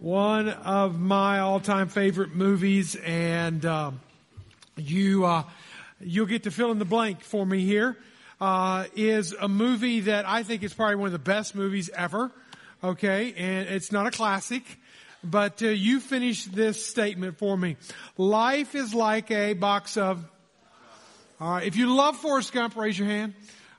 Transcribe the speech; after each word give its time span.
one 0.00 0.48
of 0.48 0.98
my 0.98 1.40
all-time 1.40 1.88
favorite 1.88 2.34
movies, 2.34 2.96
and 2.96 3.64
uh, 3.66 3.90
you 4.76 5.26
uh, 5.26 5.44
you'll 6.00 6.26
get 6.26 6.44
to 6.44 6.50
fill 6.50 6.72
in 6.72 6.78
the 6.78 6.86
blank 6.86 7.20
for 7.20 7.44
me 7.44 7.60
here. 7.60 7.96
Uh, 8.40 8.86
is 8.96 9.34
a 9.38 9.46
movie 9.46 10.00
that 10.00 10.26
I 10.26 10.42
think 10.42 10.62
is 10.62 10.72
probably 10.72 10.96
one 10.96 11.06
of 11.06 11.12
the 11.12 11.18
best 11.18 11.54
movies 11.54 11.90
ever. 11.94 12.32
Okay, 12.82 13.34
and 13.36 13.68
it's 13.68 13.92
not 13.92 14.06
a 14.06 14.10
classic, 14.10 14.62
but 15.22 15.62
uh, 15.62 15.66
you 15.66 16.00
finish 16.00 16.44
this 16.46 16.84
statement 16.86 17.36
for 17.36 17.54
me. 17.54 17.76
Life 18.16 18.74
is 18.74 18.94
like 18.94 19.30
a 19.30 19.52
box 19.52 19.98
of. 19.98 20.24
All 21.38 21.52
right, 21.52 21.66
if 21.66 21.76
you 21.76 21.94
love 21.94 22.16
Forrest 22.16 22.54
Gump, 22.54 22.74
raise 22.74 22.98
your 22.98 23.08
hand. 23.08 23.34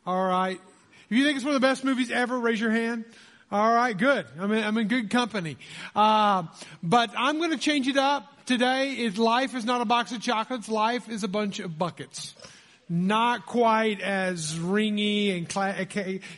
All 0.05 0.23
right, 0.23 0.61
if 1.09 1.17
you 1.17 1.23
think 1.23 1.37
it's 1.37 1.45
one 1.45 1.55
of 1.55 1.61
the 1.61 1.67
best 1.67 1.83
movies 1.83 2.11
ever, 2.11 2.39
raise 2.39 2.61
your 2.61 2.69
hand. 2.69 3.05
All 3.51 3.73
right, 3.73 3.97
good. 3.97 4.25
I'm 4.39 4.49
in, 4.53 4.63
I'm 4.63 4.77
in 4.77 4.87
good 4.87 5.09
company. 5.09 5.57
Uh, 5.93 6.43
but 6.81 7.11
I'm 7.17 7.37
going 7.37 7.51
to 7.51 7.57
change 7.57 7.89
it 7.89 7.97
up 7.97 8.45
today. 8.45 8.93
Is 8.93 9.17
life 9.17 9.53
is 9.55 9.65
not 9.65 9.81
a 9.81 9.85
box 9.85 10.13
of 10.13 10.21
chocolates. 10.21 10.69
Life 10.69 11.09
is 11.09 11.25
a 11.25 11.27
bunch 11.27 11.59
of 11.59 11.77
buckets. 11.77 12.33
Not 12.87 13.45
quite 13.45 13.99
as 13.99 14.53
ringy 14.53 15.37
and 15.37 15.49
cla- 15.49 15.85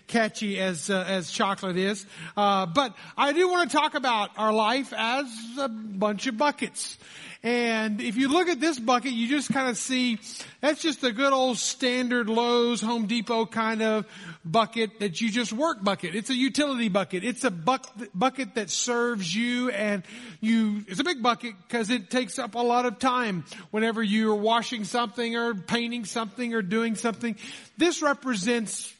catchy 0.08 0.59
as 0.59 0.89
uh, 0.89 1.05
as 1.08 1.30
chocolate 1.30 1.77
is, 1.77 2.03
uh, 2.36 2.66
but 2.66 2.95
I 3.16 3.34
do 3.34 3.48
want 3.48 3.70
to 3.70 3.77
talk 3.77 3.94
about 3.94 4.31
our 4.38 4.53
life 4.53 4.91
as 4.95 5.25
a 5.59 5.70
bunch 5.70 6.25
of 6.25 6.38
buckets. 6.38 6.98
And 7.43 7.99
if 7.99 8.15
you 8.15 8.29
look 8.29 8.47
at 8.47 8.61
this 8.61 8.79
bucket, 8.79 9.11
you 9.11 9.27
just 9.27 9.52
kind 9.52 9.70
of 9.70 9.77
see 9.77 10.17
that's 10.61 10.81
just 10.81 11.03
a 11.03 11.11
good 11.11 11.33
old 11.33 11.57
standard 11.57 12.29
Lowe's, 12.29 12.79
Home 12.79 13.05
Depot 13.05 13.45
kind 13.45 13.81
of 13.81 14.05
bucket 14.45 15.02
that 15.02 15.19
you 15.19 15.29
just 15.29 15.52
work 15.52 15.83
bucket. 15.83 16.16
It's 16.16 16.29
a 16.29 16.35
utility 16.35 16.88
bucket. 16.88 17.25
It's 17.25 17.43
a 17.43 17.52
buck, 17.52 17.85
bucket 18.16 18.55
that 18.55 18.69
serves 18.69 19.35
you 19.35 19.69
and 19.71 20.03
you, 20.39 20.85
it's 20.88 21.02
a 21.02 21.03
big 21.03 21.21
bucket 21.21 21.55
because 21.67 21.89
it 21.89 22.09
takes 22.09 22.39
up 22.39 22.55
a 22.55 22.59
lot 22.59 22.85
of 22.85 22.97
time 22.97 23.44
whenever 23.72 24.02
you 24.02 24.31
are 24.31 24.35
washing 24.35 24.85
something 24.85 25.35
or 25.35 25.53
painting 25.53 26.05
something 26.05 26.53
or 26.53 26.61
doing 26.61 26.95
something. 26.95 27.35
This 27.78 28.02
represents 28.02 28.94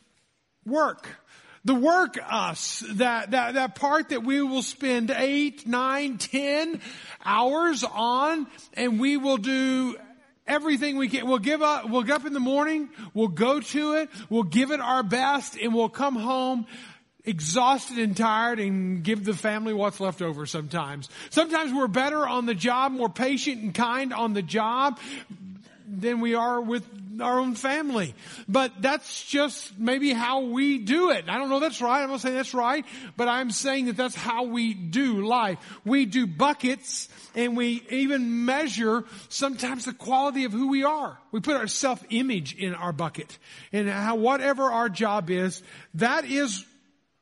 work 0.66 1.07
the 1.66 1.75
work 1.75 2.17
us, 2.22 2.83
that, 2.94 3.31
that, 3.31 3.53
that 3.53 3.75
part 3.75 4.09
that 4.09 4.23
we 4.23 4.42
will 4.42 4.61
spend 4.61 5.11
eight, 5.11 5.66
nine, 5.66 6.17
ten 6.17 6.81
hours 7.23 7.83
on, 7.83 8.47
and 8.73 9.00
we 9.00 9.17
will 9.17 9.38
do 9.38 9.95
everything 10.45 10.97
we 10.97 11.08
can. 11.08 11.25
We'll 11.25 11.38
give 11.38 11.61
up, 11.61 11.89
we'll 11.89 12.03
get 12.03 12.17
up 12.17 12.25
in 12.25 12.34
the 12.34 12.39
morning, 12.39 12.89
we'll 13.14 13.30
go 13.30 13.61
to 13.61 13.94
it, 13.94 14.09
we'll 14.30 14.44
give 14.44 14.72
it 14.72 14.81
our 14.81 15.03
best, 15.03 15.56
and 15.56 15.73
we'll 15.73 15.89
come 15.89 16.16
home 16.16 16.66
exhausted 17.25 17.97
and 17.97 18.17
tired 18.17 18.59
and 18.59 19.02
give 19.02 19.23
the 19.23 19.34
family 19.34 19.73
what's 19.73 20.00
left 20.00 20.22
over 20.22 20.45
sometimes. 20.45 21.09
Sometimes 21.30 21.73
we're 21.73 21.88
better 21.88 22.28
on 22.28 22.45
the 22.45 22.53
job, 22.53 22.91
more 22.91 23.08
patient 23.08 23.61
and 23.61 23.73
kind 23.73 24.14
on 24.14 24.34
the 24.34 24.41
job 24.41 25.00
than 25.88 26.19
we 26.19 26.36
are 26.36 26.59
with 26.59 26.86
our 27.22 27.39
own 27.39 27.56
family. 27.56 28.16
But 28.47 28.81
that's 28.81 29.23
just 29.25 29.78
maybe 29.78 30.14
how 30.14 30.42
we 30.42 30.78
do 30.78 31.11
it. 31.11 31.25
I 31.28 31.38
don't 31.38 31.50
know 31.50 31.59
that's 31.59 31.81
right. 31.81 32.03
I'm 32.03 32.09
not 32.09 32.22
saying 32.22 32.36
that's 32.36 32.53
right, 32.53 32.86
but 33.17 33.28
I'm 33.28 33.52
saying 33.52 33.86
that 33.86 33.97
that's 33.97 34.16
how 34.16 34.44
we 34.44 34.73
do 34.73 35.25
life. 35.25 35.59
We 35.86 36.06
do 36.06 36.28
buckets 36.28 37.09
and 37.36 37.58
we 37.58 37.84
even 37.89 38.45
measure 38.45 39.06
sometimes 39.30 39.86
the 39.86 39.94
quality 39.94 40.45
of 40.45 40.52
who 40.52 40.69
we 40.69 40.84
are. 40.84 41.17
We 41.31 41.39
put 41.39 41.56
our 41.56 41.67
self-image 41.67 42.56
in 42.56 42.73
our 42.73 42.94
bucket 42.94 43.38
and 43.72 43.89
how 43.89 44.16
whatever 44.16 44.64
our 44.64 44.89
job 44.89 45.30
is, 45.30 45.61
that 45.95 46.25
is 46.25 46.66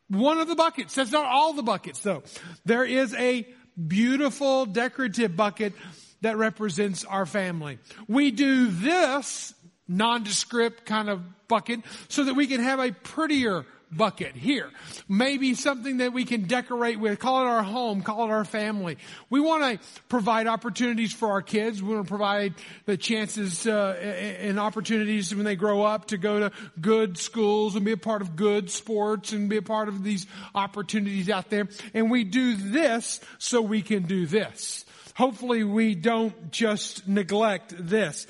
one 0.10 0.40
of 0.40 0.48
the 0.48 0.56
buckets. 0.56 0.96
That's 0.96 1.12
not 1.12 1.26
all 1.26 1.54
the 1.54 1.64
buckets 1.64 2.02
though. 2.02 2.24
There 2.66 2.86
is 2.86 3.14
a 3.16 3.48
beautiful 3.88 4.66
decorative 4.66 5.36
bucket 5.36 5.74
that 6.22 6.38
represents 6.38 7.04
our 7.04 7.26
family. 7.26 7.80
We 8.08 8.32
do 8.32 8.68
this 8.68 9.54
nondescript 9.88 10.86
kind 10.86 11.10
of 11.10 11.22
bucket 11.48 11.82
so 12.08 12.24
that 12.24 12.34
we 12.34 12.48
can 12.48 12.62
have 12.62 12.80
a 12.80 12.92
prettier 12.92 13.66
bucket 13.92 14.36
here. 14.36 14.70
Maybe 15.10 15.54
something 15.54 15.98
that 15.98 16.14
we 16.14 16.24
can 16.24 16.44
decorate 16.44 17.00
with, 17.00 17.20
call 17.20 17.42
it 17.42 17.48
our 17.48 17.64
home, 17.64 18.02
call 18.02 18.26
it 18.26 18.32
our 18.32 18.46
family. 18.46 18.98
We 19.30 19.40
want 19.40 19.64
to 19.64 19.88
provide 20.08 20.48
opportunities 20.48 21.14
for 21.14 21.32
our 21.32 21.42
kids. 21.42 21.84
We 21.84 21.94
want 21.94 22.06
to 22.06 22.10
provide 22.10 22.54
the 22.86 22.98
chances 22.98 23.68
uh, 23.68 24.38
and 24.40 24.60
opportunities 24.60 25.36
when 25.36 25.46
they 25.46 25.56
grow 25.56 25.84
up 25.84 26.08
to 26.08 26.18
go 26.18 26.40
to 26.40 26.52
good 26.80 27.18
schools 27.18 27.76
and 27.76 27.84
be 27.84 27.92
a 27.92 27.98
part 27.98 28.22
of 28.22 28.36
good 28.36 28.70
sports 28.70 29.34
and 29.34 29.50
be 29.50 29.58
a 29.58 29.62
part 29.62 29.90
of 29.90 30.04
these 30.04 30.26
opportunities 30.56 31.30
out 31.30 31.50
there. 31.50 31.68
And 31.94 32.10
we 32.10 32.24
do 32.24 32.56
this 32.56 33.20
so 33.40 33.62
we 33.62 33.82
can 33.82 34.04
do 34.04 34.26
this. 34.26 34.86
Hopefully 35.16 35.64
we 35.64 35.96
don't 35.96 36.52
just 36.52 37.08
neglect 37.08 37.74
this. 37.78 38.26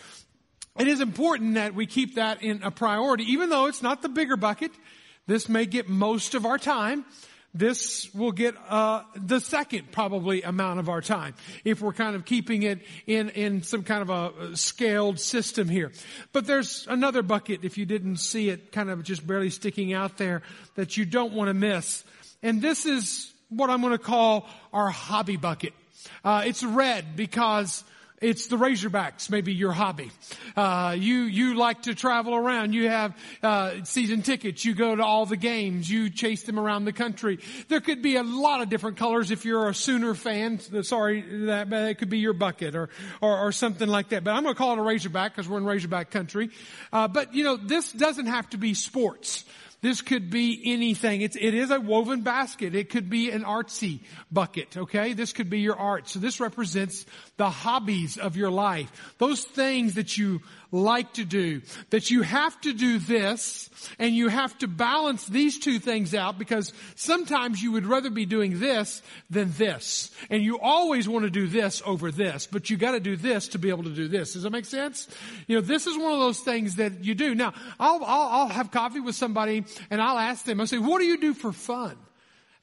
It 0.80 0.88
is 0.88 1.02
important 1.02 1.56
that 1.56 1.76
we 1.76 1.86
keep 1.86 2.16
that 2.16 2.44
in 2.44 2.64
a 2.64 2.72
priority, 2.72 3.34
even 3.34 3.50
though 3.50 3.66
it's 3.66 3.82
not 3.82 4.02
the 4.02 4.10
bigger 4.10 4.38
bucket. 4.38 4.72
This 5.28 5.50
may 5.50 5.66
get 5.66 5.90
most 5.90 6.34
of 6.34 6.46
our 6.46 6.58
time. 6.58 7.06
This 7.54 8.14
will 8.14 8.32
get 8.32 8.56
uh, 8.70 9.04
the 9.14 9.42
second 9.42 9.92
probably 9.92 10.42
amount 10.42 10.80
of 10.80 10.88
our 10.88 11.02
time 11.02 11.34
if 11.66 11.82
we're 11.82 11.92
kind 11.92 12.16
of 12.16 12.24
keeping 12.24 12.64
it 12.64 12.80
in 13.06 13.30
in 13.30 13.62
some 13.62 13.84
kind 13.84 14.02
of 14.02 14.10
a 14.10 14.56
scaled 14.56 15.20
system 15.20 15.68
here. 15.68 15.92
But 16.32 16.48
there's 16.48 16.88
another 16.90 17.22
bucket 17.22 17.66
if 17.66 17.78
you 17.78 17.86
didn't 17.86 18.18
see 18.18 18.48
it, 18.48 18.72
kind 18.72 18.90
of 18.90 19.04
just 19.04 19.28
barely 19.28 19.50
sticking 19.50 19.92
out 19.92 20.18
there 20.18 20.44
that 20.76 20.96
you 20.96 21.04
don't 21.04 21.34
want 21.34 21.50
to 21.50 21.54
miss. 21.54 22.06
And 22.42 22.62
this 22.62 22.86
is 22.86 23.34
what 23.50 23.70
I'm 23.70 23.82
going 23.82 23.92
to 23.92 24.00
call 24.00 24.48
our 24.72 24.90
hobby 24.90 25.36
bucket. 25.36 25.74
Uh, 26.24 26.44
it's 26.46 26.64
red 26.64 27.18
because 27.18 27.84
it's 28.22 28.48
the 28.48 28.56
Razorbacks, 28.56 29.30
maybe 29.30 29.52
your 29.54 29.72
hobby. 29.72 30.12
Uh, 30.56 30.96
you 30.98 31.24
you 31.24 31.56
like 31.56 31.84
to 31.84 31.96
travel 31.96 32.36
around. 32.36 32.74
You 32.74 32.88
have 32.88 33.18
uh, 33.42 33.84
season 33.84 34.22
tickets. 34.22 34.64
You 34.64 34.76
go 34.76 34.96
to 34.96 35.04
all 35.04 35.26
the 35.26 35.38
games. 35.38 35.90
You 35.90 36.10
chase 36.10 36.44
them 36.44 36.60
around 36.60 36.86
the 36.86 36.94
country. 36.94 37.40
There 37.68 37.82
could 37.82 38.02
be 38.02 38.18
a 38.18 38.24
lot 38.24 38.62
of 38.62 38.70
different 38.70 38.98
colors 38.98 39.32
if 39.32 39.44
you're 39.44 39.68
a 39.68 39.74
Sooner 39.74 40.14
fan. 40.14 40.60
Sorry, 40.84 41.22
that 41.46 41.96
could 41.98 42.10
be 42.10 42.20
your 42.20 42.34
bucket 42.34 42.76
or 42.76 42.90
or, 43.22 43.48
or 43.48 43.52
something 43.52 43.88
like 43.88 44.10
that. 44.10 44.24
But 44.24 44.32
I'm 44.32 44.44
going 44.44 44.54
to 44.54 44.58
call 44.58 44.74
it 44.74 44.80
a 44.80 44.84
Razorback 44.84 45.36
because 45.36 45.50
we're 45.50 45.58
in 45.58 45.66
Razorback 45.66 46.12
country. 46.12 46.52
Uh, 46.94 47.08
but 47.08 47.34
you 47.34 47.44
know, 47.44 47.58
this 47.58 47.92
doesn't 47.92 48.28
have 48.28 48.48
to 48.52 48.58
be 48.58 48.76
sports. 48.76 49.46
This 49.82 50.02
could 50.02 50.30
be 50.30 50.62
anything. 50.66 51.22
It's, 51.22 51.36
it 51.36 51.56
is 51.56 51.72
a 51.72 51.80
woven 51.80 52.22
basket. 52.22 52.76
It 52.76 52.90
could 52.90 53.10
be 53.10 53.32
an 53.32 53.44
artsy 53.44 54.02
bucket, 54.32 54.78
okay? 54.78 55.14
This 55.14 55.34
could 55.34 55.50
be 55.50 55.62
your 55.62 55.76
art. 55.76 56.08
So 56.08 56.20
this 56.20 56.40
represents 56.40 57.06
the 57.38 57.50
hobbies 57.50 58.18
of 58.18 58.38
your 58.38 58.52
life. 58.52 58.92
Those 59.18 59.44
things 59.44 59.96
that 59.96 60.18
you 60.18 60.42
like 60.72 61.14
to 61.14 61.26
do. 61.26 61.62
That 61.90 62.10
you 62.10 62.22
have 62.22 62.60
to 62.62 62.74
do 62.74 63.00
this 63.00 63.70
and 64.00 64.16
you 64.16 64.28
have 64.30 64.58
to 64.60 64.68
balance 64.68 65.26
these 65.26 65.60
two 65.60 65.80
things 65.80 66.14
out 66.14 66.40
because 66.40 66.74
sometimes 66.96 67.62
you 67.62 67.72
would 67.74 67.86
rather 67.86 68.10
be 68.10 68.26
doing 68.26 68.60
this 68.60 69.02
than 69.30 69.52
this. 69.54 70.12
And 70.30 70.44
you 70.44 70.60
always 70.60 71.08
want 71.08 71.26
to 71.26 71.32
do 71.32 71.48
this 71.48 71.82
over 71.86 72.12
this, 72.12 72.48
but 72.48 72.70
you 72.70 72.78
got 72.78 72.92
to 72.92 73.00
do 73.00 73.16
this 73.16 73.50
to 73.50 73.60
be 73.60 73.70
able 73.70 73.84
to 73.84 73.90
do 73.90 74.08
this. 74.08 74.34
Does 74.34 74.44
that 74.44 74.52
make 74.52 74.66
sense? 74.66 75.08
You 75.48 75.56
know, 75.58 75.62
this 75.62 75.88
is 75.88 75.98
one 75.98 76.14
of 76.14 76.20
those 76.20 76.40
things 76.40 76.76
that 76.76 77.04
you 77.04 77.16
do. 77.16 77.36
Now, 77.36 77.54
I'll, 77.80 78.04
I'll, 78.04 78.30
I'll 78.30 78.48
have 78.50 78.72
coffee 78.72 79.00
with 79.00 79.16
somebody 79.16 79.66
and 79.90 80.02
I'll 80.02 80.18
ask 80.18 80.46
them, 80.46 80.62
I 80.62 80.66
say, 80.66 80.78
what 80.78 81.00
do 81.00 81.06
you 81.06 81.18
do 81.18 81.34
for 81.34 81.52
fun? 81.52 81.98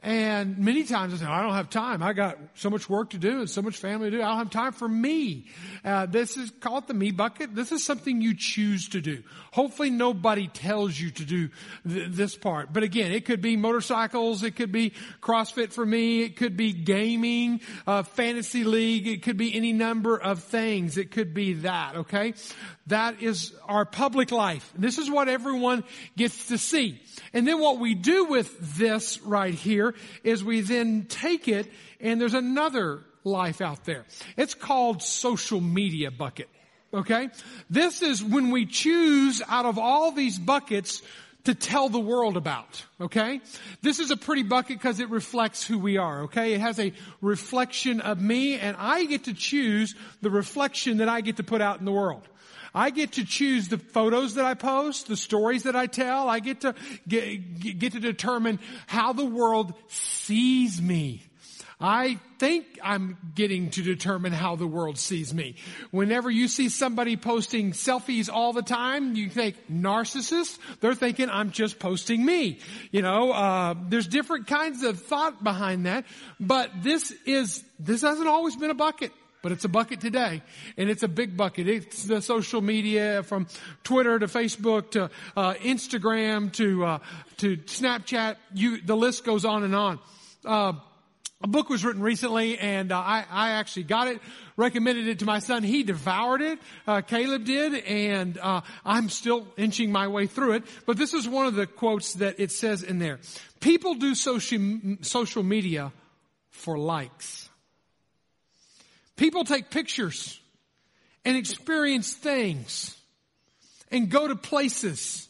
And 0.09 0.57
many 0.57 0.85
times 0.85 1.13
I 1.13 1.17
say, 1.19 1.27
I 1.27 1.43
don't 1.43 1.53
have 1.53 1.69
time. 1.69 2.03
I 2.03 2.15
got 2.15 2.39
so 2.55 2.71
much 2.71 2.89
work 2.89 3.11
to 3.11 3.19
do 3.19 3.41
and 3.41 3.51
so 3.51 3.61
much 3.61 3.77
family 3.77 4.11
to 4.11 4.17
do. 4.17 4.23
I 4.23 4.29
don't 4.29 4.39
have 4.39 4.51
time 4.51 4.73
for 4.73 4.89
me. 4.89 5.49
Uh, 5.85 6.07
this 6.07 6.39
is, 6.39 6.51
call 6.61 6.79
it 6.79 6.87
the 6.87 6.95
me 6.95 7.11
bucket. 7.11 7.55
This 7.55 7.73
is 7.73 7.85
something 7.85 8.23
you 8.23 8.35
choose 8.35 8.89
to 8.89 9.03
do. 9.03 9.23
Hopefully 9.53 9.91
nobody 9.91 10.49
tells 10.49 10.99
you 10.99 11.11
to 11.11 11.25
do 11.27 11.51
th- 11.87 12.11
this 12.11 12.37
part. 12.37 12.73
But 12.73 12.85
again, 12.85 13.13
it 13.13 13.27
could 13.27 13.43
be 13.43 13.59
motorcycles. 13.59 14.45
It 14.45 14.53
could 14.53 14.73
be 14.73 14.95
CrossFit 15.21 15.75
for 15.75 15.85
me. 15.85 16.23
It 16.23 16.37
could 16.37 16.57
be 16.57 16.73
gaming, 16.73 17.61
uh, 17.87 18.03
fantasy 18.03 18.65
league. 18.65 19.07
It 19.07 19.23
could 19.23 19.37
be 19.37 19.55
any 19.55 19.75
number 19.75 20.17
of 20.17 20.43
things. 20.43 20.97
It 20.97 21.11
could 21.11 21.35
be 21.35 21.53
that, 21.53 21.97
okay? 21.97 22.33
That 22.87 23.23
is 23.23 23.53
our 23.67 23.85
public 23.85 24.33
life. 24.33 24.73
This 24.75 24.97
is 24.97 25.11
what 25.11 25.29
everyone 25.29 25.85
gets 26.17 26.49
to 26.49 26.57
see. 26.57 27.03
And 27.35 27.47
then 27.47 27.61
what 27.61 27.79
we 27.79 27.95
do 27.95 28.25
with 28.25 28.79
this 28.79 29.21
right 29.21 29.53
here 29.53 29.95
is 30.25 30.43
we 30.45 30.61
then 30.61 31.07
take 31.09 31.49
it 31.49 31.71
and 32.01 32.21
there's 32.21 32.35
another 32.35 33.01
life 33.25 33.61
out 33.61 33.85
there. 33.85 34.05
It's 34.37 34.55
called 34.55 35.03
social 35.03 35.61
media 35.61 36.11
bucket. 36.11 36.49
Okay? 36.93 37.29
This 37.69 38.03
is 38.03 38.23
when 38.23 38.51
we 38.51 38.67
choose 38.67 39.43
out 39.47 39.67
of 39.67 39.79
all 39.79 40.13
these 40.13 40.39
buckets 40.39 41.03
to 41.45 41.55
tell 41.55 41.89
the 41.89 42.01
world 42.01 42.37
about. 42.37 42.85
Okay? 43.01 43.41
This 43.83 43.99
is 43.99 44.11
a 44.11 44.17
pretty 44.17 44.43
bucket 44.43 44.79
because 44.79 45.01
it 45.01 45.11
reflects 45.11 45.65
who 45.67 45.79
we 45.79 45.97
are. 45.97 46.23
Okay? 46.25 46.55
It 46.55 46.61
has 46.61 46.79
a 46.79 46.93
reflection 47.21 48.01
of 48.01 48.21
me 48.21 48.59
and 48.59 48.77
I 48.79 49.05
get 49.05 49.25
to 49.25 49.35
choose 49.35 49.95
the 50.23 50.31
reflection 50.31 50.99
that 50.99 51.09
I 51.09 51.21
get 51.21 51.37
to 51.37 51.43
put 51.43 51.61
out 51.61 51.79
in 51.79 51.85
the 51.85 51.93
world. 51.93 52.27
I 52.79 52.91
get 52.91 53.15
to 53.15 53.25
choose 53.25 53.67
the 53.67 53.79
photos 53.79 54.37
that 54.37 54.45
I 54.45 54.55
post, 54.55 55.09
the 55.09 55.17
stories 55.17 55.65
that 55.65 55.75
I 55.75 55.87
tell. 55.89 56.29
I 56.29 56.39
get 56.39 56.61
to 56.61 56.77
get, 57.09 57.59
get 57.81 57.93
to 57.95 58.01
determine 58.01 58.61
how 58.87 59.13
the 59.13 59.25
world 59.25 59.75
sees 59.89 60.81
me. 60.81 61.25
I 61.81 62.21
think 62.39 62.67
I'm 62.81 63.17
getting 63.35 63.71
to 63.71 63.83
determine 63.83 64.33
how 64.33 64.55
the 64.55 64.67
world 64.67 64.97
sees 64.97 65.35
me. 65.35 65.57
Whenever 65.91 66.31
you 66.31 66.47
see 66.47 66.69
somebody 66.69 67.17
posting 67.17 67.73
selfies 67.73 68.31
all 68.33 68.53
the 68.53 68.63
time, 68.63 69.17
you 69.17 69.29
think 69.29 69.57
narcissist. 69.69 70.57
They're 70.79 70.95
thinking 70.95 71.31
I'm 71.31 71.51
just 71.51 71.81
posting 71.81 72.25
me. 72.25 72.61
You 72.93 73.03
know, 73.03 73.33
uh, 73.33 73.75
there's 73.89 74.07
different 74.07 74.47
kinds 74.47 74.85
of 74.85 75.03
thought 75.03 75.43
behind 75.43 75.87
that, 75.87 76.05
but 76.39 76.71
this 76.81 77.13
is 77.27 77.65
this 77.81 78.03
hasn't 78.03 78.29
always 78.29 78.55
been 78.55 78.71
a 78.71 78.75
bucket. 78.75 79.11
But 79.43 79.53
it's 79.53 79.65
a 79.65 79.69
bucket 79.69 80.01
today, 80.01 80.43
and 80.77 80.91
it's 80.91 81.05
a 81.05 81.09
big 81.09 81.37
bucket. 81.37 81.69
It's 81.69 82.05
the 82.05 82.21
social 82.21 82.61
media 82.61 83.23
from 83.23 83.47
Twitter 83.85 84.19
to 84.19 84.27
Facebook 84.27 84.91
to 84.93 85.11
uh, 85.37 85.55
Instagram 85.55 86.53
to 86.55 86.85
uh, 86.85 86.99
to 87.39 87.57
Snapchat. 87.59 88.37
You, 88.55 88.81
the 88.81 88.97
list 88.97 89.25
goes 89.25 89.45
on 89.45 89.63
and 89.63 89.77
on. 89.77 90.01
Uh, 90.45 90.73
a 91.41 91.47
book 91.47 91.69
was 91.69 91.85
written 91.85 92.03
recently 92.03 92.59
and 92.59 92.91
uh, 92.91 92.99
I, 92.99 93.25
I 93.31 93.51
actually 93.51 93.85
got 93.85 94.09
it, 94.09 94.21
recommended 94.57 95.07
it 95.07 95.21
to 95.21 95.25
my 95.25 95.39
son. 95.39 95.63
He 95.63 95.85
devoured 95.85 96.43
it. 96.43 96.59
Uh, 96.85 97.01
Caleb 97.01 97.45
did 97.45 97.75
and 97.75 98.37
uh, 98.39 98.63
I'm 98.85 99.09
still 99.09 99.47
inching 99.57 99.93
my 99.93 100.09
way 100.09 100.27
through 100.27 100.55
it. 100.55 100.65
But 100.85 100.97
this 100.97 101.15
is 101.15 101.29
one 101.29 101.47
of 101.47 101.55
the 101.55 101.67
quotes 101.67 102.15
that 102.15 102.41
it 102.41 102.51
says 102.51 102.83
in 102.83 102.99
there. 102.99 103.21
People 103.61 103.95
do 103.95 104.17
social, 104.17 104.59
social 105.03 105.45
media 105.45 105.93
for 106.51 106.77
likes. 106.77 107.48
People 109.19 109.45
take 109.45 109.69
pictures 109.69 110.41
and 111.25 111.37
experience 111.37 112.15
things 112.15 112.97
and 113.91 114.09
go 114.09 114.29
to 114.29 114.37
places 114.37 115.29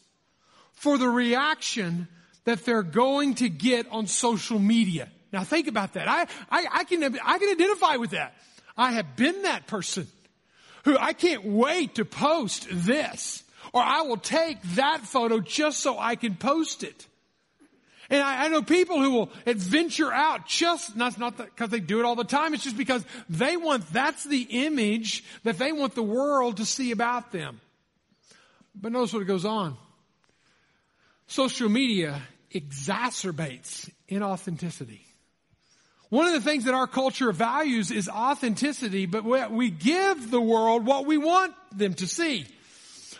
for 0.74 0.98
the 0.98 1.08
reaction 1.08 2.06
that 2.44 2.64
they're 2.64 2.82
going 2.82 3.34
to 3.36 3.48
get 3.48 3.90
on 3.90 4.06
social 4.06 4.58
media. 4.58 5.08
Now 5.32 5.42
think 5.42 5.68
about 5.68 5.94
that. 5.94 6.06
I, 6.06 6.26
I, 6.50 6.66
I 6.70 6.84
can, 6.84 7.02
I 7.02 7.38
can 7.38 7.48
identify 7.48 7.96
with 7.96 8.10
that. 8.10 8.34
I 8.76 8.92
have 8.92 9.16
been 9.16 9.42
that 9.42 9.66
person 9.66 10.06
who 10.84 10.96
I 10.96 11.14
can't 11.14 11.44
wait 11.44 11.96
to 11.96 12.04
post 12.04 12.68
this 12.70 13.42
or 13.72 13.80
I 13.82 14.02
will 14.02 14.18
take 14.18 14.60
that 14.74 15.00
photo 15.00 15.40
just 15.40 15.80
so 15.80 15.98
I 15.98 16.14
can 16.14 16.36
post 16.36 16.82
it. 16.82 17.06
And 18.10 18.22
I, 18.22 18.46
I 18.46 18.48
know 18.48 18.62
people 18.62 19.02
who 19.02 19.10
will 19.10 19.30
adventure 19.44 20.12
out 20.12 20.46
just, 20.46 20.96
not, 20.96 21.18
not 21.18 21.36
because 21.36 21.70
they 21.70 21.80
do 21.80 21.98
it 21.98 22.04
all 22.04 22.16
the 22.16 22.24
time, 22.24 22.54
it's 22.54 22.64
just 22.64 22.78
because 22.78 23.04
they 23.28 23.56
want, 23.56 23.86
that's 23.92 24.24
the 24.24 24.42
image 24.50 25.24
that 25.44 25.58
they 25.58 25.72
want 25.72 25.94
the 25.94 26.02
world 26.02 26.56
to 26.58 26.64
see 26.64 26.90
about 26.90 27.32
them. 27.32 27.60
But 28.74 28.92
notice 28.92 29.12
what 29.12 29.26
goes 29.26 29.44
on. 29.44 29.76
Social 31.26 31.68
media 31.68 32.22
exacerbates 32.54 33.90
inauthenticity. 34.08 35.00
One 36.08 36.26
of 36.26 36.32
the 36.32 36.40
things 36.40 36.64
that 36.64 36.72
our 36.72 36.86
culture 36.86 37.30
values 37.32 37.90
is 37.90 38.08
authenticity, 38.08 39.04
but 39.04 39.24
we 39.50 39.68
give 39.68 40.30
the 40.30 40.40
world 40.40 40.86
what 40.86 41.04
we 41.04 41.18
want 41.18 41.52
them 41.76 41.92
to 41.94 42.06
see. 42.06 42.46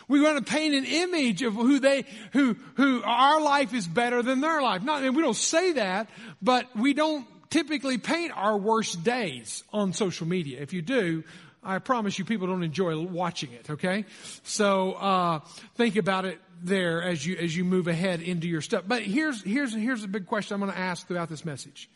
We 0.09 0.19
want 0.19 0.45
to 0.45 0.51
paint 0.51 0.73
an 0.73 0.85
image 0.85 1.43
of 1.43 1.53
who 1.53 1.79
they, 1.79 2.03
who, 2.33 2.57
who 2.75 3.01
our 3.03 3.39
life 3.39 3.73
is 3.73 3.87
better 3.87 4.21
than 4.21 4.41
their 4.41 4.61
life. 4.61 4.83
Not, 4.83 5.03
and 5.03 5.15
we 5.15 5.21
don't 5.21 5.35
say 5.35 5.73
that, 5.73 6.09
but 6.41 6.65
we 6.75 6.93
don't 6.93 7.25
typically 7.49 7.97
paint 7.99 8.33
our 8.35 8.57
worst 8.57 9.03
days 9.03 9.63
on 9.71 9.93
social 9.93 10.27
media. 10.27 10.61
If 10.61 10.73
you 10.73 10.81
do, 10.81 11.23
I 11.63 11.77
promise 11.79 12.17
you 12.17 12.25
people 12.25 12.47
don't 12.47 12.63
enjoy 12.63 12.99
watching 12.99 13.51
it, 13.51 13.69
okay? 13.69 14.05
So, 14.43 14.93
uh, 14.93 15.39
think 15.75 15.95
about 15.95 16.25
it 16.25 16.39
there 16.61 17.03
as 17.03 17.25
you, 17.25 17.37
as 17.37 17.55
you 17.55 17.63
move 17.63 17.87
ahead 17.87 18.21
into 18.21 18.47
your 18.47 18.61
stuff. 18.61 18.85
But 18.87 19.03
here's, 19.03 19.43
here's, 19.43 19.73
here's 19.73 20.03
a 20.03 20.07
big 20.07 20.25
question 20.25 20.55
I'm 20.55 20.61
going 20.61 20.71
to 20.71 20.77
ask 20.77 21.07
throughout 21.07 21.29
this 21.29 21.45
message. 21.45 21.89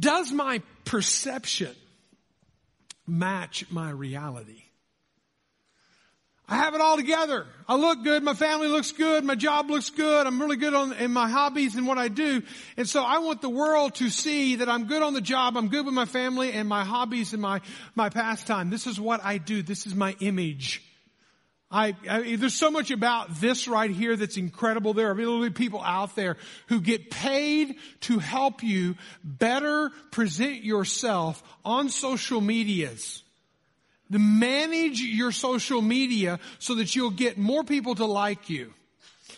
Does 0.00 0.32
my 0.32 0.62
perception 0.84 1.74
match 3.06 3.64
my 3.70 3.90
reality? 3.90 4.64
I 6.50 6.56
have 6.56 6.74
it 6.74 6.80
all 6.80 6.96
together. 6.96 7.44
I 7.68 7.76
look 7.76 8.02
good. 8.02 8.22
My 8.22 8.32
family 8.32 8.68
looks 8.68 8.92
good. 8.92 9.22
My 9.22 9.34
job 9.34 9.68
looks 9.68 9.90
good. 9.90 10.26
I'm 10.26 10.40
really 10.40 10.56
good 10.56 10.72
on, 10.72 10.94
in 10.94 11.12
my 11.12 11.28
hobbies 11.28 11.76
and 11.76 11.86
what 11.86 11.98
I 11.98 12.08
do. 12.08 12.42
And 12.78 12.88
so 12.88 13.04
I 13.04 13.18
want 13.18 13.42
the 13.42 13.50
world 13.50 13.96
to 13.96 14.08
see 14.08 14.56
that 14.56 14.68
I'm 14.68 14.86
good 14.86 15.02
on 15.02 15.12
the 15.12 15.20
job. 15.20 15.58
I'm 15.58 15.68
good 15.68 15.84
with 15.84 15.92
my 15.92 16.06
family 16.06 16.52
and 16.52 16.66
my 16.66 16.84
hobbies 16.84 17.34
and 17.34 17.42
my, 17.42 17.60
my 17.94 18.08
pastime. 18.08 18.70
This 18.70 18.86
is 18.86 18.98
what 18.98 19.22
I 19.22 19.36
do. 19.36 19.62
This 19.62 19.86
is 19.86 19.94
my 19.94 20.16
image. 20.20 20.82
I, 21.70 21.94
I, 22.08 22.36
there's 22.36 22.54
so 22.54 22.70
much 22.70 22.90
about 22.90 23.40
this 23.40 23.68
right 23.68 23.90
here 23.90 24.16
that's 24.16 24.38
incredible. 24.38 24.94
There 24.94 25.10
are 25.10 25.14
literally 25.14 25.50
people 25.50 25.82
out 25.82 26.16
there 26.16 26.38
who 26.68 26.80
get 26.80 27.10
paid 27.10 27.76
to 28.00 28.18
help 28.18 28.62
you 28.62 28.96
better 29.22 29.90
present 30.10 30.64
yourself 30.64 31.42
on 31.66 31.90
social 31.90 32.40
medias. 32.40 33.22
To 34.12 34.18
manage 34.18 35.00
your 35.00 35.32
social 35.32 35.82
media 35.82 36.40
so 36.58 36.76
that 36.76 36.96
you'll 36.96 37.10
get 37.10 37.36
more 37.36 37.62
people 37.62 37.94
to 37.96 38.06
like 38.06 38.48
you. 38.48 38.72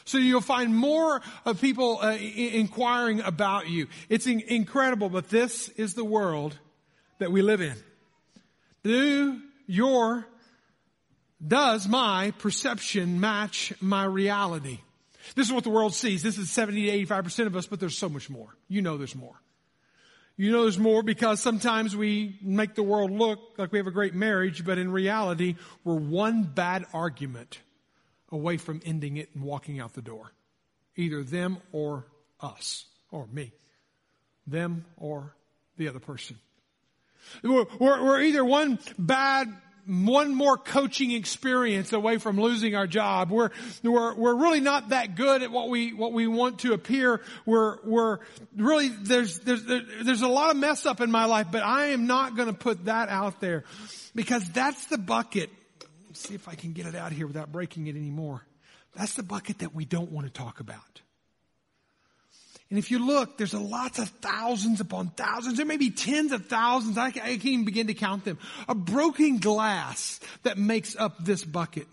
So 0.05 0.19
you'll 0.19 0.41
find 0.41 0.75
more 0.75 1.21
of 1.45 1.61
people 1.61 1.99
uh, 2.01 2.13
inquiring 2.13 3.21
about 3.21 3.69
you. 3.69 3.89
It's 4.09 4.27
in- 4.27 4.41
incredible, 4.41 5.09
but 5.09 5.29
this 5.29 5.69
is 5.71 5.95
the 5.95 6.05
world 6.05 6.59
that 7.19 7.31
we 7.31 7.43
live 7.43 7.61
in. 7.61 7.77
Do 8.83 9.41
your 9.67 10.27
does 11.47 11.89
my 11.89 12.33
perception 12.39 13.21
match 13.21 13.73
my 13.81 14.05
reality? 14.05 14.81
This 15.35 15.47
is 15.47 15.53
what 15.53 15.65
the 15.65 15.71
world 15.71 15.95
sees. 15.95 16.23
This 16.23 16.39
is 16.39 16.51
70 16.51 17.05
to 17.07 17.07
85% 17.07 17.47
of 17.47 17.57
us, 17.57 17.67
but 17.67 17.81
there's 17.81 17.97
so 17.97 18.09
much 18.09 18.29
more. 18.29 18.49
You 18.69 18.83
know 18.83 18.97
there's 18.97 19.15
more. 19.15 19.41
You 20.41 20.53
know 20.53 20.63
there's 20.63 20.79
more 20.79 21.03
because 21.03 21.39
sometimes 21.39 21.95
we 21.95 22.39
make 22.41 22.75
the 22.75 22.83
world 22.83 23.11
look 23.11 23.41
like 23.59 23.73
we 23.73 23.79
have 23.79 23.87
a 23.87 23.91
great 23.91 24.15
marriage, 24.15 24.65
but 24.65 24.79
in 24.79 24.91
reality, 24.91 25.57
we're 25.85 25.97
one 25.97 26.45
bad 26.45 26.87
argument 26.95 27.59
away 28.33 28.57
from 28.57 28.81
ending 28.87 29.19
it 29.19 29.29
and 29.35 29.45
walking 29.45 29.81
out 29.81 29.93
the 29.93 30.01
door. 30.01 30.33
Either 30.97 31.23
them 31.23 31.59
or 31.73 32.07
us, 32.41 32.87
or 33.11 33.27
me. 33.27 33.53
Them 34.47 34.87
or 34.97 35.37
the 35.77 35.89
other 35.89 36.01
person. 36.01 36.39
We're, 37.45 37.67
we're, 37.79 38.23
either 38.23 38.43
one 38.43 38.79
bad 38.99 39.55
one 39.91 40.35
more 40.35 40.57
coaching 40.57 41.11
experience 41.11 41.93
away 41.93 42.19
from 42.19 42.41
losing 42.41 42.77
our 42.77 42.87
job. 42.87 43.31
We're, 43.31 43.51
we're, 43.83 44.15
we're 44.15 44.35
really 44.35 44.61
not 44.61 44.91
that 44.91 45.17
good 45.17 45.43
at 45.43 45.51
what 45.51 45.69
we, 45.69 45.93
what 45.93 46.13
we 46.13 46.29
want 46.29 46.61
to 46.61 46.75
appear. 46.75 47.21
We're, 47.45 47.79
we're 47.85 48.19
really, 48.57 48.89
there's, 48.89 49.41
there's, 49.41 49.65
there's 49.65 50.23
a 50.23 50.29
lot 50.29 50.51
of 50.51 50.57
mess 50.57 50.87
up 50.87 51.01
in 51.01 51.11
my 51.11 51.25
life, 51.25 51.49
but 51.51 51.65
I 51.65 51.87
am 51.87 52.07
not 52.07 52.37
going 52.37 52.49
to 52.49 52.55
put 52.55 52.85
that 52.85 53.09
out 53.09 53.41
there 53.41 53.65
because 54.15 54.49
that's 54.51 54.87
the 54.87 54.99
bucket. 54.99 55.51
Let's 56.07 56.21
see 56.21 56.35
if 56.35 56.49
I 56.49 56.55
can 56.55 56.73
get 56.73 56.87
it 56.87 56.95
out 56.95 57.11
here 57.11 57.27
without 57.27 57.51
breaking 57.51 57.89
it 57.89 57.97
anymore. 57.97 58.47
That's 58.95 59.15
the 59.15 59.23
bucket 59.25 59.59
that 59.59 59.75
we 59.75 59.85
don't 59.85 60.13
want 60.13 60.27
to 60.27 60.33
talk 60.33 60.61
about. 60.61 61.00
And 62.71 62.79
if 62.79 62.93
you 62.93 63.05
look, 63.05 63.37
there's 63.37 63.53
lots 63.53 63.99
of 63.99 64.09
thousands 64.09 64.81
upon 64.81 65.09
thousands. 65.09 65.57
There 65.57 65.67
may 65.67 65.77
be 65.77 65.91
tens 65.91 66.31
of 66.31 66.47
thousands. 66.47 66.97
I, 66.97 67.07
I 67.07 67.11
can't 67.11 67.45
even 67.45 67.65
begin 67.65 67.89
to 67.89 67.95
count 67.95 68.25
them. 68.25 68.39
A 68.69 68.77
broken 68.77 69.39
glass 69.39 70.21
that 70.45 70.57
makes 70.57 70.95
up 70.95 71.25
this 71.25 71.45
bucket. 71.45 71.89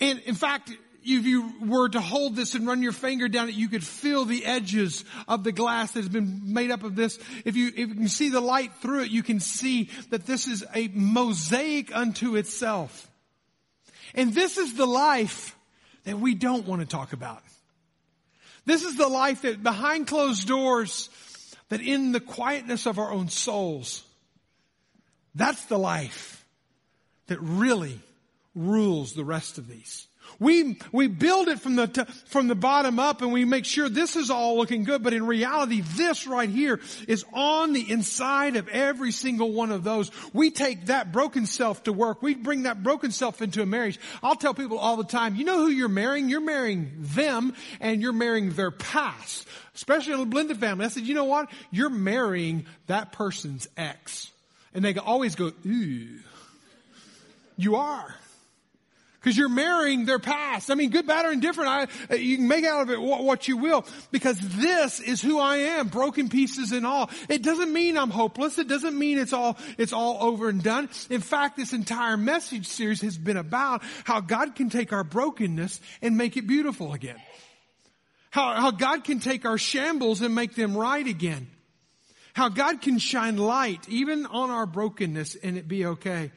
And 0.00 0.18
in 0.20 0.34
fact, 0.34 0.70
if 1.02 1.24
you 1.24 1.50
were 1.62 1.88
to 1.88 2.00
hold 2.00 2.36
this 2.36 2.54
and 2.54 2.66
run 2.66 2.82
your 2.82 2.92
finger 2.92 3.26
down 3.26 3.48
it, 3.48 3.54
you 3.54 3.68
could 3.68 3.84
feel 3.84 4.26
the 4.26 4.44
edges 4.44 5.06
of 5.26 5.44
the 5.44 5.52
glass 5.52 5.92
that 5.92 6.00
has 6.00 6.10
been 6.10 6.52
made 6.52 6.70
up 6.70 6.82
of 6.82 6.94
this. 6.94 7.18
If 7.46 7.56
you, 7.56 7.68
if 7.68 7.88
you 7.88 7.94
can 7.94 8.08
see 8.08 8.28
the 8.28 8.40
light 8.40 8.72
through 8.82 9.04
it, 9.04 9.10
you 9.10 9.22
can 9.22 9.40
see 9.40 9.88
that 10.10 10.26
this 10.26 10.46
is 10.46 10.62
a 10.74 10.88
mosaic 10.88 11.94
unto 11.96 12.36
itself. 12.36 13.10
And 14.14 14.34
this 14.34 14.58
is 14.58 14.74
the 14.74 14.86
life 14.86 15.56
that 16.04 16.18
we 16.18 16.34
don't 16.34 16.66
want 16.66 16.82
to 16.82 16.86
talk 16.86 17.14
about. 17.14 17.42
This 18.64 18.84
is 18.84 18.96
the 18.96 19.08
life 19.08 19.42
that 19.42 19.62
behind 19.62 20.06
closed 20.06 20.46
doors, 20.46 21.08
that 21.68 21.80
in 21.80 22.12
the 22.12 22.20
quietness 22.20 22.86
of 22.86 22.98
our 22.98 23.10
own 23.10 23.28
souls, 23.28 24.04
that's 25.34 25.64
the 25.66 25.78
life 25.78 26.44
that 27.26 27.40
really 27.40 28.00
rules 28.54 29.14
the 29.14 29.24
rest 29.24 29.58
of 29.58 29.68
these. 29.68 30.06
We, 30.38 30.78
we 30.92 31.06
build 31.06 31.48
it 31.48 31.60
from 31.60 31.76
the, 31.76 31.86
t- 31.86 32.04
from 32.26 32.48
the 32.48 32.54
bottom 32.54 32.98
up 32.98 33.22
and 33.22 33.32
we 33.32 33.44
make 33.44 33.64
sure 33.64 33.88
this 33.88 34.16
is 34.16 34.30
all 34.30 34.56
looking 34.56 34.84
good, 34.84 35.02
but 35.02 35.12
in 35.12 35.26
reality, 35.26 35.82
this 35.82 36.26
right 36.26 36.48
here 36.48 36.80
is 37.08 37.24
on 37.32 37.72
the 37.72 37.90
inside 37.90 38.56
of 38.56 38.68
every 38.68 39.12
single 39.12 39.52
one 39.52 39.72
of 39.72 39.84
those. 39.84 40.10
We 40.32 40.50
take 40.50 40.86
that 40.86 41.12
broken 41.12 41.46
self 41.46 41.84
to 41.84 41.92
work. 41.92 42.22
We 42.22 42.34
bring 42.34 42.62
that 42.62 42.82
broken 42.82 43.10
self 43.10 43.42
into 43.42 43.62
a 43.62 43.66
marriage. 43.66 43.98
I'll 44.22 44.36
tell 44.36 44.54
people 44.54 44.78
all 44.78 44.96
the 44.96 45.04
time, 45.04 45.36
you 45.36 45.44
know 45.44 45.58
who 45.58 45.68
you're 45.68 45.88
marrying? 45.88 46.28
You're 46.28 46.40
marrying 46.40 46.92
them 46.98 47.54
and 47.80 48.00
you're 48.00 48.12
marrying 48.12 48.50
their 48.50 48.70
past. 48.70 49.46
Especially 49.74 50.12
in 50.12 50.20
a 50.20 50.26
blended 50.26 50.58
family. 50.58 50.84
I 50.84 50.88
said, 50.88 51.04
you 51.04 51.14
know 51.14 51.24
what? 51.24 51.50
You're 51.70 51.90
marrying 51.90 52.66
that 52.86 53.12
person's 53.12 53.68
ex. 53.76 54.30
And 54.74 54.84
they 54.84 54.94
always 54.96 55.34
go, 55.34 55.52
ooh. 55.66 56.08
You 57.56 57.76
are. 57.76 58.14
Because 59.20 59.36
you're 59.36 59.50
marrying 59.50 60.06
their 60.06 60.18
past. 60.18 60.70
I 60.70 60.74
mean, 60.74 60.88
good, 60.88 61.06
bad, 61.06 61.26
or 61.26 61.32
indifferent. 61.32 61.68
I, 61.68 61.82
uh, 62.10 62.16
you 62.16 62.38
can 62.38 62.48
make 62.48 62.64
out 62.64 62.80
of 62.80 62.90
it 62.90 62.98
what, 62.98 63.22
what 63.22 63.48
you 63.48 63.58
will. 63.58 63.84
Because 64.10 64.38
this 64.40 64.98
is 64.98 65.20
who 65.20 65.38
I 65.38 65.56
am, 65.56 65.88
broken 65.88 66.30
pieces 66.30 66.72
and 66.72 66.86
all. 66.86 67.10
It 67.28 67.42
doesn't 67.42 67.70
mean 67.70 67.98
I'm 67.98 68.08
hopeless. 68.08 68.58
It 68.58 68.66
doesn't 68.66 68.98
mean 68.98 69.18
it's 69.18 69.34
all, 69.34 69.58
it's 69.76 69.92
all 69.92 70.16
over 70.22 70.48
and 70.48 70.62
done. 70.62 70.88
In 71.10 71.20
fact, 71.20 71.58
this 71.58 71.74
entire 71.74 72.16
message 72.16 72.66
series 72.66 73.02
has 73.02 73.18
been 73.18 73.36
about 73.36 73.82
how 74.04 74.20
God 74.20 74.54
can 74.54 74.70
take 74.70 74.90
our 74.90 75.04
brokenness 75.04 75.80
and 76.00 76.16
make 76.16 76.38
it 76.38 76.46
beautiful 76.46 76.94
again. 76.94 77.20
How, 78.30 78.54
how 78.54 78.70
God 78.70 79.04
can 79.04 79.20
take 79.20 79.44
our 79.44 79.58
shambles 79.58 80.22
and 80.22 80.34
make 80.34 80.54
them 80.54 80.74
right 80.74 81.06
again. 81.06 81.48
How 82.32 82.48
God 82.48 82.80
can 82.80 82.98
shine 82.98 83.36
light 83.36 83.86
even 83.90 84.24
on 84.24 84.48
our 84.48 84.64
brokenness 84.64 85.34
and 85.34 85.58
it 85.58 85.68
be 85.68 85.84
okay. 85.84 86.30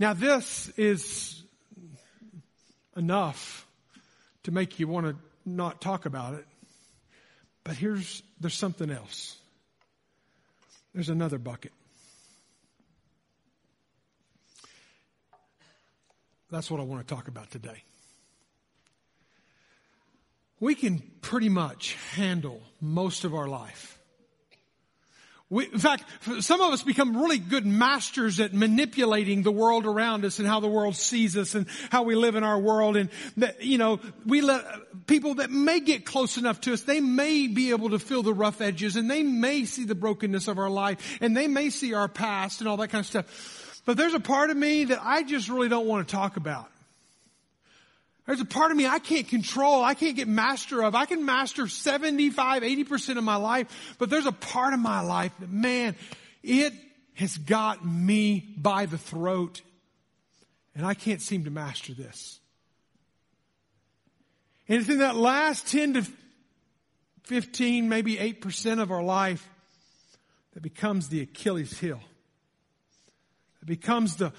Now 0.00 0.14
this 0.14 0.68
is 0.76 1.42
enough 2.96 3.66
to 4.44 4.50
make 4.50 4.78
you 4.78 4.88
want 4.88 5.06
to 5.06 5.16
not 5.44 5.80
talk 5.80 6.06
about 6.06 6.34
it. 6.34 6.46
But 7.64 7.76
here's, 7.76 8.22
there's 8.40 8.54
something 8.54 8.90
else. 8.90 9.36
There's 10.94 11.08
another 11.08 11.38
bucket. 11.38 11.72
That's 16.50 16.70
what 16.70 16.80
I 16.80 16.84
want 16.84 17.06
to 17.06 17.14
talk 17.14 17.28
about 17.28 17.50
today. 17.50 17.82
We 20.58 20.74
can 20.74 21.02
pretty 21.20 21.48
much 21.48 21.96
handle 22.14 22.62
most 22.80 23.24
of 23.24 23.34
our 23.34 23.48
life 23.48 23.95
we, 25.48 25.66
in 25.66 25.78
fact, 25.78 26.04
some 26.40 26.60
of 26.60 26.72
us 26.72 26.82
become 26.82 27.16
really 27.16 27.38
good 27.38 27.64
masters 27.64 28.40
at 28.40 28.52
manipulating 28.52 29.42
the 29.42 29.52
world 29.52 29.86
around 29.86 30.24
us 30.24 30.40
and 30.40 30.48
how 30.48 30.58
the 30.58 30.66
world 30.68 30.96
sees 30.96 31.36
us 31.36 31.54
and 31.54 31.66
how 31.90 32.02
we 32.02 32.16
live 32.16 32.34
in 32.34 32.42
our 32.42 32.58
world. 32.58 32.96
And 32.96 33.10
that, 33.36 33.62
you 33.62 33.78
know, 33.78 34.00
we 34.24 34.40
let 34.40 34.64
people 35.06 35.36
that 35.36 35.50
may 35.50 35.78
get 35.78 36.04
close 36.04 36.36
enough 36.36 36.60
to 36.62 36.72
us, 36.72 36.82
they 36.82 37.00
may 37.00 37.46
be 37.46 37.70
able 37.70 37.90
to 37.90 38.00
feel 38.00 38.24
the 38.24 38.34
rough 38.34 38.60
edges 38.60 38.96
and 38.96 39.08
they 39.08 39.22
may 39.22 39.64
see 39.66 39.84
the 39.84 39.94
brokenness 39.94 40.48
of 40.48 40.58
our 40.58 40.70
life 40.70 41.18
and 41.20 41.36
they 41.36 41.46
may 41.46 41.70
see 41.70 41.94
our 41.94 42.08
past 42.08 42.60
and 42.60 42.68
all 42.68 42.78
that 42.78 42.88
kind 42.88 43.02
of 43.02 43.06
stuff. 43.06 43.82
But 43.84 43.96
there's 43.96 44.14
a 44.14 44.20
part 44.20 44.50
of 44.50 44.56
me 44.56 44.86
that 44.86 44.98
I 45.00 45.22
just 45.22 45.48
really 45.48 45.68
don't 45.68 45.86
want 45.86 46.08
to 46.08 46.12
talk 46.12 46.36
about. 46.36 46.68
There's 48.26 48.40
a 48.40 48.44
part 48.44 48.72
of 48.72 48.76
me 48.76 48.86
I 48.86 48.98
can't 48.98 49.28
control. 49.28 49.82
I 49.84 49.94
can't 49.94 50.16
get 50.16 50.26
master 50.26 50.82
of. 50.82 50.94
I 50.94 51.06
can 51.06 51.24
master 51.24 51.68
75, 51.68 52.62
80% 52.62 53.18
of 53.18 53.24
my 53.24 53.36
life, 53.36 53.94
but 53.98 54.10
there's 54.10 54.26
a 54.26 54.32
part 54.32 54.74
of 54.74 54.80
my 54.80 55.00
life 55.00 55.32
that, 55.38 55.50
man, 55.50 55.94
it 56.42 56.72
has 57.14 57.38
got 57.38 57.86
me 57.86 58.54
by 58.58 58.86
the 58.86 58.98
throat 58.98 59.62
and 60.76 60.84
I 60.84 60.92
can't 60.92 61.22
seem 61.22 61.44
to 61.44 61.50
master 61.50 61.94
this. 61.94 62.38
And 64.68 64.78
it's 64.78 64.90
in 64.90 64.98
that 64.98 65.16
last 65.16 65.68
10 65.68 65.94
to 65.94 66.06
15, 67.24 67.88
maybe 67.88 68.16
8% 68.16 68.80
of 68.80 68.90
our 68.90 69.02
life 69.02 69.48
that 70.52 70.62
becomes 70.62 71.08
the 71.08 71.22
Achilles 71.22 71.78
heel. 71.78 72.00
It 73.62 73.66
becomes 73.66 74.16
the, 74.16 74.32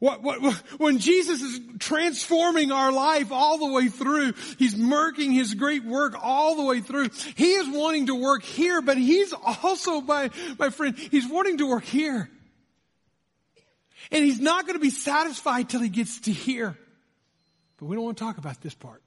what, 0.00 0.22
what, 0.22 0.54
when 0.78 0.98
Jesus 0.98 1.42
is 1.42 1.60
transforming 1.80 2.70
our 2.70 2.92
life 2.92 3.32
all 3.32 3.58
the 3.58 3.72
way 3.72 3.88
through, 3.88 4.32
He's 4.56 4.76
murking 4.76 5.32
His 5.32 5.54
great 5.54 5.84
work 5.84 6.14
all 6.22 6.56
the 6.56 6.62
way 6.62 6.80
through. 6.80 7.08
He 7.34 7.52
is 7.52 7.68
wanting 7.68 8.06
to 8.06 8.14
work 8.14 8.44
here, 8.44 8.80
but 8.80 8.96
He's 8.96 9.32
also, 9.32 10.00
my, 10.00 10.30
my 10.58 10.70
friend, 10.70 10.96
He's 10.96 11.28
wanting 11.28 11.58
to 11.58 11.68
work 11.68 11.84
here. 11.84 12.30
And 14.12 14.24
He's 14.24 14.40
not 14.40 14.66
going 14.66 14.78
to 14.78 14.82
be 14.82 14.90
satisfied 14.90 15.68
till 15.68 15.80
He 15.80 15.88
gets 15.88 16.20
to 16.22 16.32
here. 16.32 16.78
But 17.78 17.86
we 17.86 17.96
don't 17.96 18.04
want 18.04 18.18
to 18.18 18.24
talk 18.24 18.38
about 18.38 18.60
this 18.60 18.74
part. 18.74 19.02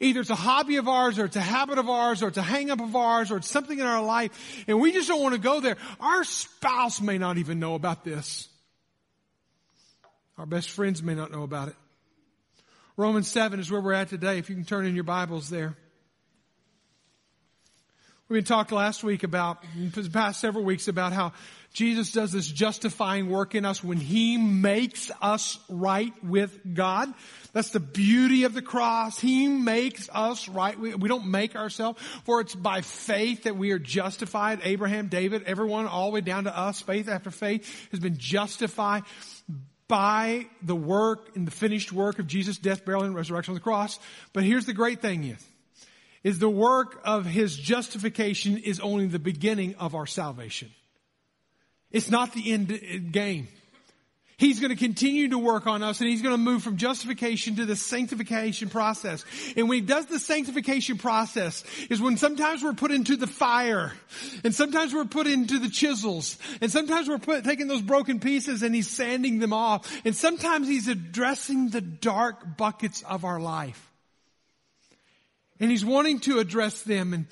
Either 0.00 0.20
it's 0.20 0.28
a 0.28 0.34
hobby 0.34 0.76
of 0.76 0.86
ours 0.86 1.18
or 1.18 1.24
it's 1.24 1.36
a 1.36 1.40
habit 1.40 1.78
of 1.78 1.88
ours 1.88 2.22
or 2.22 2.28
it's 2.28 2.36
a 2.36 2.42
hang 2.42 2.70
up 2.70 2.80
of 2.80 2.94
ours 2.94 3.30
or 3.30 3.38
it's 3.38 3.50
something 3.50 3.78
in 3.78 3.86
our 3.86 4.02
life 4.02 4.64
and 4.68 4.78
we 4.78 4.92
just 4.92 5.08
don't 5.08 5.22
want 5.22 5.34
to 5.34 5.40
go 5.40 5.60
there. 5.60 5.78
Our 5.98 6.24
spouse 6.24 7.00
may 7.00 7.16
not 7.16 7.38
even 7.38 7.58
know 7.58 7.74
about 7.74 8.04
this. 8.04 8.50
Our 10.38 10.46
best 10.46 10.70
friends 10.70 11.02
may 11.02 11.16
not 11.16 11.32
know 11.32 11.42
about 11.42 11.68
it. 11.68 11.74
Romans 12.96 13.26
7 13.26 13.58
is 13.58 13.70
where 13.70 13.80
we're 13.80 13.92
at 13.92 14.08
today, 14.08 14.38
if 14.38 14.48
you 14.48 14.54
can 14.54 14.64
turn 14.64 14.86
in 14.86 14.94
your 14.94 15.04
Bibles 15.04 15.50
there. 15.50 15.76
We 18.28 18.42
talked 18.42 18.72
last 18.72 19.02
week 19.02 19.24
about, 19.24 19.64
the 19.74 20.10
past 20.10 20.40
several 20.40 20.62
weeks 20.62 20.86
about 20.86 21.12
how 21.12 21.32
Jesus 21.72 22.12
does 22.12 22.30
this 22.30 22.46
justifying 22.46 23.30
work 23.30 23.54
in 23.54 23.64
us 23.64 23.82
when 23.82 23.98
He 23.98 24.36
makes 24.36 25.10
us 25.22 25.58
right 25.68 26.12
with 26.22 26.74
God. 26.74 27.12
That's 27.52 27.70
the 27.70 27.80
beauty 27.80 28.44
of 28.44 28.52
the 28.52 28.62
cross. 28.62 29.18
He 29.18 29.48
makes 29.48 30.10
us 30.12 30.48
right. 30.48 30.78
We, 30.78 30.94
we, 30.94 31.08
don't 31.08 31.28
make 31.28 31.56
ourselves, 31.56 32.00
for 32.24 32.40
it's 32.40 32.54
by 32.54 32.82
faith 32.82 33.44
that 33.44 33.56
we 33.56 33.70
are 33.70 33.78
justified. 33.78 34.60
Abraham, 34.62 35.08
David, 35.08 35.44
everyone, 35.44 35.86
all 35.86 36.10
the 36.10 36.14
way 36.16 36.20
down 36.20 36.44
to 36.44 36.56
us, 36.56 36.82
faith 36.82 37.08
after 37.08 37.30
faith 37.30 37.88
has 37.90 38.00
been 38.00 38.18
justified 38.18 39.04
by 39.88 40.46
the 40.62 40.76
work 40.76 41.34
and 41.34 41.46
the 41.46 41.50
finished 41.50 41.92
work 41.92 42.18
of 42.18 42.26
Jesus' 42.26 42.58
death, 42.58 42.84
burial, 42.84 43.04
and 43.04 43.14
resurrection 43.14 43.52
on 43.52 43.54
the 43.54 43.60
cross. 43.60 43.98
But 44.32 44.44
here's 44.44 44.66
the 44.66 44.74
great 44.74 45.00
thing 45.00 45.24
is, 45.24 45.44
is 46.22 46.38
the 46.38 46.48
work 46.48 47.00
of 47.04 47.24
His 47.24 47.56
justification 47.56 48.58
is 48.58 48.80
only 48.80 49.06
the 49.06 49.18
beginning 49.18 49.74
of 49.76 49.94
our 49.94 50.06
salvation. 50.06 50.70
It's 51.90 52.10
not 52.10 52.34
the 52.34 52.52
end 52.52 53.12
game. 53.12 53.48
He's 54.38 54.60
going 54.60 54.70
to 54.70 54.76
continue 54.76 55.30
to 55.30 55.38
work 55.38 55.66
on 55.66 55.82
us 55.82 56.00
and 56.00 56.08
he's 56.08 56.22
going 56.22 56.34
to 56.34 56.40
move 56.40 56.62
from 56.62 56.76
justification 56.76 57.56
to 57.56 57.66
the 57.66 57.74
sanctification 57.74 58.68
process. 58.68 59.24
And 59.56 59.68
when 59.68 59.80
he 59.80 59.84
does 59.84 60.06
the 60.06 60.20
sanctification 60.20 60.96
process 60.96 61.64
is 61.90 62.00
when 62.00 62.16
sometimes 62.16 62.62
we're 62.62 62.74
put 62.74 62.92
into 62.92 63.16
the 63.16 63.26
fire 63.26 63.92
and 64.44 64.54
sometimes 64.54 64.94
we're 64.94 65.06
put 65.06 65.26
into 65.26 65.58
the 65.58 65.68
chisels 65.68 66.38
and 66.60 66.70
sometimes 66.70 67.08
we're 67.08 67.18
put, 67.18 67.42
taking 67.42 67.66
those 67.66 67.82
broken 67.82 68.20
pieces 68.20 68.62
and 68.62 68.76
he's 68.76 68.88
sanding 68.88 69.40
them 69.40 69.52
off 69.52 69.92
and 70.04 70.14
sometimes 70.14 70.68
he's 70.68 70.86
addressing 70.86 71.70
the 71.70 71.80
dark 71.80 72.56
buckets 72.56 73.02
of 73.02 73.24
our 73.24 73.40
life. 73.40 73.90
And 75.58 75.68
he's 75.68 75.84
wanting 75.84 76.20
to 76.20 76.38
address 76.38 76.82
them 76.82 77.12
and 77.12 77.26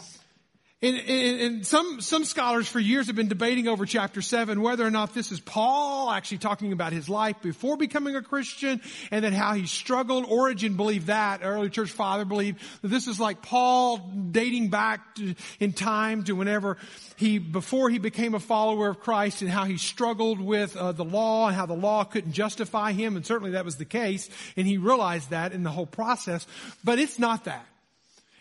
and, 0.83 0.95
and, 0.99 1.41
and, 1.41 1.67
some, 1.67 2.03
some 2.03 2.27
scholars 2.27 2.69
for 2.69 2.79
years 2.79 3.07
have 3.07 3.17
been 3.17 3.29
debating 3.29 3.67
over 3.67 3.87
chapter 3.87 4.21
7 4.21 4.61
whether 4.61 4.87
or 4.87 4.91
not 4.91 5.15
this 5.15 5.33
is 5.33 5.41
Paul 5.41 6.11
actually 6.11 6.37
talking 6.37 6.73
about 6.73 6.93
his 6.93 7.09
life 7.09 7.41
before 7.41 7.79
becoming 7.79 8.15
a 8.15 8.21
Christian 8.21 8.83
and 9.11 9.25
then 9.25 9.33
how 9.33 9.55
he 9.55 9.67
struggled. 9.67 10.27
Origen 10.29 10.77
believed 10.77 11.07
that. 11.07 11.41
Early 11.43 11.71
church 11.71 11.93
father 11.93 12.27
believed 12.27 12.61
that 12.83 12.89
this 12.89 13.07
is 13.07 13.19
like 13.19 13.41
Paul 13.41 13.97
dating 14.31 14.69
back 14.69 15.15
to, 15.15 15.35
in 15.61 15.73
time 15.73 16.25
to 16.25 16.33
whenever 16.33 16.77
he, 17.17 17.39
before 17.39 17.89
he 17.89 17.99
became 17.99 18.35
a 18.35 18.41
follower 18.41 18.89
of 18.91 19.01
Christ 19.01 19.41
and 19.41 19.51
how 19.51 19.65
he 19.65 19.79
struggled 19.79 20.43
with 20.43 20.77
uh, 20.77 20.93
the 20.93 21.07
law 21.07 21.47
and 21.47 21.57
how 21.57 21.65
the 21.65 21.73
law 21.73 22.05
couldn't 22.05 22.33
justify 22.33 22.93
him. 22.93 23.17
And 23.17 23.25
certainly 23.25 23.53
that 23.53 23.65
was 23.65 23.77
the 23.77 23.87
case. 23.87 24.29
And 24.59 24.67
he 24.67 24.77
realized 24.77 25.31
that 25.31 25.55
in 25.55 25.63
the 25.63 25.71
whole 25.71 25.87
process. 25.87 26.47
But 26.85 26.99
it's 26.99 27.19
not 27.19 27.45
that. 27.45 27.67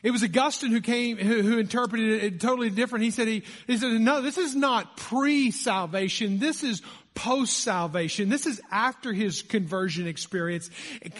It 0.05 0.11
was 0.11 0.23
Augustine 0.23 0.69
who 0.69 0.81
came, 0.81 1.17
who, 1.17 1.41
who 1.41 1.57
interpreted 1.57 2.23
it 2.23 2.39
totally 2.39 2.69
different. 2.69 3.05
He 3.05 3.09
said, 3.09 3.27
he, 3.27 3.41
he 3.65 3.75
said, 3.75 3.99
no, 3.99 4.21
this 4.21 4.37
is 4.37 4.55
not 4.55 4.97
pre-salvation. 4.97 6.37
This 6.37 6.61
is 6.61 6.83
post-salvation. 7.15 8.29
This 8.29 8.45
is 8.45 8.61
after 8.69 9.13
his 9.13 9.41
conversion 9.41 10.05
experience 10.05 10.69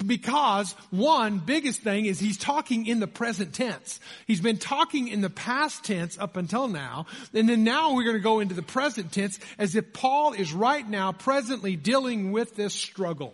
because 0.06 0.74
one 0.92 1.40
biggest 1.40 1.82
thing 1.82 2.06
is 2.06 2.20
he's 2.20 2.38
talking 2.38 2.86
in 2.86 3.00
the 3.00 3.08
present 3.08 3.56
tense. 3.56 4.00
He's 4.28 4.42
been 4.42 4.58
talking 4.60 5.08
in 5.08 5.22
the 5.22 5.32
past 5.32 5.84
tense 5.84 6.20
up 6.20 6.38
until 6.38 6.68
now. 6.68 7.08
And 7.34 7.50
then 7.50 7.64
now 7.64 7.96
we're 7.96 8.04
going 8.04 8.18
to 8.18 8.22
go 8.22 8.40
into 8.40 8.54
the 8.54 8.62
present 8.62 9.12
tense 9.12 9.40
as 9.58 9.76
if 9.76 9.94
Paul 9.94 10.34
is 10.34 10.54
right 10.54 10.88
now 10.88 11.12
presently 11.12 11.76
dealing 11.76 12.32
with 12.32 12.56
this 12.56 12.76
struggle. 12.76 13.34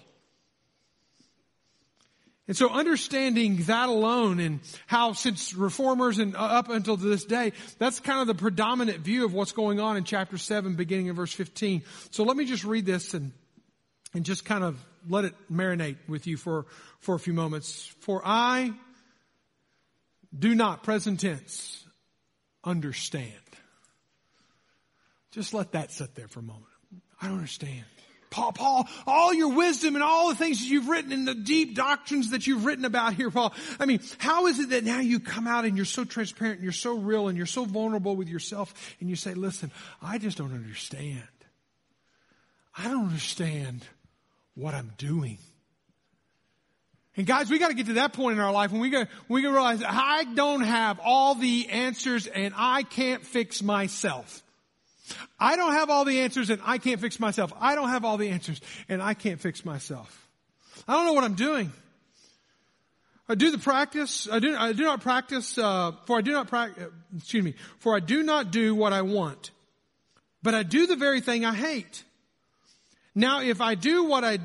And 2.51 2.57
so 2.57 2.67
understanding 2.67 3.63
that 3.67 3.87
alone 3.87 4.41
and 4.41 4.59
how 4.85 5.13
since 5.13 5.53
reformers 5.53 6.19
and 6.19 6.35
up 6.35 6.67
until 6.67 6.97
this 6.97 7.23
day, 7.23 7.53
that's 7.77 8.01
kind 8.01 8.19
of 8.19 8.27
the 8.27 8.35
predominant 8.35 8.99
view 8.99 9.23
of 9.23 9.33
what's 9.33 9.53
going 9.53 9.79
on 9.79 9.95
in 9.95 10.03
chapter 10.03 10.37
7 10.37 10.75
beginning 10.75 11.05
in 11.05 11.15
verse 11.15 11.31
15. 11.31 11.81
So 12.09 12.25
let 12.25 12.35
me 12.35 12.43
just 12.43 12.65
read 12.65 12.85
this 12.85 13.13
and, 13.13 13.31
and 14.13 14.25
just 14.25 14.43
kind 14.43 14.65
of 14.65 14.77
let 15.07 15.23
it 15.23 15.33
marinate 15.49 15.95
with 16.09 16.27
you 16.27 16.35
for, 16.35 16.65
for 16.99 17.15
a 17.15 17.19
few 17.19 17.31
moments. 17.31 17.85
For 18.01 18.21
I 18.25 18.73
do 20.37 20.53
not, 20.53 20.83
present 20.83 21.21
tense, 21.21 21.85
understand. 22.65 23.31
Just 25.31 25.53
let 25.53 25.71
that 25.71 25.89
sit 25.93 26.15
there 26.15 26.27
for 26.27 26.41
a 26.41 26.43
moment. 26.43 26.65
I 27.21 27.27
don't 27.27 27.35
understand. 27.35 27.85
Paul, 28.31 28.53
Paul, 28.53 28.87
all 29.05 29.33
your 29.33 29.53
wisdom 29.53 29.95
and 29.95 30.03
all 30.03 30.29
the 30.29 30.35
things 30.35 30.61
that 30.61 30.67
you've 30.67 30.87
written 30.87 31.11
and 31.11 31.27
the 31.27 31.35
deep 31.35 31.75
doctrines 31.75 32.31
that 32.31 32.47
you've 32.47 32.65
written 32.65 32.85
about 32.85 33.13
here, 33.13 33.29
Paul. 33.29 33.53
I 33.77 33.85
mean, 33.85 33.99
how 34.17 34.47
is 34.47 34.57
it 34.57 34.69
that 34.69 34.85
now 34.85 35.01
you 35.01 35.19
come 35.19 35.47
out 35.47 35.65
and 35.65 35.75
you're 35.75 35.85
so 35.85 36.05
transparent 36.05 36.55
and 36.55 36.63
you're 36.63 36.71
so 36.71 36.97
real 36.97 37.27
and 37.27 37.37
you're 37.37 37.45
so 37.45 37.65
vulnerable 37.65 38.15
with 38.15 38.29
yourself 38.29 38.95
and 39.01 39.09
you 39.09 39.17
say, 39.17 39.33
listen, 39.33 39.69
I 40.01 40.17
just 40.17 40.37
don't 40.37 40.53
understand. 40.53 41.21
I 42.75 42.85
don't 42.85 43.07
understand 43.07 43.85
what 44.55 44.73
I'm 44.73 44.93
doing. 44.97 45.37
And 47.17 47.27
guys, 47.27 47.49
we 47.49 47.59
got 47.59 47.67
to 47.67 47.73
get 47.73 47.87
to 47.87 47.93
that 47.93 48.13
point 48.13 48.37
in 48.37 48.43
our 48.43 48.53
life 48.53 48.71
when 48.71 48.79
we 48.79 48.89
go, 48.89 49.05
we 49.27 49.41
can 49.41 49.51
realize 49.51 49.83
I 49.85 50.23
don't 50.23 50.61
have 50.61 51.01
all 51.03 51.35
the 51.35 51.67
answers 51.69 52.27
and 52.27 52.53
I 52.55 52.83
can't 52.83 53.25
fix 53.25 53.61
myself. 53.61 54.41
I 55.39 55.55
don't 55.55 55.73
have 55.73 55.89
all 55.89 56.05
the 56.05 56.21
answers 56.21 56.49
and 56.49 56.61
I 56.65 56.77
can't 56.77 56.99
fix 56.99 57.19
myself. 57.19 57.53
I 57.59 57.75
don't 57.75 57.89
have 57.89 58.05
all 58.05 58.17
the 58.17 58.29
answers 58.29 58.61
and 58.89 59.01
I 59.01 59.13
can't 59.13 59.39
fix 59.39 59.65
myself. 59.65 60.27
I 60.87 60.93
don't 60.93 61.05
know 61.05 61.13
what 61.13 61.23
I'm 61.23 61.35
doing. 61.35 61.71
I 63.29 63.35
do 63.35 63.51
the 63.51 63.57
practice. 63.57 64.27
I 64.29 64.39
do, 64.39 64.55
I 64.57 64.73
do 64.73 64.83
not 64.83 65.01
practice, 65.01 65.57
uh, 65.57 65.93
for 66.05 66.17
I 66.17 66.21
do 66.21 66.31
not 66.31 66.47
practice, 66.47 66.87
excuse 67.15 67.43
me, 67.43 67.55
for 67.79 67.95
I 67.95 67.99
do 67.99 68.23
not 68.23 68.51
do 68.51 68.75
what 68.75 68.91
I 68.91 69.03
want, 69.03 69.51
but 70.43 70.53
I 70.53 70.63
do 70.63 70.85
the 70.85 70.97
very 70.97 71.21
thing 71.21 71.45
I 71.45 71.53
hate. 71.53 72.03
Now, 73.15 73.41
if 73.41 73.61
I 73.61 73.75
do 73.75 74.05
what 74.05 74.25
I 74.25 74.39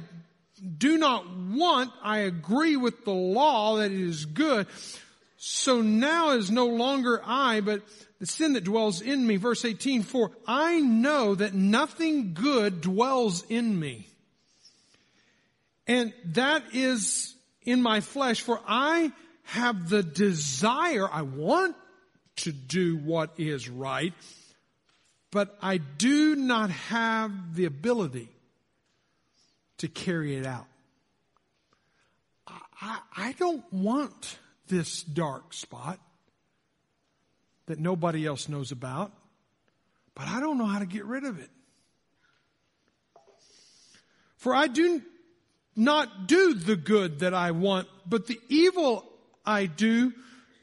do 0.79 0.99
not 0.99 1.25
want, 1.37 1.91
I 2.03 2.19
agree 2.19 2.77
with 2.77 3.05
the 3.05 3.13
law 3.13 3.77
that 3.77 3.91
it 3.91 4.01
is 4.01 4.25
good. 4.25 4.67
So 5.37 5.83
now 5.83 6.31
is 6.31 6.51
no 6.51 6.67
longer 6.67 7.21
I, 7.25 7.61
but 7.61 7.83
the 8.19 8.27
sin 8.27 8.55
that 8.55 8.65
dwells 8.65 9.01
in 9.01 9.27
me. 9.27 9.37
Verse 9.37 9.65
18, 9.65 10.03
for 10.03 10.31
I 10.47 10.81
know 10.81 11.35
that 11.35 11.55
nothing 11.55 12.35
good 12.35 12.81
dwells 12.81 13.45
in 13.49 13.79
me. 13.79 14.09
And 15.87 16.13
that 16.27 16.63
is 16.73 17.35
in 17.63 17.83
my 17.83 18.01
flesh, 18.01 18.41
for 18.41 18.61
I 18.67 19.13
have 19.45 19.89
the 19.89 20.03
desire, 20.03 21.09
I 21.11 21.23
want 21.23 21.77
to 22.37 22.53
do 22.53 22.97
what 22.97 23.31
is 23.39 23.69
right, 23.69 24.13
but 25.31 25.57
I 25.63 25.79
do 25.79 26.35
not 26.35 26.71
have 26.71 27.55
the 27.55 27.67
ability 27.67 28.29
to 29.79 29.89
carry 29.89 30.37
it 30.37 30.47
out. 30.47 30.67
I, 32.81 32.99
I 33.17 33.33
don't 33.39 33.65
want 33.73 34.39
this 34.69 35.03
dark 35.03 35.53
spot 35.53 36.01
that 37.67 37.79
nobody 37.79 38.27
else 38.27 38.49
knows 38.49 38.73
about, 38.73 39.13
but 40.15 40.27
I 40.29 40.41
don't 40.41 40.59
know 40.59 40.67
how 40.67 40.79
to 40.79 40.87
get 40.87 41.05
rid 41.05 41.25
of 41.25 41.39
it. 41.39 41.51
For 44.37 44.55
I 44.55 44.69
do 44.69 45.03
not 45.75 46.27
do 46.27 46.55
the 46.55 46.77
good 46.77 47.21
that 47.21 47.35
I 47.35 47.51
want, 47.51 47.89
but 48.09 48.27
the 48.27 48.41
evil 48.49 49.05
I 49.45 49.67
do 49.67 50.13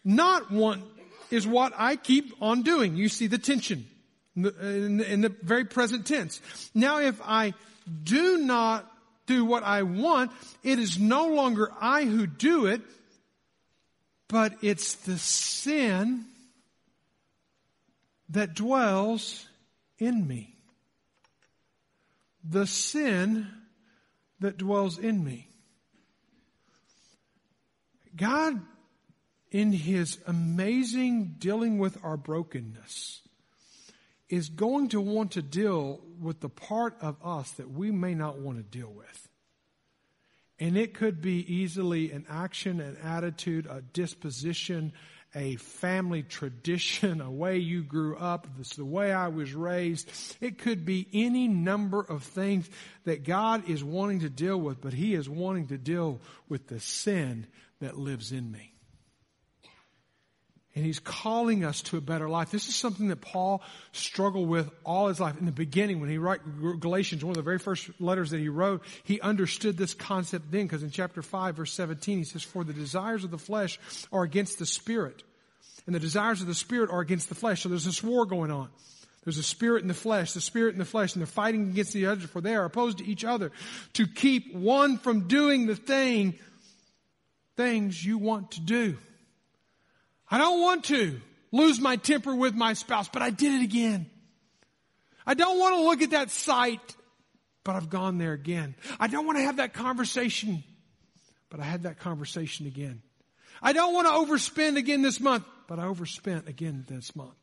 not 0.03 0.51
want 0.51 0.83
is 1.29 1.45
what 1.45 1.73
I 1.75 1.95
keep 1.95 2.33
on 2.41 2.61
doing. 2.61 2.95
You 2.95 3.09
see 3.09 3.27
the 3.27 3.37
tension 3.37 3.85
in 4.35 4.41
the, 4.43 4.75
in 4.75 4.97
the, 4.97 5.13
in 5.13 5.21
the 5.21 5.29
very 5.29 5.65
present 5.65 6.07
tense. 6.07 6.41
Now 6.73 6.99
if 6.99 7.19
I 7.23 7.53
do 8.03 8.37
not 8.37 8.89
do 9.25 9.45
what 9.45 9.63
I 9.63 9.83
want, 9.83 10.31
it 10.63 10.79
is 10.79 10.99
no 10.99 11.27
longer 11.27 11.71
I 11.79 12.05
who 12.05 12.27
do 12.27 12.65
it, 12.67 12.81
but 14.27 14.53
it's 14.61 14.95
the 14.95 15.17
sin 15.17 16.25
that 18.33 18.55
dwells 18.55 19.47
in 19.97 20.27
me. 20.27 20.55
The 22.43 22.67
sin 22.67 23.47
that 24.39 24.57
dwells 24.57 24.97
in 24.97 25.23
me. 25.23 25.47
God, 28.15 28.59
in 29.51 29.71
His 29.71 30.17
amazing 30.27 31.35
dealing 31.37 31.77
with 31.77 31.97
our 32.03 32.17
brokenness, 32.17 33.21
is 34.29 34.49
going 34.49 34.89
to 34.89 34.99
want 34.99 35.31
to 35.33 35.41
deal 35.41 36.01
with 36.19 36.39
the 36.39 36.49
part 36.49 36.95
of 37.01 37.15
us 37.23 37.51
that 37.51 37.69
we 37.69 37.91
may 37.91 38.15
not 38.15 38.39
want 38.39 38.57
to 38.57 38.63
deal 38.63 38.91
with. 38.91 39.27
And 40.59 40.75
it 40.75 40.93
could 40.93 41.21
be 41.21 41.39
easily 41.53 42.11
an 42.11 42.25
action, 42.29 42.79
an 42.79 42.97
attitude, 43.03 43.67
a 43.69 43.81
disposition, 43.81 44.93
a 45.35 45.55
family 45.55 46.23
tradition, 46.23 47.21
a 47.21 47.31
way 47.31 47.57
you 47.57 47.83
grew 47.83 48.15
up, 48.17 48.47
this 48.57 48.75
the 48.75 48.85
way 48.85 49.11
I 49.11 49.29
was 49.29 49.53
raised. 49.53 50.09
It 50.41 50.57
could 50.59 50.85
be 50.85 51.07
any 51.13 51.47
number 51.47 52.01
of 52.01 52.23
things 52.23 52.69
that 53.05 53.23
God 53.23 53.69
is 53.69 53.83
wanting 53.83 54.21
to 54.21 54.29
deal 54.29 54.59
with, 54.59 54.81
but 54.81 54.93
He 54.93 55.13
is 55.13 55.29
wanting 55.29 55.67
to 55.67 55.77
deal 55.77 56.21
with 56.49 56.67
the 56.67 56.79
sin 56.79 57.47
that 57.79 57.97
lives 57.97 58.31
in 58.31 58.51
me. 58.51 58.72
And 60.75 60.83
he's 60.83 60.99
calling 60.99 61.63
us 61.63 61.83
to 61.83 61.97
a 61.97 62.01
better 62.01 62.27
life. 62.27 62.49
This 62.49 62.67
is 62.67 62.75
something 62.75 63.09
that 63.09 63.21
Paul 63.21 63.61
struggled 63.91 64.49
with 64.49 64.71
all 64.83 65.07
his 65.07 65.19
life. 65.19 65.37
In 65.39 65.45
the 65.45 65.51
beginning, 65.51 65.99
when 65.99 66.09
he 66.09 66.17
wrote 66.17 66.41
Galatians, 66.79 67.23
one 67.23 67.31
of 67.31 67.35
the 67.35 67.43
very 67.43 67.59
first 67.59 67.89
letters 67.99 68.31
that 68.31 68.39
he 68.39 68.49
wrote, 68.49 68.83
he 69.03 69.21
understood 69.21 69.77
this 69.77 69.93
concept 69.93 70.51
then, 70.51 70.63
because 70.63 70.81
in 70.81 70.89
chapter 70.89 71.21
5, 71.21 71.57
verse 71.57 71.73
17, 71.73 72.17
he 72.17 72.23
says, 72.23 72.41
For 72.41 72.63
the 72.63 72.73
desires 72.73 73.23
of 73.23 73.29
the 73.29 73.37
flesh 73.37 73.79
are 74.11 74.23
against 74.23 74.57
the 74.57 74.65
spirit, 74.65 75.21
and 75.85 75.93
the 75.93 75.99
desires 75.99 76.41
of 76.41 76.47
the 76.47 76.55
spirit 76.55 76.89
are 76.89 77.01
against 77.01 77.29
the 77.29 77.35
flesh. 77.35 77.61
So 77.61 77.69
there's 77.69 77.85
this 77.85 78.01
war 78.01 78.25
going 78.25 78.49
on. 78.49 78.69
There's 79.25 79.37
a 79.37 79.43
spirit 79.43 79.83
in 79.83 79.87
the 79.87 79.93
flesh, 79.93 80.33
the 80.33 80.41
spirit 80.41 80.73
in 80.73 80.79
the 80.79 80.85
flesh, 80.85 81.13
and 81.13 81.21
they're 81.21 81.27
fighting 81.27 81.69
against 81.69 81.93
the 81.93 82.07
other, 82.07 82.27
for 82.27 82.41
they 82.41 82.55
are 82.55 82.65
opposed 82.65 82.97
to 82.97 83.05
each 83.05 83.23
other 83.23 83.51
to 83.93 84.07
keep 84.07 84.53
one 84.55 84.97
from 84.97 85.27
doing 85.27 85.67
the 85.67 85.75
thing, 85.75 86.33
things 87.55 88.03
you 88.03 88.17
want 88.17 88.51
to 88.51 88.59
do. 88.59 88.97
I 90.33 90.39
don't 90.39 90.61
want 90.61 90.85
to 90.85 91.21
lose 91.51 91.79
my 91.79 91.95
temper 91.95 92.33
with 92.33 92.55
my 92.55 92.73
spouse, 92.73 93.07
but 93.07 93.21
I 93.21 93.29
did 93.29 93.53
it 93.53 93.63
again. 93.63 94.07
I 95.27 95.35
don't 95.35 95.59
want 95.59 95.75
to 95.75 95.83
look 95.83 96.01
at 96.01 96.09
that 96.09 96.31
site, 96.31 96.95
but 97.63 97.75
I've 97.75 97.91
gone 97.91 98.17
there 98.17 98.33
again. 98.33 98.73
I 98.99 99.05
don't 99.05 99.27
want 99.27 99.37
to 99.37 99.43
have 99.43 99.57
that 99.57 99.75
conversation, 99.75 100.63
but 101.51 101.59
I 101.59 101.65
had 101.65 101.83
that 101.83 101.99
conversation 101.99 102.65
again. 102.65 103.03
I 103.61 103.73
don't 103.73 103.93
want 103.93 104.07
to 104.07 104.13
overspend 104.13 104.77
again 104.77 105.03
this 105.03 105.19
month, 105.19 105.43
but 105.67 105.77
I 105.77 105.85
overspent 105.85 106.47
again 106.47 106.83
this 106.89 107.15
month. 107.15 107.35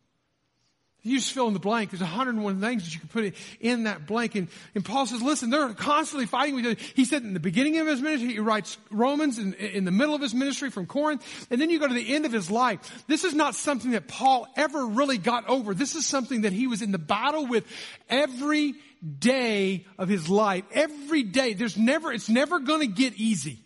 You 1.02 1.16
just 1.16 1.32
fill 1.32 1.48
in 1.48 1.54
the 1.54 1.60
blank. 1.60 1.90
There's 1.90 2.02
101 2.02 2.60
things 2.60 2.84
that 2.84 2.92
you 2.92 3.00
can 3.00 3.08
put 3.08 3.34
in 3.60 3.84
that 3.84 4.06
blank. 4.06 4.34
And, 4.34 4.48
and 4.74 4.84
Paul 4.84 5.06
says, 5.06 5.22
listen, 5.22 5.48
they're 5.48 5.72
constantly 5.72 6.26
fighting 6.26 6.54
with 6.54 6.66
each 6.66 6.72
other. 6.72 6.92
He 6.94 7.04
said 7.06 7.22
in 7.22 7.32
the 7.32 7.40
beginning 7.40 7.78
of 7.78 7.86
his 7.86 8.02
ministry, 8.02 8.34
he 8.34 8.38
writes 8.38 8.76
Romans 8.90 9.38
in, 9.38 9.54
in 9.54 9.84
the 9.86 9.90
middle 9.90 10.14
of 10.14 10.20
his 10.20 10.34
ministry 10.34 10.70
from 10.70 10.84
Corinth. 10.84 11.24
And 11.50 11.58
then 11.58 11.70
you 11.70 11.78
go 11.78 11.88
to 11.88 11.94
the 11.94 12.14
end 12.14 12.26
of 12.26 12.32
his 12.32 12.50
life. 12.50 13.04
This 13.06 13.24
is 13.24 13.32
not 13.32 13.54
something 13.54 13.92
that 13.92 14.08
Paul 14.08 14.46
ever 14.56 14.84
really 14.86 15.16
got 15.16 15.48
over. 15.48 15.72
This 15.72 15.94
is 15.94 16.06
something 16.06 16.42
that 16.42 16.52
he 16.52 16.66
was 16.66 16.82
in 16.82 16.92
the 16.92 16.98
battle 16.98 17.46
with 17.46 17.64
every 18.10 18.74
day 19.18 19.86
of 19.96 20.10
his 20.10 20.28
life. 20.28 20.64
Every 20.70 21.22
day. 21.22 21.54
There's 21.54 21.78
never, 21.78 22.12
it's 22.12 22.28
never 22.28 22.58
going 22.58 22.80
to 22.80 22.86
get 22.86 23.14
easy. 23.16 23.58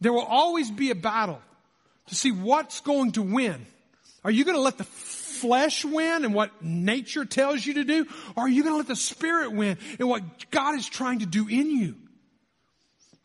There 0.00 0.12
will 0.12 0.22
always 0.22 0.70
be 0.70 0.90
a 0.90 0.94
battle 0.94 1.42
to 2.06 2.14
see 2.14 2.32
what's 2.32 2.80
going 2.80 3.12
to 3.12 3.22
win. 3.22 3.66
Are 4.24 4.30
you 4.30 4.44
going 4.44 4.56
to 4.56 4.62
let 4.62 4.78
the 4.78 4.84
flesh 5.40 5.84
win 5.84 6.24
and 6.24 6.34
what 6.34 6.62
nature 6.62 7.24
tells 7.24 7.64
you 7.64 7.74
to 7.74 7.84
do? 7.84 8.06
Or 8.36 8.44
are 8.44 8.48
you 8.48 8.62
going 8.62 8.74
to 8.74 8.78
let 8.78 8.86
the 8.86 8.96
spirit 8.96 9.52
win 9.52 9.78
and 9.98 10.08
what 10.08 10.22
God 10.50 10.74
is 10.76 10.88
trying 10.88 11.20
to 11.20 11.26
do 11.26 11.48
in 11.48 11.70
you? 11.70 11.96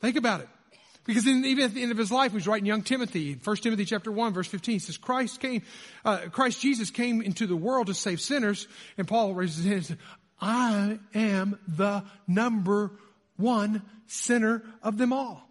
Think 0.01 0.17
about 0.17 0.41
it. 0.41 0.49
Because 1.05 1.27
in, 1.27 1.45
even 1.45 1.65
at 1.65 1.73
the 1.73 1.83
end 1.83 1.91
of 1.91 1.97
his 1.97 2.11
life, 2.11 2.31
he 2.31 2.35
was 2.35 2.47
writing 2.47 2.65
young 2.65 2.81
Timothy, 2.81 3.39
1 3.43 3.55
Timothy 3.57 3.85
chapter 3.85 4.11
1 4.11 4.33
verse 4.33 4.47
15, 4.47 4.73
he 4.73 4.79
says, 4.79 4.97
Christ 4.97 5.39
came, 5.39 5.61
uh, 6.03 6.17
Christ 6.31 6.61
Jesus 6.61 6.89
came 6.89 7.21
into 7.21 7.45
the 7.45 7.55
world 7.55 7.87
to 7.87 7.93
save 7.93 8.19
sinners. 8.19 8.67
And 8.97 9.07
Paul 9.07 9.33
raises 9.33 9.57
his 9.57 9.65
hand 9.65 9.75
and 9.75 9.85
says, 9.85 9.97
I 10.41 10.99
am 11.13 11.59
the 11.67 12.03
number 12.27 12.91
one 13.37 13.83
sinner 14.07 14.63
of 14.81 14.97
them 14.97 15.13
all 15.13 15.44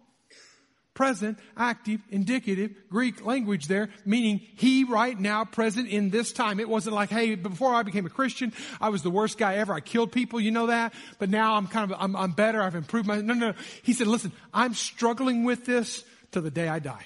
present, 0.95 1.37
active, 1.55 2.01
indicative, 2.09 2.71
Greek 2.89 3.23
language 3.23 3.67
there, 3.67 3.89
meaning 4.05 4.41
he 4.55 4.83
right 4.83 5.19
now, 5.19 5.45
present 5.45 5.87
in 5.89 6.09
this 6.09 6.31
time. 6.31 6.59
It 6.59 6.67
wasn't 6.67 6.95
like, 6.95 7.09
hey, 7.09 7.35
before 7.35 7.75
I 7.75 7.83
became 7.83 8.07
a 8.07 8.09
Christian, 8.09 8.51
I 8.81 8.89
was 8.89 9.03
the 9.03 9.11
worst 9.11 9.37
guy 9.37 9.57
ever. 9.57 9.73
I 9.73 9.81
killed 9.81 10.11
people, 10.11 10.39
you 10.39 10.49
know 10.51 10.67
that? 10.67 10.93
But 11.19 11.29
now 11.29 11.55
I'm 11.55 11.67
kind 11.67 11.91
of, 11.91 11.97
I'm, 12.01 12.15
I'm 12.15 12.31
better. 12.31 12.61
I've 12.61 12.75
improved 12.75 13.07
my, 13.07 13.17
no, 13.17 13.33
no, 13.33 13.51
no. 13.51 13.53
He 13.83 13.93
said, 13.93 14.07
listen, 14.07 14.31
I'm 14.51 14.73
struggling 14.73 15.43
with 15.43 15.65
this 15.65 16.03
till 16.31 16.41
the 16.41 16.49
day 16.49 16.67
I 16.67 16.79
die. 16.79 17.05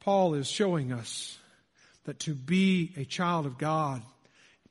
Paul 0.00 0.34
is 0.34 0.48
showing 0.48 0.92
us 0.92 1.38
that 2.04 2.18
to 2.20 2.34
be 2.34 2.92
a 2.96 3.04
child 3.04 3.46
of 3.46 3.58
God, 3.58 4.02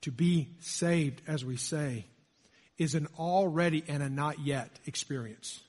to 0.01 0.11
be 0.11 0.49
saved, 0.59 1.21
as 1.27 1.45
we 1.45 1.55
say, 1.55 2.05
is 2.79 2.95
an 2.95 3.07
already 3.19 3.83
and 3.87 4.01
a 4.01 4.09
not 4.09 4.39
yet 4.39 4.71
experience. 4.87 5.59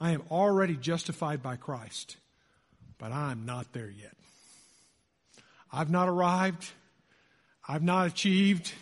I 0.00 0.12
am 0.12 0.22
already 0.30 0.74
justified 0.74 1.42
by 1.42 1.56
Christ, 1.56 2.16
but 2.98 3.12
I'm 3.12 3.44
not 3.44 3.72
there 3.72 3.90
yet. 3.90 4.16
I've 5.70 5.90
not 5.90 6.08
arrived. 6.08 6.68
I've 7.68 7.82
not 7.82 8.08
achieved. 8.08 8.72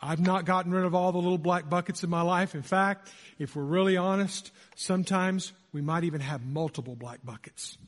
I've 0.00 0.18
not 0.18 0.46
gotten 0.46 0.72
rid 0.72 0.84
of 0.84 0.94
all 0.94 1.12
the 1.12 1.18
little 1.18 1.38
black 1.38 1.70
buckets 1.70 2.02
in 2.02 2.10
my 2.10 2.22
life. 2.22 2.54
In 2.56 2.62
fact, 2.62 3.12
if 3.38 3.54
we're 3.54 3.62
really 3.62 3.96
honest, 3.96 4.50
sometimes 4.74 5.52
we 5.72 5.80
might 5.80 6.04
even 6.04 6.20
have 6.20 6.44
multiple 6.44 6.96
black 6.96 7.20
buckets. 7.22 7.78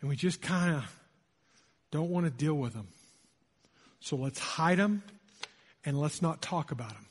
And 0.00 0.10
we 0.10 0.16
just 0.16 0.42
kind 0.42 0.76
of 0.76 0.84
don't 1.90 2.10
want 2.10 2.26
to 2.26 2.30
deal 2.30 2.54
with 2.54 2.74
them. 2.74 2.88
So 4.00 4.16
let's 4.16 4.38
hide 4.38 4.78
them 4.78 5.02
and 5.86 5.98
let's 5.98 6.20
not 6.20 6.42
talk 6.42 6.72
about 6.72 6.90
them. 6.90 7.06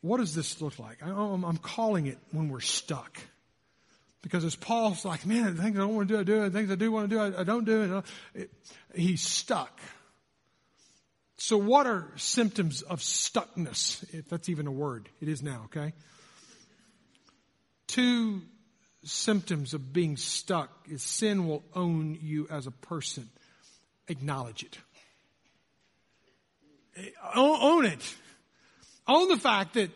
what 0.00 0.16
does 0.16 0.34
this 0.34 0.60
look 0.60 0.78
like? 0.78 1.02
I'm 1.02 1.58
calling 1.58 2.06
it 2.06 2.18
when 2.32 2.48
we're 2.48 2.60
stuck. 2.60 3.20
Because 4.22 4.44
as 4.44 4.56
Paul's 4.56 5.04
like, 5.04 5.24
man, 5.26 5.56
the 5.56 5.62
things 5.62 5.76
I 5.76 5.80
don't 5.80 5.94
want 5.94 6.08
to 6.08 6.14
do, 6.14 6.20
I 6.20 6.24
do. 6.24 6.40
The 6.40 6.50
things 6.50 6.70
I 6.70 6.74
do 6.74 6.90
want 6.90 7.08
to 7.08 7.16
do, 7.16 7.20
I, 7.20 7.40
I 7.40 7.44
don't 7.44 7.64
do. 7.64 7.96
Uh, 7.98 8.02
it, 8.34 8.50
he's 8.94 9.22
stuck. 9.22 9.78
So 11.36 11.56
what 11.56 11.86
are 11.86 12.08
symptoms 12.16 12.82
of 12.82 12.98
stuckness? 12.98 14.02
If 14.12 14.28
that's 14.28 14.48
even 14.48 14.66
a 14.66 14.72
word. 14.72 15.08
It 15.20 15.28
is 15.28 15.40
now, 15.42 15.62
okay? 15.66 15.92
Two 17.86 18.42
symptoms 19.04 19.72
of 19.72 19.92
being 19.92 20.16
stuck 20.16 20.70
is 20.90 21.02
sin 21.02 21.46
will 21.46 21.62
own 21.74 22.18
you 22.20 22.48
as 22.50 22.66
a 22.66 22.72
person. 22.72 23.28
Acknowledge 24.08 24.64
it. 24.64 24.78
Own 27.34 27.84
it. 27.84 28.16
Own 29.06 29.28
the 29.28 29.36
fact 29.36 29.74
that, 29.74 29.90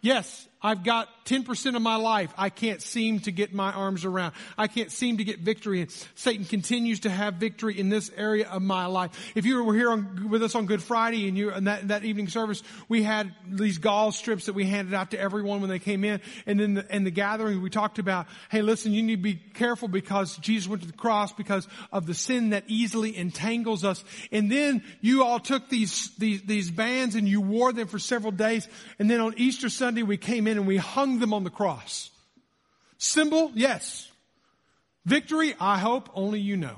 yes, 0.00 0.46
I've 0.62 0.82
got 0.82 1.08
10% 1.26 1.76
of 1.76 1.82
my 1.82 1.96
life 1.96 2.32
I 2.38 2.48
can't 2.48 2.80
seem 2.80 3.20
to 3.20 3.32
get 3.32 3.52
my 3.52 3.72
arms 3.72 4.04
around. 4.04 4.34
I 4.56 4.68
can't 4.68 4.90
seem 4.90 5.18
to 5.18 5.24
get 5.24 5.40
victory 5.40 5.82
and 5.82 5.90
Satan 6.14 6.44
continues 6.44 7.00
to 7.00 7.10
have 7.10 7.34
victory 7.34 7.78
in 7.78 7.88
this 7.88 8.10
area 8.16 8.48
of 8.48 8.62
my 8.62 8.86
life. 8.86 9.32
If 9.34 9.44
you 9.44 9.62
were 9.62 9.74
here 9.74 9.90
on, 9.90 10.30
with 10.30 10.42
us 10.42 10.54
on 10.54 10.66
Good 10.66 10.82
Friday 10.82 11.28
and 11.28 11.36
you, 11.36 11.52
in 11.52 11.64
that, 11.64 11.88
that 11.88 12.04
evening 12.04 12.28
service, 12.28 12.62
we 12.88 13.02
had 13.02 13.34
these 13.46 13.78
gall 13.78 14.12
strips 14.12 14.46
that 14.46 14.54
we 14.54 14.64
handed 14.64 14.94
out 14.94 15.10
to 15.10 15.20
everyone 15.20 15.60
when 15.60 15.68
they 15.68 15.78
came 15.78 16.04
in. 16.04 16.20
And 16.46 16.58
then 16.58 16.74
the, 16.74 16.94
in 16.94 17.04
the 17.04 17.10
gathering, 17.10 17.60
we 17.60 17.70
talked 17.70 17.98
about, 17.98 18.26
hey, 18.50 18.62
listen, 18.62 18.92
you 18.92 19.02
need 19.02 19.16
to 19.16 19.22
be 19.22 19.34
careful 19.34 19.88
because 19.88 20.36
Jesus 20.38 20.68
went 20.68 20.82
to 20.82 20.88
the 20.88 20.94
cross 20.94 21.32
because 21.32 21.68
of 21.92 22.06
the 22.06 22.14
sin 22.14 22.50
that 22.50 22.64
easily 22.66 23.16
entangles 23.16 23.84
us. 23.84 24.02
And 24.32 24.50
then 24.50 24.82
you 25.00 25.22
all 25.22 25.40
took 25.40 25.68
these, 25.68 26.14
these, 26.16 26.42
these 26.42 26.70
bands 26.70 27.14
and 27.14 27.28
you 27.28 27.40
wore 27.40 27.72
them 27.72 27.88
for 27.88 27.98
several 27.98 28.32
days. 28.32 28.66
And 28.98 29.10
then 29.10 29.20
on 29.20 29.34
Easter 29.36 29.68
Sunday, 29.68 30.02
we 30.02 30.16
came 30.16 30.45
in 30.48 30.58
and 30.58 30.66
we 30.66 30.76
hung 30.76 31.18
them 31.18 31.32
on 31.32 31.44
the 31.44 31.50
cross. 31.50 32.10
Symbol, 32.98 33.52
yes. 33.54 34.10
Victory, 35.04 35.54
I 35.60 35.78
hope 35.78 36.08
only 36.14 36.40
you 36.40 36.56
know. 36.56 36.76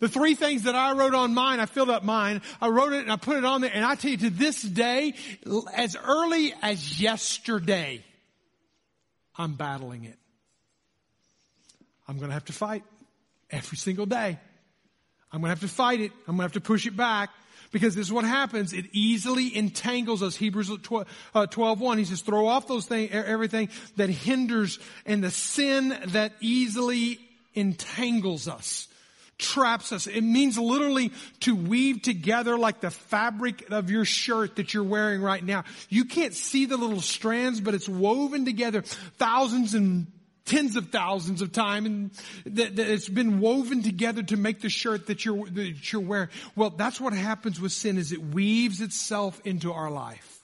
The 0.00 0.08
three 0.08 0.34
things 0.34 0.64
that 0.64 0.74
I 0.74 0.92
wrote 0.92 1.14
on 1.14 1.32
mine, 1.32 1.60
I 1.60 1.66
filled 1.66 1.88
up 1.88 2.02
mine. 2.02 2.42
I 2.60 2.68
wrote 2.68 2.92
it 2.92 3.02
and 3.02 3.12
I 3.12 3.16
put 3.16 3.36
it 3.38 3.44
on 3.44 3.60
there. 3.60 3.70
And 3.72 3.84
I 3.84 3.94
tell 3.94 4.10
you, 4.10 4.16
to 4.18 4.30
this 4.30 4.60
day, 4.60 5.14
as 5.74 5.96
early 5.96 6.52
as 6.60 7.00
yesterday, 7.00 8.04
I'm 9.36 9.54
battling 9.54 10.04
it. 10.04 10.18
I'm 12.06 12.18
going 12.18 12.28
to 12.28 12.34
have 12.34 12.44
to 12.46 12.52
fight 12.52 12.82
every 13.50 13.78
single 13.78 14.06
day. 14.06 14.38
I'm 15.32 15.40
going 15.40 15.48
to 15.48 15.60
have 15.60 15.68
to 15.68 15.74
fight 15.74 16.00
it. 16.00 16.12
I'm 16.28 16.36
going 16.36 16.38
to 16.38 16.42
have 16.42 16.52
to 16.52 16.60
push 16.60 16.86
it 16.86 16.96
back. 16.96 17.30
Because 17.74 17.96
this 17.96 18.06
is 18.06 18.12
what 18.12 18.24
happens. 18.24 18.72
It 18.72 18.86
easily 18.92 19.56
entangles 19.56 20.22
us. 20.22 20.36
Hebrews 20.36 20.70
12, 20.80 21.08
uh, 21.34 21.46
12 21.46 21.80
1, 21.80 21.98
he 21.98 22.04
says, 22.04 22.20
throw 22.20 22.46
off 22.46 22.68
those 22.68 22.86
things, 22.86 23.10
everything 23.12 23.68
that 23.96 24.08
hinders 24.08 24.78
and 25.04 25.24
the 25.24 25.32
sin 25.32 25.88
that 26.06 26.34
easily 26.40 27.18
entangles 27.52 28.46
us 28.46 28.86
traps 29.38 29.90
us. 29.90 30.06
It 30.06 30.20
means 30.20 30.56
literally 30.56 31.10
to 31.40 31.56
weave 31.56 32.02
together 32.02 32.56
like 32.56 32.80
the 32.80 32.92
fabric 32.92 33.68
of 33.72 33.90
your 33.90 34.04
shirt 34.04 34.54
that 34.56 34.72
you're 34.72 34.84
wearing 34.84 35.20
right 35.20 35.44
now. 35.44 35.64
You 35.88 36.04
can't 36.04 36.32
see 36.32 36.66
the 36.66 36.76
little 36.76 37.00
strands, 37.00 37.60
but 37.60 37.74
it's 37.74 37.88
woven 37.88 38.44
together 38.44 38.82
thousands 38.82 39.74
and 39.74 40.06
tens 40.44 40.76
of 40.76 40.90
thousands 40.90 41.42
of 41.42 41.52
times 41.52 41.86
and 41.86 42.10
that, 42.56 42.76
that, 42.76 42.88
it's 42.88 43.08
been 43.08 43.40
woven 43.40 43.82
together 43.82 44.22
to 44.22 44.36
make 44.36 44.60
the 44.60 44.68
shirt 44.68 45.06
that 45.06 45.24
you're, 45.24 45.46
that 45.46 45.92
you're 45.92 46.02
wearing. 46.02 46.28
Well, 46.54 46.70
that's 46.70 47.00
what 47.00 47.12
happens 47.12 47.60
with 47.60 47.72
sin 47.72 47.96
is 47.98 48.12
it 48.12 48.22
weaves 48.22 48.80
itself 48.80 49.40
into 49.44 49.72
our 49.72 49.90
life. 49.90 50.42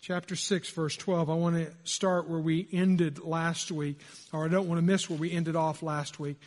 Chapter 0.00 0.36
6 0.36 0.70
verse 0.70 0.96
12. 0.96 1.30
I 1.30 1.34
want 1.34 1.56
to 1.56 1.72
start 1.84 2.28
where 2.28 2.40
we 2.40 2.66
ended 2.72 3.20
last 3.20 3.70
week, 3.70 4.00
or 4.32 4.44
I 4.44 4.48
don't 4.48 4.68
want 4.68 4.78
to 4.78 4.84
miss 4.84 5.08
where 5.08 5.18
we 5.18 5.30
ended 5.30 5.56
off 5.56 5.82
last 5.82 6.18
week. 6.18 6.38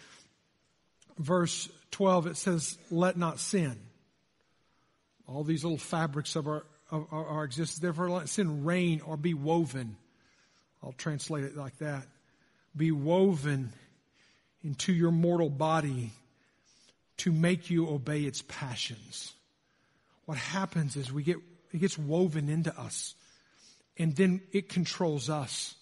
Verse 1.17 1.69
12, 1.91 2.27
it 2.27 2.37
says, 2.37 2.77
let 2.91 3.17
not 3.17 3.39
sin. 3.39 3.75
All 5.27 5.43
these 5.43 5.63
little 5.63 5.79
fabrics 5.79 6.35
of 6.35 6.47
our, 6.47 6.65
of 6.91 7.07
our, 7.11 7.25
our 7.25 7.43
existence, 7.43 7.79
therefore 7.79 8.09
let 8.09 8.29
sin 8.29 8.63
reign 8.63 9.01
or 9.01 9.17
be 9.17 9.33
woven 9.33 9.95
I'll 10.83 10.93
translate 10.93 11.43
it 11.43 11.57
like 11.57 11.77
that. 11.79 12.05
Be 12.75 12.91
woven 12.91 13.71
into 14.63 14.93
your 14.93 15.11
mortal 15.11 15.49
body 15.49 16.11
to 17.17 17.31
make 17.31 17.69
you 17.69 17.89
obey 17.89 18.21
its 18.21 18.43
passions. 18.47 19.33
What 20.25 20.37
happens 20.37 20.95
is 20.95 21.11
we 21.11 21.23
get, 21.23 21.37
it 21.71 21.79
gets 21.79 21.97
woven 21.97 22.49
into 22.49 22.77
us 22.79 23.15
and 23.97 24.15
then 24.15 24.41
it 24.51 24.69
controls 24.69 25.29
us. 25.29 25.75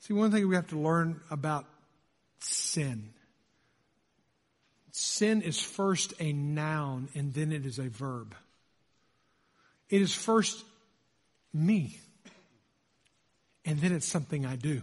See, 0.00 0.14
one 0.14 0.30
thing 0.30 0.48
we 0.48 0.56
have 0.56 0.68
to 0.68 0.78
learn 0.78 1.20
about 1.30 1.66
sin. 2.40 3.10
Sin 4.90 5.42
is 5.42 5.60
first 5.60 6.14
a 6.18 6.32
noun 6.32 7.08
and 7.14 7.32
then 7.34 7.52
it 7.52 7.66
is 7.66 7.78
a 7.78 7.88
verb. 7.88 8.34
It 9.88 10.02
is 10.02 10.14
first 10.14 10.64
me 11.52 12.00
and 13.68 13.78
then 13.82 13.92
it's 13.92 14.08
something 14.08 14.46
I 14.46 14.56
do. 14.56 14.80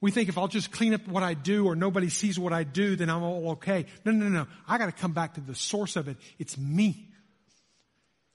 We 0.00 0.10
think 0.10 0.28
if 0.28 0.36
I'll 0.36 0.48
just 0.48 0.72
clean 0.72 0.94
up 0.94 1.06
what 1.06 1.22
I 1.22 1.34
do 1.34 1.64
or 1.64 1.76
nobody 1.76 2.08
sees 2.08 2.36
what 2.36 2.52
I 2.52 2.64
do, 2.64 2.96
then 2.96 3.08
I'm 3.08 3.22
all 3.22 3.50
okay. 3.52 3.86
No, 4.04 4.10
no, 4.10 4.28
no. 4.28 4.48
I 4.66 4.78
gotta 4.78 4.92
come 4.92 5.12
back 5.12 5.34
to 5.34 5.40
the 5.40 5.54
source 5.54 5.94
of 5.94 6.08
it. 6.08 6.16
It's 6.40 6.58
me. 6.58 7.06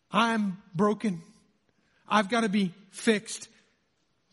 I'm 0.10 0.62
broken. 0.73 1.21
I've 2.08 2.29
gotta 2.29 2.47
be 2.47 2.71
fixed. 2.91 3.49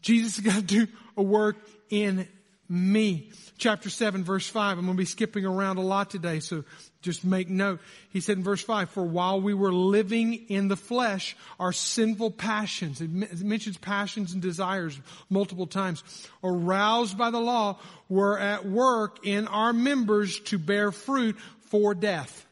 Jesus 0.00 0.36
has 0.36 0.44
gotta 0.44 0.62
do 0.78 0.86
a 1.16 1.22
work 1.22 1.56
in 1.90 2.28
me. 2.70 3.30
Chapter 3.58 3.90
7 3.90 4.24
verse 4.24 4.48
5. 4.48 4.78
I'm 4.78 4.84
going 4.84 4.96
to 4.96 5.00
be 5.00 5.04
skipping 5.04 5.44
around 5.44 5.76
a 5.76 5.82
lot 5.82 6.08
today, 6.08 6.40
so 6.40 6.64
just 7.02 7.24
make 7.24 7.50
note. 7.50 7.80
He 8.10 8.20
said 8.20 8.38
in 8.38 8.44
verse 8.44 8.62
5, 8.62 8.90
for 8.90 9.02
while 9.02 9.40
we 9.40 9.52
were 9.52 9.72
living 9.72 10.34
in 10.48 10.68
the 10.68 10.76
flesh, 10.76 11.36
our 11.58 11.72
sinful 11.72 12.30
passions, 12.30 13.00
it 13.00 13.10
mentions 13.10 13.76
passions 13.76 14.32
and 14.32 14.40
desires 14.40 14.98
multiple 15.28 15.66
times, 15.66 16.04
aroused 16.44 17.18
by 17.18 17.30
the 17.30 17.40
law, 17.40 17.78
were 18.08 18.38
at 18.38 18.64
work 18.66 19.26
in 19.26 19.48
our 19.48 19.72
members 19.72 20.38
to 20.40 20.58
bear 20.58 20.92
fruit 20.92 21.36
for 21.66 21.94
death. 21.94 22.46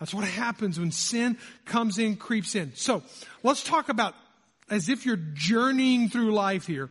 That's 0.00 0.14
what 0.14 0.24
happens 0.24 0.80
when 0.80 0.92
sin 0.92 1.38
comes 1.66 1.98
in, 1.98 2.16
creeps 2.16 2.54
in. 2.54 2.72
So, 2.74 3.02
let's 3.42 3.62
talk 3.62 3.90
about, 3.90 4.14
as 4.70 4.88
if 4.88 5.04
you're 5.04 5.18
journeying 5.34 6.08
through 6.08 6.32
life 6.32 6.66
here, 6.66 6.88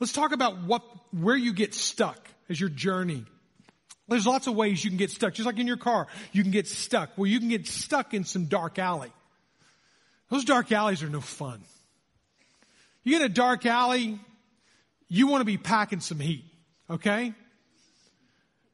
Let's 0.00 0.12
talk 0.12 0.32
about 0.32 0.62
what, 0.62 0.82
where 1.12 1.36
you 1.36 1.52
get 1.52 1.74
stuck 1.74 2.18
as 2.48 2.60
your 2.60 2.70
journey. 2.70 3.24
There's 4.08 4.26
lots 4.26 4.46
of 4.46 4.54
ways 4.54 4.82
you 4.82 4.90
can 4.90 4.96
get 4.96 5.10
stuck. 5.10 5.34
Just 5.34 5.46
like 5.46 5.58
in 5.58 5.66
your 5.66 5.76
car, 5.76 6.06
you 6.32 6.42
can 6.42 6.50
get 6.50 6.66
stuck. 6.66 7.10
Well, 7.16 7.26
you 7.26 7.38
can 7.38 7.48
get 7.48 7.66
stuck 7.66 8.14
in 8.14 8.24
some 8.24 8.46
dark 8.46 8.78
alley. 8.78 9.12
Those 10.30 10.44
dark 10.44 10.72
alleys 10.72 11.02
are 11.02 11.08
no 11.08 11.20
fun. 11.20 11.60
You 13.04 13.18
get 13.18 13.24
a 13.24 13.32
dark 13.32 13.64
alley, 13.64 14.18
you 15.08 15.26
want 15.26 15.40
to 15.40 15.46
be 15.46 15.56
packing 15.56 16.00
some 16.00 16.20
heat, 16.20 16.44
okay? 16.90 17.32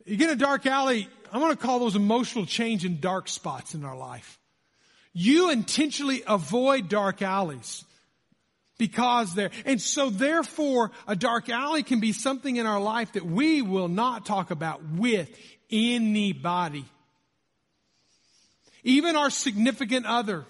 You 0.04 0.16
get 0.16 0.30
a 0.30 0.36
dark 0.36 0.66
alley, 0.66 1.08
I 1.32 1.38
want 1.38 1.58
to 1.58 1.66
call 1.66 1.78
those 1.78 1.96
emotional 1.96 2.46
change 2.46 2.84
in 2.84 3.00
dark 3.00 3.28
spots 3.28 3.74
in 3.74 3.84
our 3.84 3.96
life. 3.96 4.38
You 5.12 5.50
intentionally 5.50 6.24
avoid 6.26 6.88
dark 6.88 7.22
alleys 7.22 7.84
because 8.78 9.34
there. 9.34 9.50
And 9.64 9.80
so 9.80 10.10
therefore, 10.10 10.90
a 11.06 11.16
dark 11.16 11.48
alley 11.48 11.82
can 11.82 12.00
be 12.00 12.12
something 12.12 12.56
in 12.56 12.66
our 12.66 12.80
life 12.80 13.12
that 13.12 13.24
we 13.24 13.62
will 13.62 13.88
not 13.88 14.26
talk 14.26 14.50
about 14.50 14.84
with 14.84 15.28
anybody. 15.70 16.84
Even 18.82 19.16
our 19.16 19.30
significant 19.30 20.06
other. 20.06 20.44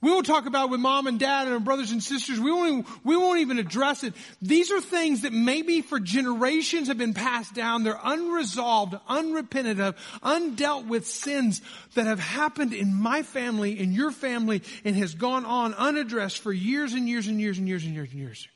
We 0.00 0.12
won't 0.12 0.26
talk 0.26 0.46
about 0.46 0.70
with 0.70 0.78
mom 0.78 1.08
and 1.08 1.18
dad 1.18 1.48
and 1.48 1.54
our 1.54 1.60
brothers 1.60 1.90
and 1.90 2.00
sisters. 2.00 2.38
We 2.38 2.52
won't, 2.52 2.68
even, 2.68 2.86
we 3.02 3.16
won't 3.16 3.40
even 3.40 3.58
address 3.58 4.04
it. 4.04 4.14
These 4.40 4.70
are 4.70 4.80
things 4.80 5.22
that 5.22 5.32
maybe 5.32 5.80
for 5.80 5.98
generations 5.98 6.86
have 6.86 6.98
been 6.98 7.14
passed 7.14 7.52
down. 7.52 7.82
They're 7.82 7.98
unresolved, 8.00 8.94
unrepented 9.08 9.80
of, 9.80 9.96
undealt 10.22 10.86
with 10.86 11.04
sins 11.04 11.62
that 11.94 12.06
have 12.06 12.20
happened 12.20 12.74
in 12.74 12.94
my 12.94 13.22
family, 13.22 13.80
in 13.80 13.92
your 13.92 14.12
family, 14.12 14.62
and 14.84 14.94
has 14.94 15.14
gone 15.14 15.44
on 15.44 15.74
unaddressed 15.74 16.38
for 16.38 16.52
years 16.52 16.92
and 16.92 17.08
years 17.08 17.26
and 17.26 17.40
years 17.40 17.58
and 17.58 17.66
years 17.66 17.84
and 17.84 17.92
years 17.92 18.10
and 18.12 18.20
years. 18.20 18.46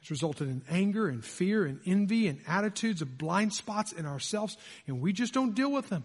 It's 0.00 0.10
resulted 0.10 0.48
in 0.48 0.62
anger 0.68 1.08
and 1.08 1.24
fear 1.24 1.64
and 1.64 1.80
envy 1.86 2.28
and 2.28 2.40
attitudes 2.46 3.00
of 3.00 3.16
blind 3.16 3.54
spots 3.54 3.92
in 3.92 4.04
ourselves, 4.04 4.58
and 4.86 5.00
we 5.00 5.14
just 5.14 5.32
don't 5.32 5.54
deal 5.54 5.72
with 5.72 5.88
them. 5.88 6.04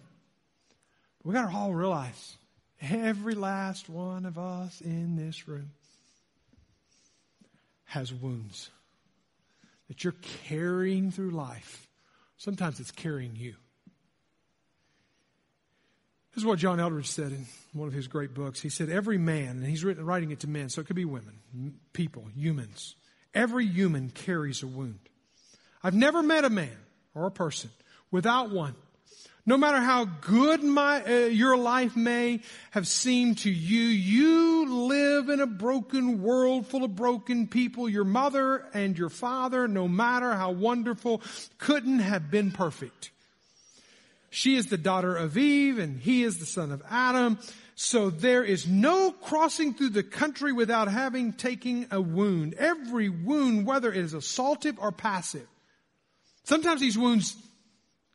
We 1.24 1.34
gotta 1.34 1.54
all 1.54 1.74
realize 1.74 2.36
Every 2.80 3.34
last 3.34 3.88
one 3.88 4.26
of 4.26 4.38
us 4.38 4.80
in 4.80 5.16
this 5.16 5.48
room 5.48 5.70
has 7.84 8.12
wounds 8.12 8.70
that 9.88 10.04
you're 10.04 10.14
carrying 10.48 11.10
through 11.10 11.30
life. 11.30 11.88
Sometimes 12.36 12.80
it's 12.80 12.90
carrying 12.90 13.36
you. 13.36 13.54
This 16.34 16.42
is 16.42 16.46
what 16.46 16.58
John 16.58 16.80
Eldredge 16.80 17.06
said 17.06 17.30
in 17.30 17.46
one 17.72 17.86
of 17.86 17.94
his 17.94 18.08
great 18.08 18.34
books. 18.34 18.60
He 18.60 18.68
said, 18.68 18.88
Every 18.88 19.18
man, 19.18 19.58
and 19.58 19.66
he's 19.66 19.84
written, 19.84 20.04
writing 20.04 20.32
it 20.32 20.40
to 20.40 20.48
men, 20.48 20.68
so 20.68 20.80
it 20.80 20.88
could 20.88 20.96
be 20.96 21.04
women, 21.04 21.38
people, 21.92 22.26
humans. 22.34 22.96
Every 23.32 23.66
human 23.66 24.10
carries 24.10 24.62
a 24.62 24.66
wound. 24.66 24.98
I've 25.82 25.94
never 25.94 26.22
met 26.22 26.44
a 26.44 26.50
man 26.50 26.76
or 27.14 27.26
a 27.26 27.30
person 27.30 27.70
without 28.10 28.50
one. 28.50 28.74
No 29.46 29.58
matter 29.58 29.78
how 29.78 30.06
good 30.06 30.64
my, 30.64 31.04
uh, 31.04 31.26
your 31.26 31.56
life 31.56 31.96
may 31.96 32.40
have 32.70 32.88
seemed 32.88 33.38
to 33.38 33.50
you, 33.50 33.80
you 33.80 34.86
live 34.88 35.28
in 35.28 35.40
a 35.40 35.46
broken 35.46 36.22
world 36.22 36.66
full 36.66 36.82
of 36.82 36.96
broken 36.96 37.46
people. 37.46 37.86
Your 37.86 38.04
mother 38.04 38.64
and 38.72 38.96
your 38.96 39.10
father, 39.10 39.68
no 39.68 39.86
matter 39.86 40.32
how 40.32 40.52
wonderful, 40.52 41.20
couldn't 41.58 41.98
have 41.98 42.30
been 42.30 42.52
perfect. 42.52 43.10
She 44.30 44.56
is 44.56 44.68
the 44.68 44.78
daughter 44.78 45.14
of 45.14 45.36
Eve 45.36 45.78
and 45.78 46.00
he 46.00 46.22
is 46.22 46.38
the 46.38 46.46
son 46.46 46.72
of 46.72 46.82
Adam. 46.90 47.38
So 47.76 48.08
there 48.08 48.42
is 48.42 48.66
no 48.66 49.12
crossing 49.12 49.74
through 49.74 49.90
the 49.90 50.02
country 50.02 50.52
without 50.52 50.88
having 50.88 51.34
taken 51.34 51.86
a 51.90 52.00
wound. 52.00 52.54
Every 52.54 53.10
wound, 53.10 53.66
whether 53.66 53.92
it 53.92 53.98
is 53.98 54.14
assaultive 54.14 54.76
or 54.78 54.90
passive. 54.90 55.46
Sometimes 56.44 56.80
these 56.80 56.98
wounds 56.98 57.36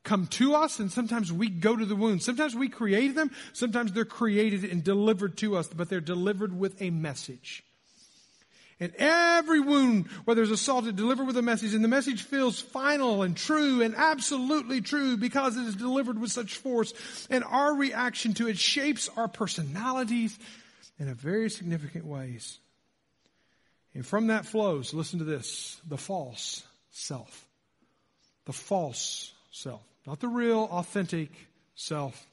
come 0.04 0.28
to 0.28 0.56
us 0.56 0.80
and 0.80 0.92
sometimes 0.92 1.32
we 1.32 1.50
go 1.50 1.76
to 1.76 1.86
the 1.86 1.96
wound. 1.96 2.24
Sometimes 2.24 2.56
we 2.56 2.70
create 2.70 3.16
them. 3.16 3.32
Sometimes 3.54 3.92
they're 3.92 4.06
created 4.06 4.64
and 4.64 4.84
delivered 4.84 5.38
to 5.38 5.58
us, 5.58 5.68
but 5.68 5.90
they're 5.90 6.02
delivered 6.02 6.58
with 6.58 6.82
a 6.82 6.90
message. 6.90 7.64
And 8.82 8.94
every 8.96 9.60
wound, 9.60 10.08
whether 10.24 10.42
it's 10.42 10.52
assaulted, 10.52 10.96
delivered 10.96 11.28
with 11.28 11.36
a 11.36 11.42
message, 11.42 11.74
and 11.74 11.84
the 11.84 11.90
message 11.90 12.24
feels 12.24 12.62
final 12.62 13.24
and 13.24 13.36
true 13.36 13.82
and 13.82 13.94
absolutely 13.94 14.80
true 14.80 15.18
because 15.18 15.58
it 15.58 15.66
is 15.66 15.76
delivered 15.76 16.18
with 16.18 16.32
such 16.32 16.58
force. 16.58 16.94
And 17.30 17.44
our 17.44 17.76
reaction 17.76 18.34
to 18.36 18.48
it 18.48 18.58
shapes 18.58 19.10
our 19.18 19.28
personalities 19.28 20.40
in 20.98 21.10
a 21.10 21.14
very 21.14 21.50
significant 21.50 22.06
ways. 22.06 22.58
And 23.94 24.06
from 24.06 24.28
that 24.28 24.46
flows, 24.46 24.94
listen 24.94 25.20
to 25.20 25.26
this, 25.26 25.82
the 25.86 25.98
false 25.98 26.64
self. 26.92 27.48
The 28.46 28.54
false 28.54 29.34
self. 29.52 29.82
Not 30.10 30.22
the 30.22 30.28
real, 30.28 30.68
authentic 30.72 31.30
self, 31.76 32.26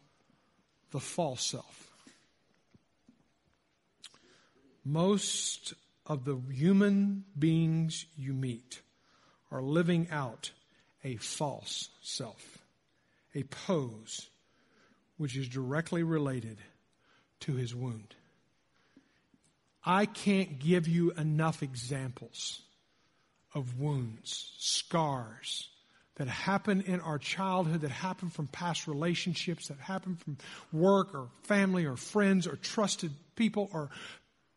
the 0.92 0.98
false 0.98 1.44
self. 1.44 1.90
Most 4.82 5.74
of 6.06 6.24
the 6.24 6.40
human 6.50 7.24
beings 7.38 8.06
you 8.16 8.32
meet 8.32 8.80
are 9.50 9.60
living 9.60 10.08
out 10.10 10.52
a 11.04 11.16
false 11.16 11.90
self, 12.00 12.64
a 13.34 13.42
pose 13.42 14.30
which 15.18 15.36
is 15.36 15.46
directly 15.46 16.02
related 16.02 16.56
to 17.40 17.56
his 17.56 17.74
wound. 17.74 18.14
I 19.84 20.06
can't 20.06 20.58
give 20.58 20.88
you 20.88 21.10
enough 21.10 21.62
examples 21.62 22.62
of 23.54 23.78
wounds, 23.78 24.54
scars, 24.56 25.68
that 26.16 26.28
happen 26.28 26.80
in 26.82 27.00
our 27.00 27.18
childhood, 27.18 27.82
that 27.82 27.90
happen 27.90 28.30
from 28.30 28.46
past 28.46 28.88
relationships, 28.88 29.68
that 29.68 29.78
happen 29.78 30.16
from 30.16 30.38
work 30.72 31.14
or 31.14 31.28
family 31.42 31.84
or 31.84 31.96
friends 31.96 32.46
or 32.46 32.56
trusted 32.56 33.12
people 33.36 33.70
or 33.72 33.90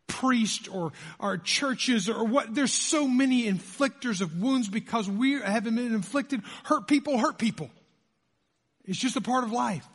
priests 0.08 0.68
or 0.68 0.94
our 1.20 1.38
churches 1.38 2.10
or 2.10 2.26
what. 2.26 2.56
There's 2.56 2.74
so 2.74 3.08
many 3.08 3.44
inflictors 3.44 4.22
of 4.22 4.42
wounds 4.42 4.70
because 4.70 5.10
we 5.10 5.34
haven't 5.34 5.76
been 5.76 5.94
inflicted. 5.94 6.42
Hurt 6.64 6.88
people 6.88 7.18
hurt 7.18 7.38
people. 7.38 7.70
It's 8.86 9.00
just 9.00 9.18
a 9.18 9.22
part 9.22 9.44
of 9.44 9.52
life. 9.52 9.88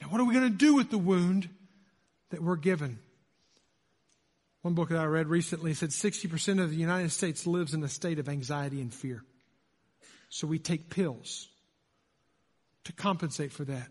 Now, 0.00 0.08
what 0.08 0.20
are 0.20 0.24
we 0.24 0.34
going 0.34 0.50
to 0.50 0.58
do 0.58 0.74
with 0.74 0.90
the 0.90 0.98
wound 0.98 1.48
that 2.30 2.42
we're 2.42 2.56
given? 2.56 2.98
One 4.62 4.74
book 4.74 4.88
that 4.88 4.98
I 4.98 5.04
read 5.04 5.28
recently 5.28 5.72
said 5.74 5.90
60% 5.90 6.60
of 6.60 6.70
the 6.70 6.76
United 6.76 7.12
States 7.12 7.46
lives 7.46 7.72
in 7.72 7.82
a 7.84 7.88
state 7.88 8.18
of 8.18 8.28
anxiety 8.28 8.80
and 8.80 8.92
fear. 8.92 9.22
So 10.36 10.46
we 10.46 10.58
take 10.58 10.90
pills 10.90 11.48
to 12.84 12.92
compensate 12.92 13.52
for 13.52 13.64
that. 13.64 13.88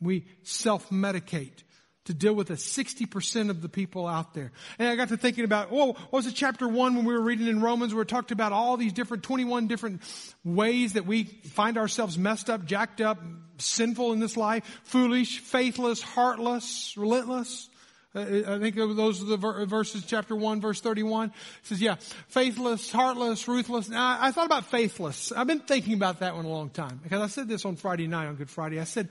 We 0.00 0.26
self 0.42 0.90
medicate 0.90 1.62
to 2.06 2.14
deal 2.14 2.34
with 2.34 2.48
the 2.48 2.54
60% 2.54 3.50
of 3.50 3.62
the 3.62 3.68
people 3.68 4.08
out 4.08 4.34
there. 4.34 4.50
And 4.80 4.88
I 4.88 4.96
got 4.96 5.08
to 5.10 5.16
thinking 5.16 5.44
about, 5.44 5.68
oh, 5.70 5.92
what 5.92 6.12
was 6.12 6.26
it 6.26 6.34
chapter 6.34 6.66
one 6.66 6.96
when 6.96 7.04
we 7.04 7.14
were 7.14 7.20
reading 7.20 7.46
in 7.46 7.60
Romans 7.60 7.94
where 7.94 8.02
it 8.02 8.08
talked 8.08 8.32
about 8.32 8.50
all 8.50 8.76
these 8.76 8.92
different, 8.92 9.22
21 9.22 9.68
different 9.68 10.02
ways 10.44 10.94
that 10.94 11.06
we 11.06 11.22
find 11.22 11.78
ourselves 11.78 12.18
messed 12.18 12.50
up, 12.50 12.64
jacked 12.64 13.00
up, 13.00 13.22
sinful 13.58 14.12
in 14.14 14.18
this 14.18 14.36
life, 14.36 14.64
foolish, 14.82 15.38
faithless, 15.38 16.02
heartless, 16.02 16.92
relentless. 16.96 17.68
Uh, 18.16 18.54
I 18.54 18.58
think 18.58 18.76
those 18.76 19.22
are 19.22 19.26
the 19.26 19.66
verses, 19.66 20.04
chapter 20.06 20.34
1, 20.34 20.62
verse 20.62 20.80
31. 20.80 21.28
It 21.28 21.32
says, 21.64 21.82
yeah, 21.82 21.96
faithless, 22.28 22.90
heartless, 22.90 23.46
ruthless. 23.46 23.90
Now, 23.90 24.16
I 24.18 24.32
thought 24.32 24.46
about 24.46 24.64
faithless. 24.66 25.32
I've 25.32 25.46
been 25.46 25.60
thinking 25.60 25.92
about 25.92 26.20
that 26.20 26.34
one 26.34 26.46
a 26.46 26.48
long 26.48 26.70
time 26.70 26.98
because 27.02 27.20
I 27.20 27.26
said 27.26 27.46
this 27.46 27.66
on 27.66 27.76
Friday 27.76 28.06
night, 28.06 28.26
on 28.26 28.36
Good 28.36 28.48
Friday. 28.48 28.80
I 28.80 28.84
said, 28.84 29.10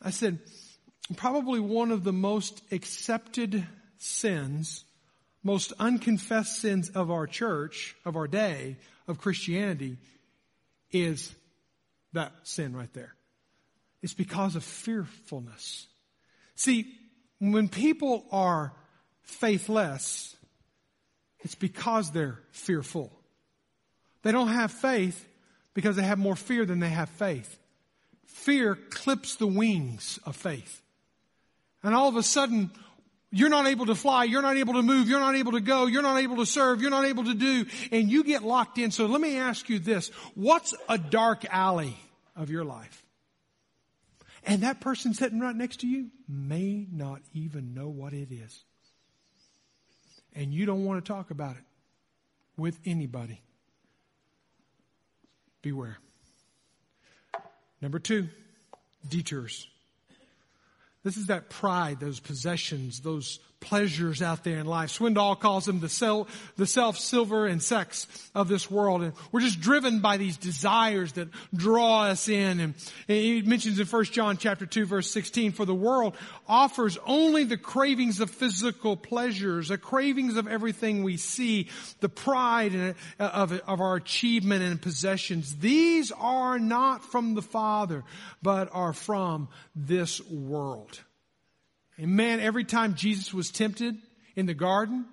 I 0.00 0.08
said, 0.08 0.38
probably 1.16 1.60
one 1.60 1.90
of 1.90 2.02
the 2.02 2.14
most 2.14 2.62
accepted 2.72 3.66
sins, 3.98 4.84
most 5.42 5.74
unconfessed 5.78 6.58
sins 6.58 6.88
of 6.88 7.10
our 7.10 7.26
church, 7.26 7.94
of 8.06 8.16
our 8.16 8.26
day, 8.26 8.78
of 9.06 9.18
Christianity, 9.18 9.98
is 10.92 11.34
that 12.14 12.32
sin 12.44 12.74
right 12.74 12.92
there. 12.94 13.14
It's 14.02 14.14
because 14.14 14.56
of 14.56 14.64
fearfulness. 14.64 15.86
See, 16.54 16.95
when 17.38 17.68
people 17.68 18.24
are 18.32 18.72
faithless, 19.22 20.36
it's 21.40 21.54
because 21.54 22.10
they're 22.10 22.40
fearful. 22.50 23.12
They 24.22 24.32
don't 24.32 24.48
have 24.48 24.72
faith 24.72 25.26
because 25.74 25.96
they 25.96 26.02
have 26.02 26.18
more 26.18 26.36
fear 26.36 26.64
than 26.64 26.80
they 26.80 26.88
have 26.88 27.08
faith. 27.10 27.58
Fear 28.24 28.76
clips 28.90 29.36
the 29.36 29.46
wings 29.46 30.18
of 30.24 30.34
faith. 30.34 30.82
And 31.82 31.94
all 31.94 32.08
of 32.08 32.16
a 32.16 32.22
sudden, 32.22 32.70
you're 33.30 33.48
not 33.48 33.66
able 33.66 33.86
to 33.86 33.94
fly, 33.94 34.24
you're 34.24 34.42
not 34.42 34.56
able 34.56 34.74
to 34.74 34.82
move, 34.82 35.08
you're 35.08 35.20
not 35.20 35.36
able 35.36 35.52
to 35.52 35.60
go, 35.60 35.86
you're 35.86 36.02
not 36.02 36.18
able 36.18 36.36
to 36.36 36.46
serve, 36.46 36.80
you're 36.80 36.90
not 36.90 37.04
able 37.04 37.24
to 37.24 37.34
do, 37.34 37.66
and 37.92 38.10
you 38.10 38.24
get 38.24 38.42
locked 38.42 38.78
in. 38.78 38.90
So 38.90 39.06
let 39.06 39.20
me 39.20 39.36
ask 39.36 39.68
you 39.68 39.78
this. 39.78 40.08
What's 40.34 40.74
a 40.88 40.98
dark 40.98 41.44
alley 41.50 41.96
of 42.34 42.50
your 42.50 42.64
life? 42.64 43.05
And 44.46 44.62
that 44.62 44.80
person 44.80 45.12
sitting 45.12 45.40
right 45.40 45.54
next 45.54 45.80
to 45.80 45.88
you 45.88 46.10
may 46.28 46.86
not 46.92 47.20
even 47.34 47.74
know 47.74 47.88
what 47.88 48.12
it 48.12 48.30
is. 48.30 48.62
And 50.34 50.54
you 50.54 50.66
don't 50.66 50.84
want 50.84 51.04
to 51.04 51.12
talk 51.12 51.32
about 51.32 51.56
it 51.56 51.64
with 52.56 52.78
anybody. 52.86 53.42
Beware. 55.62 55.98
Number 57.82 57.98
two, 57.98 58.28
detours. 59.08 59.66
This 61.02 61.16
is 61.16 61.26
that 61.26 61.50
pride, 61.50 61.98
those 61.98 62.20
possessions, 62.20 63.00
those 63.00 63.40
pleasures 63.60 64.22
out 64.22 64.44
there 64.44 64.58
in 64.58 64.66
life. 64.66 64.90
Swindoll 64.90 65.38
calls 65.38 65.64
them 65.64 65.80
the 65.80 65.88
self, 65.88 66.52
the 66.56 66.66
self, 66.66 66.98
silver, 66.98 67.46
and 67.46 67.62
sex 67.62 68.06
of 68.34 68.48
this 68.48 68.70
world. 68.70 69.02
And 69.02 69.12
we're 69.32 69.40
just 69.40 69.60
driven 69.60 70.00
by 70.00 70.18
these 70.18 70.36
desires 70.36 71.12
that 71.12 71.28
draw 71.54 72.04
us 72.04 72.28
in. 72.28 72.60
And, 72.60 72.74
and 73.08 73.18
he 73.18 73.42
mentions 73.42 73.80
in 73.80 73.86
1 73.86 74.04
John 74.06 74.36
chapter 74.36 74.66
2 74.66 74.86
verse 74.86 75.10
16, 75.10 75.52
for 75.52 75.64
the 75.64 75.74
world 75.74 76.16
offers 76.46 76.98
only 77.06 77.44
the 77.44 77.56
cravings 77.56 78.20
of 78.20 78.30
physical 78.30 78.96
pleasures, 78.96 79.68
the 79.68 79.78
cravings 79.78 80.36
of 80.36 80.46
everything 80.46 81.02
we 81.02 81.16
see, 81.16 81.68
the 82.00 82.08
pride 82.08 82.94
uh, 83.18 83.22
of, 83.22 83.52
of 83.52 83.80
our 83.80 83.96
achievement 83.96 84.62
and 84.62 84.80
possessions. 84.80 85.56
These 85.56 86.12
are 86.12 86.58
not 86.58 87.04
from 87.04 87.34
the 87.34 87.42
Father, 87.42 88.04
but 88.42 88.68
are 88.72 88.92
from 88.92 89.48
this 89.74 90.20
world. 90.28 91.00
And 91.98 92.12
man, 92.12 92.40
every 92.40 92.64
time 92.64 92.94
Jesus 92.94 93.32
was 93.32 93.50
tempted 93.50 93.96
in 94.34 94.46
the 94.46 94.54
garden, 94.54 95.06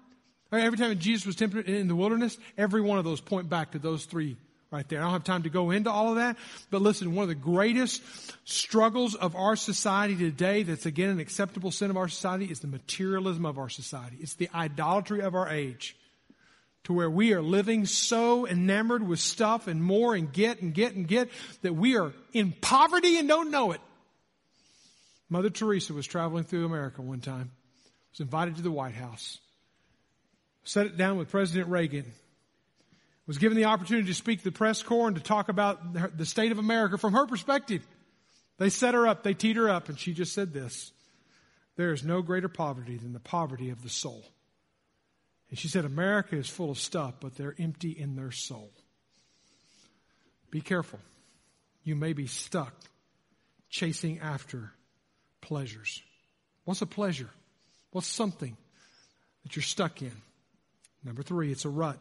every 0.51 0.77
time 0.77 0.97
Jesus 0.99 1.25
was 1.25 1.35
tempted 1.35 1.67
in 1.67 1.87
the 1.87 1.95
wilderness, 1.95 2.37
every 2.57 2.81
one 2.81 2.97
of 2.97 3.05
those 3.05 3.21
point 3.21 3.49
back 3.49 3.71
to 3.71 3.79
those 3.79 4.05
three 4.05 4.37
right 4.73 4.87
there. 4.89 4.99
I 4.99 5.03
don't 5.03 5.11
have 5.11 5.23
time 5.23 5.43
to 5.43 5.49
go 5.49 5.69
into 5.69 5.91
all 5.91 6.09
of 6.09 6.15
that, 6.15 6.35
but 6.71 6.81
listen, 6.81 7.13
one 7.13 7.23
of 7.23 7.29
the 7.29 7.35
greatest 7.35 8.01
struggles 8.43 9.13
of 9.13 9.35
our 9.35 9.55
society 9.55 10.15
today 10.15 10.63
that's 10.63 10.87
again 10.87 11.09
an 11.09 11.19
acceptable 11.19 11.69
sin 11.69 11.91
of 11.91 11.97
our 11.97 12.07
society 12.07 12.45
is 12.45 12.59
the 12.59 12.67
materialism 12.67 13.45
of 13.45 13.59
our 13.59 13.69
society. 13.69 14.17
It's 14.19 14.33
the 14.33 14.49
idolatry 14.53 15.21
of 15.21 15.35
our 15.35 15.47
age 15.47 15.95
to 16.85 16.93
where 16.93 17.09
we 17.09 17.33
are 17.33 17.41
living 17.41 17.85
so 17.85 18.47
enamored 18.47 19.07
with 19.07 19.19
stuff 19.19 19.67
and 19.67 19.81
more 19.81 20.15
and 20.15 20.33
get 20.33 20.61
and 20.61 20.73
get 20.73 20.95
and 20.95 21.07
get 21.07 21.29
that 21.61 21.73
we 21.73 21.95
are 21.95 22.11
in 22.33 22.51
poverty 22.51 23.17
and 23.17 23.27
don't 23.27 23.51
know 23.51 23.71
it. 23.71 23.81
Mother 25.29 25.49
Teresa 25.49 25.93
was 25.93 26.05
traveling 26.05 26.43
through 26.43 26.65
America 26.65 27.01
one 27.01 27.21
time, 27.21 27.51
was 28.11 28.19
invited 28.19 28.57
to 28.57 28.61
the 28.61 28.71
White 28.71 28.95
House, 28.95 29.39
sat 30.63 30.85
it 30.85 30.97
down 30.97 31.17
with 31.17 31.29
President 31.29 31.69
Reagan, 31.69 32.11
was 33.25 33.37
given 33.37 33.57
the 33.57 33.65
opportunity 33.65 34.07
to 34.07 34.13
speak 34.13 34.39
to 34.39 34.43
the 34.45 34.51
press 34.51 34.83
corps 34.83 35.07
and 35.07 35.15
to 35.15 35.23
talk 35.23 35.49
about 35.49 36.17
the 36.17 36.25
state 36.25 36.51
of 36.51 36.59
America 36.59 36.97
from 36.97 37.13
her 37.13 37.25
perspective. 37.25 37.85
They 38.57 38.69
set 38.69 38.93
her 38.93 39.07
up, 39.07 39.23
they 39.23 39.33
teed 39.33 39.55
her 39.55 39.69
up, 39.69 39.89
and 39.89 39.97
she 39.97 40.13
just 40.13 40.33
said 40.33 40.53
this. 40.53 40.91
There 41.75 41.93
is 41.93 42.03
no 42.03 42.21
greater 42.21 42.49
poverty 42.49 42.97
than 42.97 43.13
the 43.13 43.19
poverty 43.19 43.71
of 43.71 43.81
the 43.81 43.89
soul. 43.89 44.23
And 45.49 45.57
she 45.57 45.67
said, 45.67 45.85
America 45.85 46.35
is 46.35 46.49
full 46.49 46.71
of 46.71 46.77
stuff, 46.77 47.15
but 47.19 47.35
they're 47.35 47.55
empty 47.57 47.91
in 47.91 48.15
their 48.15 48.31
soul. 48.31 48.71
Be 50.51 50.61
careful. 50.61 50.99
You 51.83 51.95
may 51.95 52.13
be 52.13 52.27
stuck 52.27 52.73
chasing 53.69 54.19
after 54.19 54.71
pleasures. 55.43 56.01
What's 56.65 56.81
a 56.81 56.85
pleasure? 56.87 57.29
What's 57.91 58.07
something 58.07 58.57
that 59.43 59.55
you're 59.55 59.63
stuck 59.63 60.01
in? 60.01 60.13
Number 61.03 61.21
three, 61.21 61.51
it's 61.51 61.65
a 61.65 61.69
rut. 61.69 61.99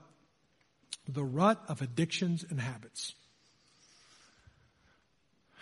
The 1.09 1.25
rut 1.25 1.61
of 1.69 1.83
addictions 1.83 2.45
and 2.49 2.61
habits. 2.61 3.15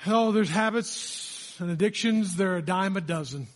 Oh, 0.07 0.33
there's 0.33 0.51
habits 0.51 1.57
and 1.59 1.71
addictions. 1.71 2.37
They're 2.37 2.57
a 2.57 2.63
dime 2.63 2.97
a 2.97 3.01
dozen. 3.01 3.47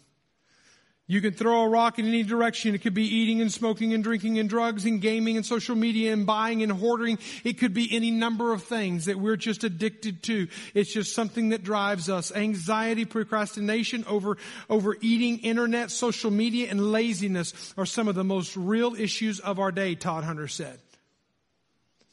You 1.07 1.21
can 1.21 1.35
throw 1.35 1.65
a 1.65 1.69
rock 1.69 1.99
in 1.99 2.07
any 2.07 2.23
direction. 2.23 2.75
It 2.75 2.81
could 2.81 2.95
be 2.95 3.05
eating 3.05 3.43
and 3.43 3.53
smoking 3.53 3.93
and 3.93 4.03
drinking 4.03 4.39
and 4.39 4.49
drugs 4.49 4.87
and 4.87 5.03
gaming 5.03 5.37
and 5.37 5.45
social 5.45 5.77
media 5.77 6.15
and 6.15 6.25
buying 6.25 6.63
and 6.63 6.73
hoarding. 6.73 7.19
It 7.45 7.59
could 7.59 7.75
be 7.75 7.95
any 7.95 8.11
number 8.11 8.55
of 8.55 8.63
things 8.63 9.05
that 9.05 9.21
we're 9.21 9.37
just 9.37 9.65
addicted 9.65 10.23
to. 10.25 10.49
It's 10.73 10.95
just 10.95 11.15
something 11.15 11.51
that 11.51 11.63
drives 11.63 12.09
us. 12.09 12.33
Anxiety, 12.35 13.05
procrastination, 13.05 14.05
over, 14.07 14.39
over 14.71 14.97
eating, 15.03 15.41
internet, 15.41 15.91
social 15.91 16.31
media, 16.31 16.69
and 16.71 16.91
laziness 16.91 17.75
are 17.77 17.87
some 17.87 18.09
of 18.09 18.15
the 18.15 18.25
most 18.25 18.57
real 18.57 18.95
issues 18.95 19.41
of 19.41 19.59
our 19.59 19.73
day, 19.73 19.95
Todd 19.95 20.25
Hunter 20.25 20.49
said. 20.49 20.81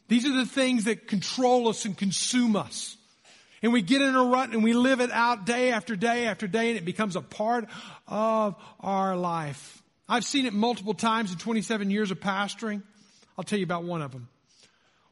These 0.10 0.26
are 0.26 0.36
the 0.36 0.46
things 0.46 0.84
that 0.84 1.08
control 1.08 1.70
us 1.70 1.86
and 1.86 1.98
consume 1.98 2.58
us. 2.58 2.98
And 3.62 3.72
we 3.72 3.82
get 3.82 4.02
in 4.02 4.16
a 4.16 4.24
rut 4.24 4.50
and 4.52 4.64
we 4.64 4.74
live 4.74 5.02
it 5.02 5.12
out 5.12 5.46
day 5.46 5.72
after 5.72 5.96
day 5.96 6.26
after 6.26 6.48
day 6.48 6.70
and 6.70 6.78
it 6.78 6.86
becomes 6.86 7.16
a 7.16 7.22
part 7.22 7.68
of 8.08 8.56
our 8.80 9.16
life. 9.16 9.84
I've 10.10 10.26
seen 10.26 10.46
it 10.46 10.54
multiple 10.54 10.94
times 10.94 11.32
in 11.32 11.38
27 11.38 11.92
years 11.92 12.12
of 12.12 12.20
pastoring. 12.20 12.82
I'll 13.38 13.44
tell 13.44 13.60
you 13.60 13.66
about 13.66 13.84
one 13.84 14.02
of 14.02 14.12
them. 14.12 14.28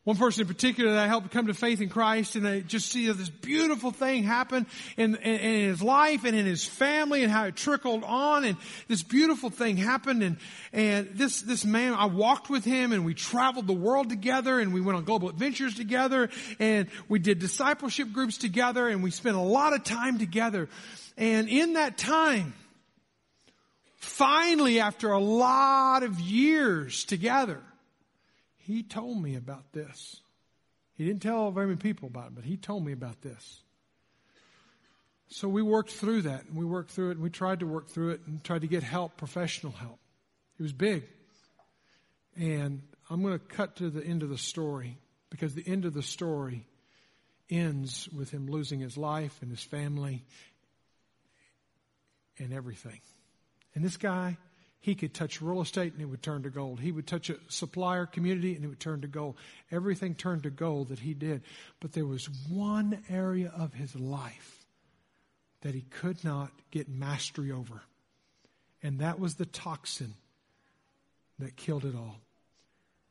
One 0.05 0.15
person 0.15 0.41
in 0.41 0.47
particular 0.47 0.93
that 0.93 1.03
I 1.03 1.07
helped 1.07 1.29
come 1.31 1.47
to 1.47 1.53
faith 1.53 1.81
in 1.81 1.89
Christ 1.89 2.38
and 2.38 2.47
I 2.47 2.62
just 2.62 2.89
see 2.89 3.12
this 3.12 3.29
beautiful 3.29 3.91
thing 3.91 4.23
happen 4.23 4.65
in, 4.95 5.15
in, 5.15 5.35
in, 5.39 5.69
his 5.69 5.81
life 5.83 6.23
and 6.23 6.35
in 6.35 6.45
his 6.45 6.65
family 6.65 7.21
and 7.21 7.31
how 7.31 7.45
it 7.45 7.57
trickled 7.57 8.05
on 8.05 8.45
and 8.45 8.57
this 8.88 9.03
beautiful 9.03 9.49
thing 9.49 9.75
happened 9.75 10.23
and, 10.23 10.38
and 10.71 11.09
this, 11.15 11.41
this 11.41 11.65
man, 11.65 11.93
I 11.93 12.05
walked 12.05 12.49
with 12.49 12.63
him 12.63 12.93
and 12.93 13.03
we 13.03 13.13
traveled 13.13 13.67
the 13.67 13.73
world 13.73 14.09
together 14.09 14.59
and 14.59 14.73
we 14.73 14.79
went 14.79 14.97
on 14.97 15.03
global 15.03 15.27
adventures 15.27 15.75
together 15.75 16.29
and 16.59 16.88
we 17.09 17.19
did 17.19 17.39
discipleship 17.39 18.13
groups 18.13 18.38
together 18.38 18.88
and 18.88 19.03
we 19.03 19.12
spent 19.12 19.35
a 19.35 19.41
lot 19.41 19.73
of 19.73 19.83
time 19.83 20.17
together. 20.17 20.69
And 21.17 21.49
in 21.49 21.73
that 21.73 21.97
time, 21.97 22.53
finally 23.97 24.79
after 24.79 25.12
a 25.12 25.19
lot 25.19 26.03
of 26.03 26.21
years 26.21 27.03
together, 27.03 27.62
he 28.69 28.84
told 28.84 29.21
me 29.21 29.36
about 29.36 29.71
this. 29.73 30.21
He 30.95 31.03
didn't 31.03 31.23
tell 31.23 31.49
very 31.49 31.65
many 31.65 31.77
people 31.77 32.08
about 32.08 32.27
it, 32.27 32.36
but 32.36 32.43
he 32.43 32.55
told 32.55 32.86
me 32.86 32.91
about 32.91 33.21
this. 33.21 33.62
So 35.29 35.47
we 35.47 35.63
worked 35.63 35.91
through 35.91 36.23
that 36.23 36.45
and 36.45 36.55
we 36.55 36.65
worked 36.65 36.91
through 36.91 37.10
it 37.10 37.13
and 37.13 37.21
we 37.21 37.32
tried 37.32 37.62
to 37.62 37.65
work 37.65 37.89
through 37.89 38.12
it 38.12 38.21
and 38.27 38.43
tried 38.43 38.62
to 38.62 38.67
get 38.67 38.84
help, 38.84 39.17
professional 39.17 39.71
help. 39.71 39.99
It 40.60 40.63
was 40.63 40.73
big. 40.73 41.03
And 42.36 42.84
I'm 43.10 43.23
going 43.23 43.34
to 43.34 43.43
cut 43.43 43.77
to 43.77 43.89
the 43.89 44.03
end 44.03 44.21
of 44.21 44.29
the 44.29 44.38
story 44.38 44.97
because 45.32 45.55
the 45.55 45.67
end 45.67 45.86
of 45.86 45.93
the 45.93 46.03
story 46.03 46.67
ends 47.49 48.08
with 48.10 48.29
him 48.29 48.47
losing 48.47 48.79
his 48.79 48.97
life 48.97 49.36
and 49.41 49.49
his 49.49 49.63
family 49.63 50.23
and 52.38 52.53
everything. 52.53 53.01
And 53.73 53.84
this 53.84 53.97
guy 53.97 54.38
he 54.80 54.96
could 54.96 55.13
touch 55.13 55.42
real 55.42 55.62
estate 55.62 55.94
and 55.94 56.02
it 56.02 56.06
would 56.06 56.24
turn 56.24 56.44
to 56.44 56.50
gold. 56.50 56.80
He 56.80 56.92
would 56.92 57.08
touch 57.08 57.30
a 57.30 57.36
supplier 57.48 58.06
community 58.06 58.56
and 58.56 58.63
it 58.63 58.70
would 58.70 58.80
turn 58.80 59.02
to 59.02 59.08
gold. 59.08 59.36
Everything 59.72 60.15
turned 60.15 60.44
to 60.44 60.50
gold 60.50 60.89
that 60.89 61.00
he 61.00 61.13
did. 61.13 61.42
But 61.80 61.94
there 61.94 62.06
was 62.06 62.30
one 62.50 63.04
area 63.10 63.52
of 63.56 63.74
his 63.74 63.96
life 63.96 64.65
that 65.62 65.74
he 65.74 65.82
could 65.82 66.24
not 66.24 66.52
get 66.72 66.88
mastery 66.88 67.52
over. 67.52 67.82
And 68.82 69.00
that 69.00 69.20
was 69.20 69.36
the 69.36 69.46
toxin 69.46 70.13
that 71.39 71.58
killed 71.58 71.84
it 71.84 71.96
all. 71.96 72.22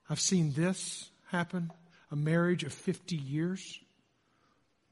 I've 0.09 0.21
seen 0.21 0.53
this 0.53 1.11
happen 1.27 1.71
a 2.11 2.17
marriage 2.17 2.65
of 2.65 2.73
50 2.73 3.17
years 3.17 3.79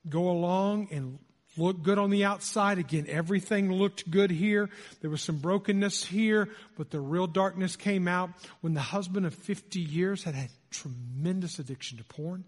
go 0.08 0.30
along 0.30 0.88
and 0.90 1.18
looked 1.58 1.82
good 1.82 1.98
on 1.98 2.10
the 2.10 2.24
outside. 2.24 2.78
Again, 2.78 3.06
everything 3.08 3.72
looked 3.72 4.10
good 4.10 4.30
here. 4.30 4.68
There 5.00 5.10
was 5.10 5.22
some 5.22 5.38
brokenness 5.38 6.04
here, 6.04 6.48
but 6.76 6.90
the 6.90 7.00
real 7.00 7.26
darkness 7.26 7.76
came 7.76 8.08
out 8.08 8.30
when 8.60 8.74
the 8.74 8.80
husband 8.80 9.26
of 9.26 9.34
50 9.34 9.80
years 9.80 10.24
had 10.24 10.34
had 10.34 10.50
tremendous 10.70 11.58
addiction 11.58 11.98
to 11.98 12.04
porn. 12.04 12.44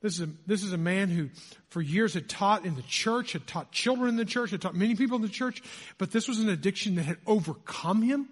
This 0.00 0.14
is, 0.14 0.22
a, 0.22 0.28
this 0.46 0.64
is 0.64 0.72
a 0.72 0.78
man 0.78 1.10
who 1.10 1.30
for 1.68 1.80
years 1.80 2.14
had 2.14 2.28
taught 2.28 2.64
in 2.64 2.74
the 2.74 2.82
church, 2.82 3.34
had 3.34 3.46
taught 3.46 3.70
children 3.70 4.08
in 4.08 4.16
the 4.16 4.24
church, 4.24 4.50
had 4.50 4.60
taught 4.60 4.74
many 4.74 4.96
people 4.96 5.16
in 5.16 5.22
the 5.22 5.28
church, 5.28 5.62
but 5.96 6.10
this 6.10 6.26
was 6.26 6.40
an 6.40 6.48
addiction 6.48 6.96
that 6.96 7.04
had 7.04 7.18
overcome 7.24 8.02
him 8.02 8.28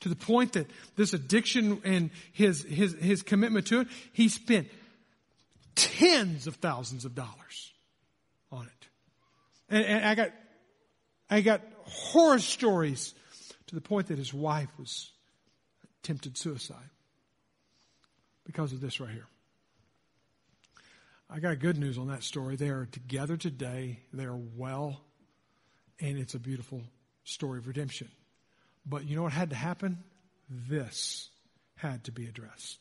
to 0.00 0.08
the 0.08 0.16
point 0.16 0.54
that 0.54 0.66
this 0.96 1.12
addiction 1.12 1.80
and 1.84 2.10
his, 2.32 2.64
his, 2.64 2.94
his 2.94 3.22
commitment 3.22 3.68
to 3.68 3.80
it, 3.80 3.88
he 4.12 4.28
spent 4.28 4.68
tens 5.76 6.46
of 6.46 6.56
thousands 6.56 7.04
of 7.04 7.14
dollars. 7.14 7.72
And, 9.70 9.84
and 9.84 10.04
I 10.04 10.14
got, 10.14 10.32
I 11.30 11.40
got 11.40 11.62
horror 11.84 12.40
stories 12.40 13.14
to 13.68 13.74
the 13.74 13.80
point 13.80 14.08
that 14.08 14.18
his 14.18 14.34
wife 14.34 14.68
was 14.78 15.10
attempted 16.02 16.36
suicide 16.36 16.90
because 18.44 18.72
of 18.72 18.80
this 18.80 19.00
right 19.00 19.10
here. 19.10 19.26
I 21.32 21.38
got 21.38 21.60
good 21.60 21.78
news 21.78 21.96
on 21.96 22.08
that 22.08 22.24
story. 22.24 22.56
They 22.56 22.70
are 22.70 22.86
together 22.86 23.36
today. 23.36 24.00
They 24.12 24.24
are 24.24 24.36
well, 24.36 25.00
and 26.00 26.18
it's 26.18 26.34
a 26.34 26.40
beautiful 26.40 26.82
story 27.22 27.58
of 27.58 27.68
redemption. 27.68 28.08
But 28.84 29.04
you 29.04 29.14
know 29.14 29.22
what 29.22 29.32
had 29.32 29.50
to 29.50 29.56
happen? 29.56 29.98
This 30.48 31.28
had 31.76 32.02
to 32.04 32.12
be 32.12 32.26
addressed. 32.26 32.78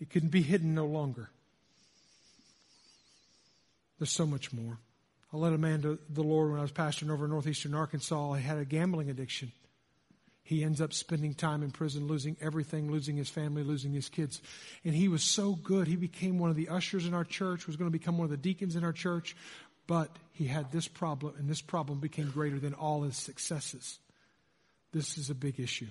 It 0.00 0.08
couldn't 0.08 0.30
be 0.30 0.40
hidden 0.40 0.74
no 0.74 0.86
longer. 0.86 1.28
There's 3.98 4.12
so 4.12 4.24
much 4.24 4.52
more. 4.52 4.78
I 5.32 5.36
led 5.36 5.52
a 5.52 5.58
man 5.58 5.82
to 5.82 5.98
the 6.08 6.22
Lord 6.22 6.50
when 6.50 6.58
I 6.58 6.62
was 6.62 6.72
pastoring 6.72 7.10
over 7.10 7.26
in 7.26 7.30
northeastern 7.30 7.74
Arkansas. 7.74 8.34
He 8.34 8.42
had 8.42 8.58
a 8.58 8.64
gambling 8.64 9.10
addiction. 9.10 9.52
He 10.42 10.64
ends 10.64 10.80
up 10.80 10.94
spending 10.94 11.34
time 11.34 11.62
in 11.62 11.70
prison, 11.70 12.06
losing 12.06 12.38
everything, 12.40 12.90
losing 12.90 13.16
his 13.16 13.28
family, 13.28 13.62
losing 13.62 13.92
his 13.92 14.08
kids. 14.08 14.40
And 14.82 14.94
he 14.94 15.08
was 15.08 15.22
so 15.22 15.52
good. 15.52 15.86
He 15.86 15.96
became 15.96 16.38
one 16.38 16.48
of 16.48 16.56
the 16.56 16.70
ushers 16.70 17.06
in 17.06 17.12
our 17.12 17.24
church, 17.24 17.66
was 17.66 17.76
going 17.76 17.90
to 17.90 17.98
become 17.98 18.16
one 18.16 18.24
of 18.24 18.30
the 18.30 18.38
deacons 18.38 18.74
in 18.74 18.82
our 18.82 18.94
church. 18.94 19.36
But 19.86 20.10
he 20.32 20.46
had 20.46 20.72
this 20.72 20.88
problem, 20.88 21.34
and 21.38 21.50
this 21.50 21.60
problem 21.60 22.00
became 22.00 22.30
greater 22.30 22.58
than 22.58 22.72
all 22.72 23.02
his 23.02 23.16
successes. 23.16 23.98
This 24.92 25.18
is 25.18 25.28
a 25.28 25.34
big 25.34 25.60
issue. 25.60 25.88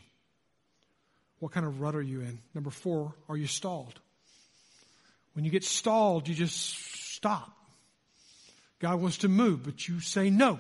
What 1.40 1.52
kind 1.52 1.66
of 1.66 1.82
rut 1.82 1.96
are 1.96 2.02
you 2.02 2.22
in? 2.22 2.40
Number 2.56 2.72
four, 2.72 3.14
are 3.30 3.38
you 3.38 3.46
stalled? 3.46 4.00
When 5.34 5.46
you 5.46 5.52
get 5.52 5.64
stalled, 5.64 6.28
you 6.28 6.34
just 6.34 7.14
stop. 7.14 7.57
God 8.80 9.02
wants 9.02 9.20
to 9.20 9.28
move, 9.28 9.64
but 9.64 9.88
you 9.88 10.00
say 10.00 10.30
no. 10.30 10.60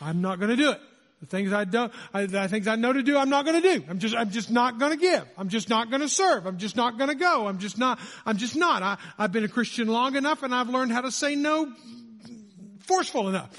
I'm 0.00 0.20
not 0.22 0.38
going 0.38 0.50
to 0.50 0.56
do 0.56 0.70
it. 0.72 0.80
The 1.20 1.26
things 1.26 1.52
I 1.52 1.64
don't, 1.64 1.92
I, 2.14 2.24
the 2.24 2.48
things 2.48 2.66
I 2.66 2.76
know 2.76 2.94
to 2.94 3.02
do, 3.02 3.18
I'm 3.18 3.28
not 3.28 3.44
going 3.44 3.60
to 3.60 3.74
do. 3.78 3.84
I'm 3.88 3.98
just, 3.98 4.16
I'm 4.16 4.30
just 4.30 4.50
not 4.50 4.78
going 4.78 4.92
to 4.92 4.96
give. 4.96 5.22
I'm 5.36 5.50
just 5.50 5.68
not 5.68 5.90
going 5.90 6.00
to 6.00 6.08
serve. 6.08 6.46
I'm 6.46 6.56
just 6.56 6.76
not 6.76 6.96
going 6.96 7.10
to 7.10 7.14
go. 7.14 7.46
I'm 7.46 7.58
just 7.58 7.76
not, 7.76 8.00
I'm 8.24 8.38
just 8.38 8.56
not. 8.56 8.82
I, 8.82 8.96
I've 9.18 9.30
been 9.30 9.44
a 9.44 9.48
Christian 9.48 9.88
long 9.88 10.16
enough 10.16 10.42
and 10.42 10.54
I've 10.54 10.70
learned 10.70 10.92
how 10.92 11.02
to 11.02 11.12
say 11.12 11.34
no 11.34 11.70
forceful 12.80 13.28
enough. 13.28 13.50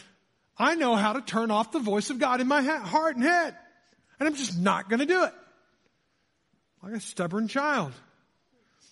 I 0.57 0.75
know 0.75 0.95
how 0.95 1.13
to 1.13 1.21
turn 1.21 1.51
off 1.51 1.71
the 1.71 1.79
voice 1.79 2.09
of 2.09 2.17
God 2.19 2.41
in 2.41 2.47
my 2.47 2.63
ha- 2.63 2.79
heart 2.79 3.15
and 3.15 3.23
head. 3.23 3.55
And 4.19 4.27
I'm 4.27 4.35
just 4.35 4.59
not 4.59 4.89
going 4.89 4.99
to 4.99 5.05
do 5.05 5.23
it. 5.23 5.33
Like 6.83 6.93
a 6.93 6.99
stubborn 6.99 7.47
child. 7.47 7.93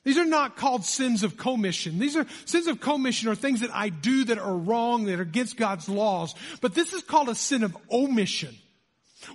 These 0.03 0.17
are 0.17 0.25
not 0.25 0.55
called 0.55 0.85
sins 0.85 1.23
of 1.23 1.37
commission. 1.37 1.99
These 1.99 2.15
are 2.15 2.25
sins 2.45 2.67
of 2.67 2.79
commission 2.79 3.29
are 3.29 3.35
things 3.35 3.61
that 3.61 3.73
I 3.73 3.89
do 3.89 4.25
that 4.25 4.37
are 4.37 4.55
wrong, 4.55 5.05
that 5.05 5.19
are 5.19 5.23
against 5.23 5.57
God's 5.57 5.89
laws. 5.89 6.33
But 6.61 6.73
this 6.73 6.93
is 6.93 7.03
called 7.03 7.29
a 7.29 7.35
sin 7.35 7.63
of 7.63 7.75
omission. 7.91 8.55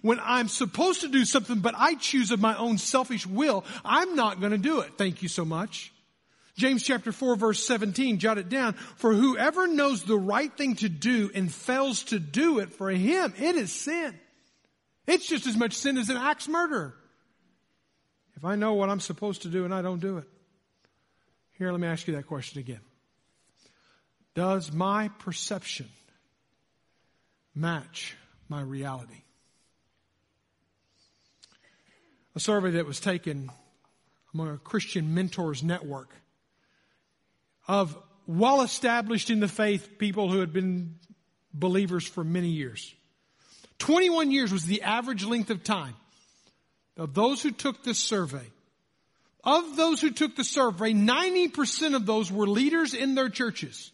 When 0.01 0.19
I'm 0.21 0.49
supposed 0.49 1.03
to 1.03 1.09
do 1.09 1.27
something, 1.27 1.59
but 1.59 1.75
I 1.77 1.95
choose 1.95 2.31
of 2.31 2.41
my 2.41 2.57
own 2.57 2.79
selfish 2.79 3.27
will, 3.27 3.65
I'm 3.85 4.17
not 4.17 4.41
going 4.41 4.53
to 4.53 4.59
do 4.59 4.81
it. 4.81 4.93
Thank 4.97 5.23
you 5.23 5.29
so 5.29 5.45
much. 5.45 5.93
James 6.57 6.83
chapter 6.83 7.13
4 7.13 7.37
verse 7.37 7.67
17, 7.67 8.19
jot 8.19 8.39
it 8.39 8.49
down. 8.49 8.75
For 8.97 9.13
whoever 9.13 9.67
knows 9.67 10.05
the 10.05 10.17
right 10.17 10.55
thing 10.57 10.77
to 10.77 10.89
do 10.89 11.31
and 11.35 11.53
fails 11.53 12.05
to 12.05 12.19
do 12.19 12.61
it, 12.61 12.73
for 12.73 12.91
him, 12.91 13.35
it 13.37 13.57
is 13.57 13.73
sin. 13.73 14.19
It's 15.07 15.27
just 15.27 15.47
as 15.47 15.57
much 15.57 15.75
sin 15.75 15.99
as 15.99 16.09
an 16.09 16.17
axe 16.17 16.49
murderer. 16.49 16.95
If 18.37 18.45
I 18.45 18.57
know 18.57 18.75
what 18.75 18.89
I'm 18.89 19.01
supposed 19.01 19.43
to 19.43 19.49
do 19.49 19.65
and 19.65 19.75
I 19.75 19.83
don't 19.83 20.01
do 20.01 20.19
it. 20.19 20.29
Here, 21.59 21.71
let 21.71 21.81
me 21.81 21.87
ask 21.87 22.07
you 22.07 22.15
that 22.17 22.27
question 22.27 22.61
again. 22.61 22.81
Does 24.35 24.73
my 24.73 25.09
perception 25.21 25.89
match 27.55 28.17
my 28.49 28.61
reality. 28.61 29.23
A 32.35 32.41
survey 32.41 32.73
that 32.73 32.87
was 32.87 32.99
taken 33.01 33.51
among 34.33 34.49
a 34.49 34.59
Christian 34.59 35.15
mentors 35.15 35.63
network 35.63 36.11
of 37.69 37.97
well 38.27 38.63
established 38.63 39.31
in 39.31 39.41
the 39.41 39.49
faith 39.49 39.99
people 39.99 40.31
who 40.31 40.41
had 40.41 40.53
been 40.53 40.97
believers 41.53 42.07
for 42.07 42.25
many 42.25 42.49
years. 42.49 42.93
21 43.79 44.31
years 44.31 44.53
was 44.53 44.65
the 44.65 44.83
average 44.83 45.25
length 45.25 45.51
of 45.51 45.63
time 45.63 45.95
of 46.97 47.15
those 47.15 47.43
who 47.43 47.51
took 47.51 47.85
this 47.85 47.99
survey. 47.99 48.45
Of 49.45 49.77
those 49.77 50.01
who 50.01 50.11
took 50.11 50.37
the 50.37 50.45
survey, 50.45 50.93
90% 50.93 51.95
of 51.95 52.07
those 52.07 52.33
were 52.33 52.47
leaders 52.47 52.95
in 52.95 53.15
their 53.15 53.29
churches. 53.29 53.93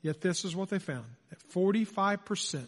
Yet 0.00 0.20
this 0.20 0.44
is 0.44 0.54
what 0.54 0.70
they 0.70 0.78
found. 0.78 1.06
That 1.30 1.40
45% 1.52 2.66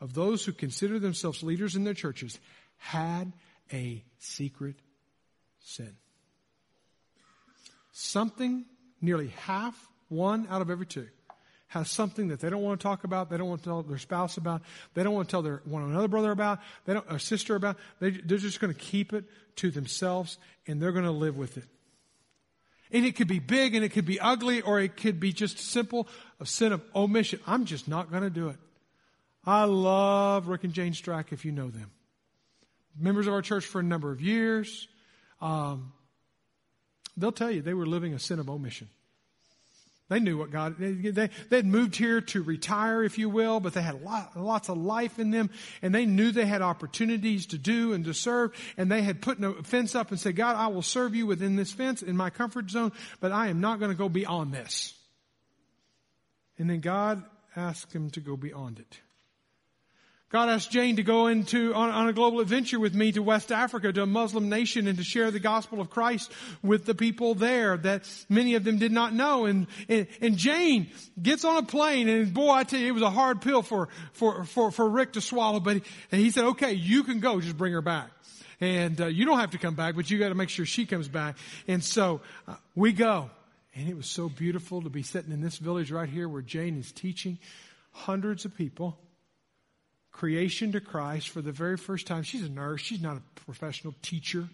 of 0.00 0.14
those 0.14 0.44
who 0.44 0.52
consider 0.52 0.98
themselves 0.98 1.42
leaders 1.42 1.74
in 1.74 1.84
their 1.84 1.94
churches 1.94 2.38
had 2.76 3.32
a 3.72 4.04
secret 4.18 4.76
sin. 5.60 5.96
Something, 7.92 8.64
nearly 9.00 9.28
half, 9.28 9.74
one 10.08 10.46
out 10.48 10.62
of 10.62 10.70
every 10.70 10.86
two, 10.86 11.08
has 11.74 11.90
something 11.90 12.28
that 12.28 12.38
they 12.38 12.48
don't 12.48 12.62
want 12.62 12.78
to 12.78 12.82
talk 12.84 13.02
about, 13.02 13.30
they 13.30 13.36
don't 13.36 13.48
want 13.48 13.60
to 13.60 13.68
tell 13.68 13.82
their 13.82 13.98
spouse 13.98 14.36
about, 14.36 14.62
they 14.94 15.02
don't 15.02 15.12
want 15.12 15.28
to 15.28 15.30
tell 15.32 15.42
their 15.42 15.60
one 15.64 15.82
another 15.82 16.06
brother 16.06 16.30
about, 16.30 16.60
they 16.84 16.94
don't, 16.94 17.04
a 17.10 17.18
sister 17.18 17.56
about. 17.56 17.76
They, 17.98 18.10
they're 18.10 18.38
just 18.38 18.60
going 18.60 18.72
to 18.72 18.78
keep 18.78 19.12
it 19.12 19.24
to 19.56 19.72
themselves 19.72 20.38
and 20.68 20.80
they're 20.80 20.92
going 20.92 21.04
to 21.04 21.10
live 21.10 21.36
with 21.36 21.56
it. 21.56 21.64
And 22.92 23.04
it 23.04 23.16
could 23.16 23.26
be 23.26 23.40
big 23.40 23.74
and 23.74 23.84
it 23.84 23.88
could 23.88 24.06
be 24.06 24.20
ugly 24.20 24.60
or 24.60 24.78
it 24.78 24.96
could 24.96 25.18
be 25.18 25.32
just 25.32 25.58
simple 25.58 26.06
a 26.38 26.46
sin 26.46 26.72
of 26.72 26.80
omission. 26.94 27.40
I'm 27.44 27.64
just 27.64 27.88
not 27.88 28.08
going 28.08 28.22
to 28.22 28.30
do 28.30 28.50
it. 28.50 28.56
I 29.44 29.64
love 29.64 30.46
Rick 30.46 30.62
and 30.62 30.72
Jane 30.72 30.92
Strack 30.92 31.32
if 31.32 31.44
you 31.44 31.50
know 31.50 31.70
them. 31.70 31.90
Members 32.96 33.26
of 33.26 33.32
our 33.32 33.42
church 33.42 33.66
for 33.66 33.80
a 33.80 33.84
number 33.84 34.12
of 34.12 34.20
years. 34.20 34.86
Um, 35.40 35.92
they'll 37.16 37.32
tell 37.32 37.50
you 37.50 37.62
they 37.62 37.74
were 37.74 37.84
living 37.84 38.14
a 38.14 38.20
sin 38.20 38.38
of 38.38 38.48
omission. 38.48 38.88
They 40.10 40.20
knew 40.20 40.36
what 40.36 40.50
God, 40.50 40.76
they, 40.78 40.92
they, 40.92 41.30
had 41.50 41.64
moved 41.64 41.96
here 41.96 42.20
to 42.20 42.42
retire, 42.42 43.02
if 43.02 43.16
you 43.16 43.30
will, 43.30 43.58
but 43.58 43.72
they 43.72 43.80
had 43.80 44.02
lot, 44.02 44.36
lots 44.36 44.68
of 44.68 44.76
life 44.76 45.18
in 45.18 45.30
them 45.30 45.48
and 45.80 45.94
they 45.94 46.04
knew 46.04 46.30
they 46.30 46.44
had 46.44 46.60
opportunities 46.60 47.46
to 47.46 47.58
do 47.58 47.94
and 47.94 48.04
to 48.04 48.12
serve 48.12 48.52
and 48.76 48.92
they 48.92 49.00
had 49.00 49.22
put 49.22 49.42
a 49.42 49.62
fence 49.62 49.94
up 49.94 50.10
and 50.10 50.20
said, 50.20 50.36
God, 50.36 50.56
I 50.56 50.66
will 50.66 50.82
serve 50.82 51.14
you 51.14 51.26
within 51.26 51.56
this 51.56 51.72
fence 51.72 52.02
in 52.02 52.18
my 52.18 52.28
comfort 52.28 52.70
zone, 52.70 52.92
but 53.20 53.32
I 53.32 53.48
am 53.48 53.60
not 53.60 53.78
going 53.78 53.90
to 53.90 53.96
go 53.96 54.10
beyond 54.10 54.52
this. 54.52 54.92
And 56.58 56.68
then 56.68 56.80
God 56.80 57.22
asked 57.56 57.94
him 57.94 58.10
to 58.10 58.20
go 58.20 58.36
beyond 58.36 58.80
it. 58.80 59.00
God 60.34 60.48
asked 60.48 60.72
Jane 60.72 60.96
to 60.96 61.04
go 61.04 61.28
into 61.28 61.72
on, 61.74 61.90
on, 61.90 62.08
a 62.08 62.12
global 62.12 62.40
adventure 62.40 62.80
with 62.80 62.92
me 62.92 63.12
to 63.12 63.22
West 63.22 63.52
Africa, 63.52 63.92
to 63.92 64.02
a 64.02 64.06
Muslim 64.06 64.48
nation, 64.48 64.88
and 64.88 64.98
to 64.98 65.04
share 65.04 65.30
the 65.30 65.38
gospel 65.38 65.80
of 65.80 65.90
Christ 65.90 66.32
with 66.60 66.86
the 66.86 66.94
people 66.96 67.36
there 67.36 67.76
that 67.76 68.10
many 68.28 68.56
of 68.56 68.64
them 68.64 68.78
did 68.78 68.90
not 68.90 69.14
know. 69.14 69.44
And, 69.44 69.68
and, 69.88 70.08
and 70.20 70.36
Jane 70.36 70.88
gets 71.22 71.44
on 71.44 71.58
a 71.58 71.62
plane, 71.62 72.08
and 72.08 72.34
boy, 72.34 72.50
I 72.50 72.64
tell 72.64 72.80
you, 72.80 72.88
it 72.88 72.94
was 72.94 73.04
a 73.04 73.10
hard 73.10 73.42
pill 73.42 73.62
for 73.62 73.90
for 74.12 74.44
for, 74.44 74.72
for 74.72 74.88
Rick 74.88 75.12
to 75.12 75.20
swallow. 75.20 75.60
But 75.60 75.82
he, 76.10 76.16
he 76.24 76.30
said, 76.32 76.42
"Okay, 76.46 76.72
you 76.72 77.04
can 77.04 77.20
go. 77.20 77.40
Just 77.40 77.56
bring 77.56 77.72
her 77.72 77.80
back." 77.80 78.10
And 78.60 79.00
uh, 79.00 79.06
you 79.06 79.26
don't 79.26 79.38
have 79.38 79.52
to 79.52 79.58
come 79.58 79.76
back, 79.76 79.94
but 79.94 80.10
you 80.10 80.18
got 80.18 80.30
to 80.30 80.34
make 80.34 80.48
sure 80.48 80.66
she 80.66 80.84
comes 80.84 81.06
back. 81.06 81.38
And 81.68 81.80
so 81.80 82.22
uh, 82.48 82.56
we 82.74 82.92
go. 82.92 83.30
And 83.76 83.88
it 83.88 83.96
was 83.96 84.08
so 84.08 84.28
beautiful 84.28 84.82
to 84.82 84.90
be 84.90 85.04
sitting 85.04 85.30
in 85.30 85.42
this 85.42 85.58
village 85.58 85.92
right 85.92 86.08
here 86.08 86.28
where 86.28 86.42
Jane 86.42 86.76
is 86.76 86.90
teaching 86.90 87.38
hundreds 87.92 88.44
of 88.44 88.56
people 88.56 88.98
creation 90.14 90.72
to 90.72 90.80
Christ 90.80 91.28
for 91.28 91.42
the 91.42 91.52
very 91.52 91.76
first 91.76 92.06
time. 92.06 92.22
She's 92.22 92.44
a 92.44 92.48
nurse. 92.48 92.80
She's 92.80 93.02
not 93.02 93.16
a 93.16 93.22
professional 93.44 93.94
teacher. 94.00 94.48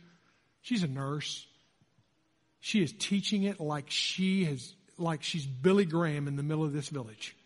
She's 0.62 0.82
a 0.82 0.88
nurse. 0.88 1.46
She 2.60 2.82
is 2.82 2.92
teaching 2.98 3.44
it 3.44 3.60
like 3.60 3.90
she 3.90 4.44
has, 4.46 4.74
like 4.98 5.22
she's 5.22 5.46
Billy 5.46 5.84
Graham 5.84 6.28
in 6.28 6.36
the 6.36 6.42
middle 6.42 6.64
of 6.64 6.72
this 6.72 6.88
village. 6.88 7.36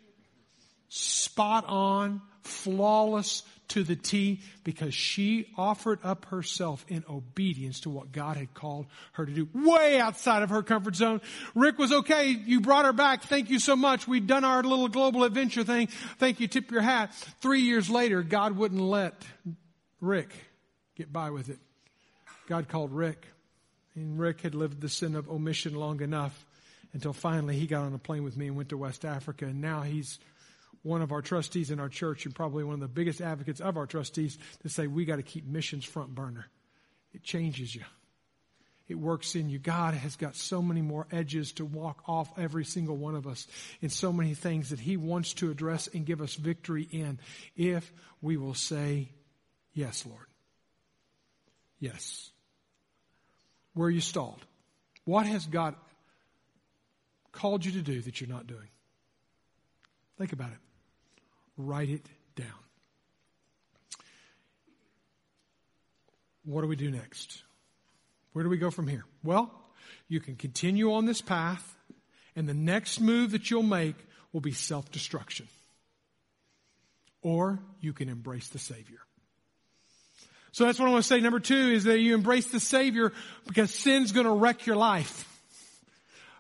Spot 0.89 1.65
on, 1.67 2.23
flawless 2.45 3.43
to 3.69 3.83
the 3.83 3.97
T 3.97 4.41
because 4.63 4.95
she 4.95 5.49
offered 5.57 5.99
up 6.05 6.27
herself 6.27 6.85
in 6.89 7.05
obedience 7.09 7.81
to 7.81 7.91
what 7.91 8.13
God 8.13 8.37
had 8.37 8.53
called 8.55 8.87
her 9.13 9.25
to 9.25 9.33
do, 9.33 9.49
way 9.55 9.99
outside 9.99 10.43
of 10.43 10.51
her 10.51 10.63
comfort 10.63 10.97
zone. 10.97 11.21
Rick 11.55 11.79
was 11.79 11.91
okay. 11.91 12.29
You 12.29 12.61
brought 12.61 12.85
her 12.85 12.93
back. 12.93 13.23
Thank 13.25 13.51
you 13.51 13.59
so 13.59 13.75
much. 13.75 14.07
We've 14.07 14.27
done 14.27 14.45
our 14.45 14.63
little 14.63 14.89
global 14.89 15.25
adventure 15.25 15.65
thing. 15.65 15.89
Thank 16.19 16.41
you. 16.41 16.49
Tip 16.49 16.71
your 16.71 16.83
hat. 16.83 17.15
Three 17.41 17.63
years 17.63 17.89
later, 17.89 18.23
God 18.23 18.57
wouldn't 18.57 18.81
let 18.81 19.15
Rick 20.01 20.31
get 20.95 21.13
by 21.13 21.31
with 21.31 21.49
it. 21.49 21.59
God 22.47 22.69
called 22.69 22.93
Rick. 22.93 23.27
And 23.95 24.19
Rick 24.19 24.43
had 24.43 24.55
lived 24.55 24.81
the 24.81 24.89
sin 24.89 25.15
of 25.15 25.31
omission 25.31 25.75
long 25.75 26.01
enough 26.01 26.45
until 26.93 27.13
finally 27.13 27.57
he 27.59 27.67
got 27.67 27.83
on 27.83 27.95
a 27.95 27.99
plane 27.99 28.25
with 28.25 28.37
me 28.37 28.49
and 28.49 28.57
went 28.57 28.69
to 28.71 28.77
West 28.77 29.05
Africa. 29.05 29.47
And 29.47 29.61
now 29.61 29.83
he's 29.83 30.19
one 30.85 31.03
of 31.03 31.13
our 31.13 31.23
trustees 31.23 31.71
in 31.71 31.81
our 31.81 31.89
church 31.89 32.27
and 32.27 32.35
probably 32.35 32.63
one 32.63 32.75
of 32.75 32.81
the 32.81 32.89
biggest 32.89 33.21
advocates 33.21 33.61
of 33.61 33.77
our 33.77 33.87
trustees 33.87 34.39
to 34.63 34.69
say 34.69 34.87
we 34.87 35.05
got 35.05 35.17
to 35.17 35.23
keep 35.23 35.45
missions 35.47 35.85
front 35.85 36.15
burner. 36.15 36.47
It 37.13 37.23
changes 37.23 37.75
you. 37.75 37.83
It 38.87 38.97
works 38.97 39.35
in 39.35 39.49
you. 39.49 39.59
God 39.59 39.95
has 39.95 40.17
got 40.17 40.37
so 40.37 40.61
many 40.61 40.83
more 40.83 41.07
edges 41.11 41.53
to 41.53 41.65
walk 41.65 42.03
off 42.07 42.31
every 42.39 42.67
single 42.67 42.99
one 42.99 43.15
of 43.15 43.27
us 43.27 43.49
in 43.81 43.89
so 43.89 44.13
many 44.13 44.35
things 44.35 44.71
that 44.71 44.79
He 44.79 44.99
wants 44.99 45.33
to 45.35 45.51
address 45.51 45.89
and 45.89 46.05
give 46.05 46.21
us 46.21 46.35
victory 46.35 46.87
in 46.91 47.19
if 47.57 47.91
we 48.21 48.37
will 48.37 48.55
say, 48.55 49.09
Yes, 49.73 50.05
Lord. 50.07 50.27
Yes. 51.81 52.31
Where 53.73 53.89
are 53.89 53.91
you 53.91 54.03
stalled? 54.03 54.45
What 55.05 55.27
has 55.27 55.47
God 55.47 55.75
called 57.33 57.65
you 57.65 57.73
to 57.73 57.83
do 57.83 58.03
that 58.03 58.21
you're 58.21 58.31
not 58.31 58.47
doing? 58.47 58.69
Think 60.19 60.33
about 60.33 60.51
it. 60.51 60.59
Write 61.57 61.91
it 61.91 62.07
down. 62.37 62.49
What 66.45 66.63
do 66.63 66.69
we 66.69 66.77
do 66.77 66.91
next? 66.91 67.43
Where 68.33 68.43
do 68.43 68.51
we 68.51 68.59
go 68.59 68.71
from 68.71 68.89
here? 68.89 69.05
Well, 69.23 69.51
you 70.09 70.21
can 70.21 70.37
continue 70.37 70.93
on 70.95 71.07
this 71.07 71.21
path, 71.21 71.75
and 72.37 72.49
the 72.49 72.55
next 72.55 73.01
move 73.01 73.31
that 73.31 73.51
you'll 73.51 73.63
make 73.63 73.97
will 74.33 74.41
be 74.41 74.53
self 74.53 74.91
destruction. 74.91 75.47
Or 77.23 77.61
you 77.81 77.93
can 77.93 78.09
embrace 78.09 78.49
the 78.49 78.59
Savior. 78.59 78.99
So 80.53 80.65
that's 80.65 80.79
what 80.79 80.89
I 80.89 80.93
want 80.93 81.03
to 81.03 81.09
say. 81.09 81.21
Number 81.21 81.41
two 81.41 81.57
is 81.57 81.85
that 81.85 81.99
you 81.99 82.15
embrace 82.15 82.47
the 82.47 82.61
Savior 82.61 83.13
because 83.47 83.73
sin's 83.73 84.13
going 84.13 84.27
to 84.27 84.33
wreck 84.33 84.67
your 84.67 84.77
life. 84.77 85.29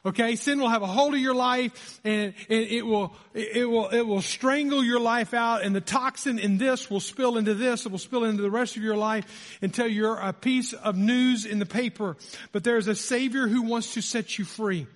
Okay, 0.07 0.37
sin 0.37 0.61
will 0.61 0.69
have 0.69 0.83
a 0.83 0.87
hold 0.87 1.15
of 1.15 1.21
your 1.21 1.35
life 1.35 1.99
and, 2.05 2.35
and 2.51 2.61
it 2.63 2.85
will, 2.85 3.15
it 3.33 3.67
will, 3.69 3.89
it 3.89 4.03
will 4.03 4.21
strangle 4.21 4.85
your 4.85 5.01
life 5.01 5.33
out 5.33 5.63
and 5.63 5.75
the 5.75 5.81
toxin 5.81 6.39
in 6.39 6.59
this 6.59 6.91
will 6.91 7.01
spill 7.01 7.39
into 7.39 7.55
this. 7.55 7.87
It 7.87 7.93
will 7.93 7.99
spill 7.99 8.25
into 8.25 8.43
the 8.43 8.51
rest 8.51 8.77
of 8.77 8.83
your 8.83 8.97
life 8.97 9.59
until 9.63 9.89
you're 9.89 10.19
a 10.19 10.35
piece 10.35 10.75
of 10.75 10.99
news 10.99 11.47
in 11.47 11.59
the 11.59 11.65
paper. 11.65 12.19
But 12.53 12.65
there's 12.65 12.87
a 12.87 12.95
savior 12.95 13.49
who 13.49 13.63
wants 13.63 13.95
to 13.95 14.03
set 14.03 14.39
you 14.39 14.45
free. 14.45 14.87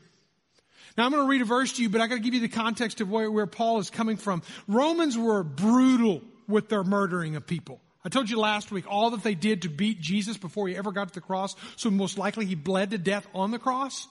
Now 0.99 1.07
I'm 1.07 1.13
going 1.13 1.25
to 1.25 1.31
read 1.31 1.41
a 1.41 1.47
verse 1.47 1.73
to 1.75 1.83
you, 1.83 1.89
but 1.89 2.03
I 2.03 2.07
got 2.07 2.17
to 2.17 2.21
give 2.21 2.35
you 2.35 2.41
the 2.41 2.49
context 2.49 3.01
of 3.01 3.09
where, 3.09 3.31
where 3.31 3.47
Paul 3.47 3.79
is 3.79 3.89
coming 3.89 4.19
from. 4.19 4.43
Romans 4.67 5.17
were 5.17 5.43
brutal 5.43 6.23
with 6.47 6.69
their 6.69 6.85
murdering 6.85 7.35
of 7.35 7.47
people. 7.47 7.81
I 8.05 8.11
told 8.11 8.29
you 8.29 8.39
last 8.39 8.71
week 8.71 8.85
all 8.87 9.11
that 9.11 9.23
they 9.23 9.35
did 9.35 9.63
to 9.63 9.71
beat 9.71 10.01
Jesus 10.01 10.37
before 10.37 10.69
he 10.69 10.77
ever 10.77 10.93
got 10.93 11.09
to 11.09 11.15
the 11.15 11.21
cross, 11.23 11.57
so 11.77 11.91
most 11.91 12.19
likely 12.19 12.45
he 12.45 12.55
bled 12.57 12.91
to 12.91 12.99
death 12.99 13.27
on 13.35 13.53
the 13.53 13.59
cross. 13.59 14.07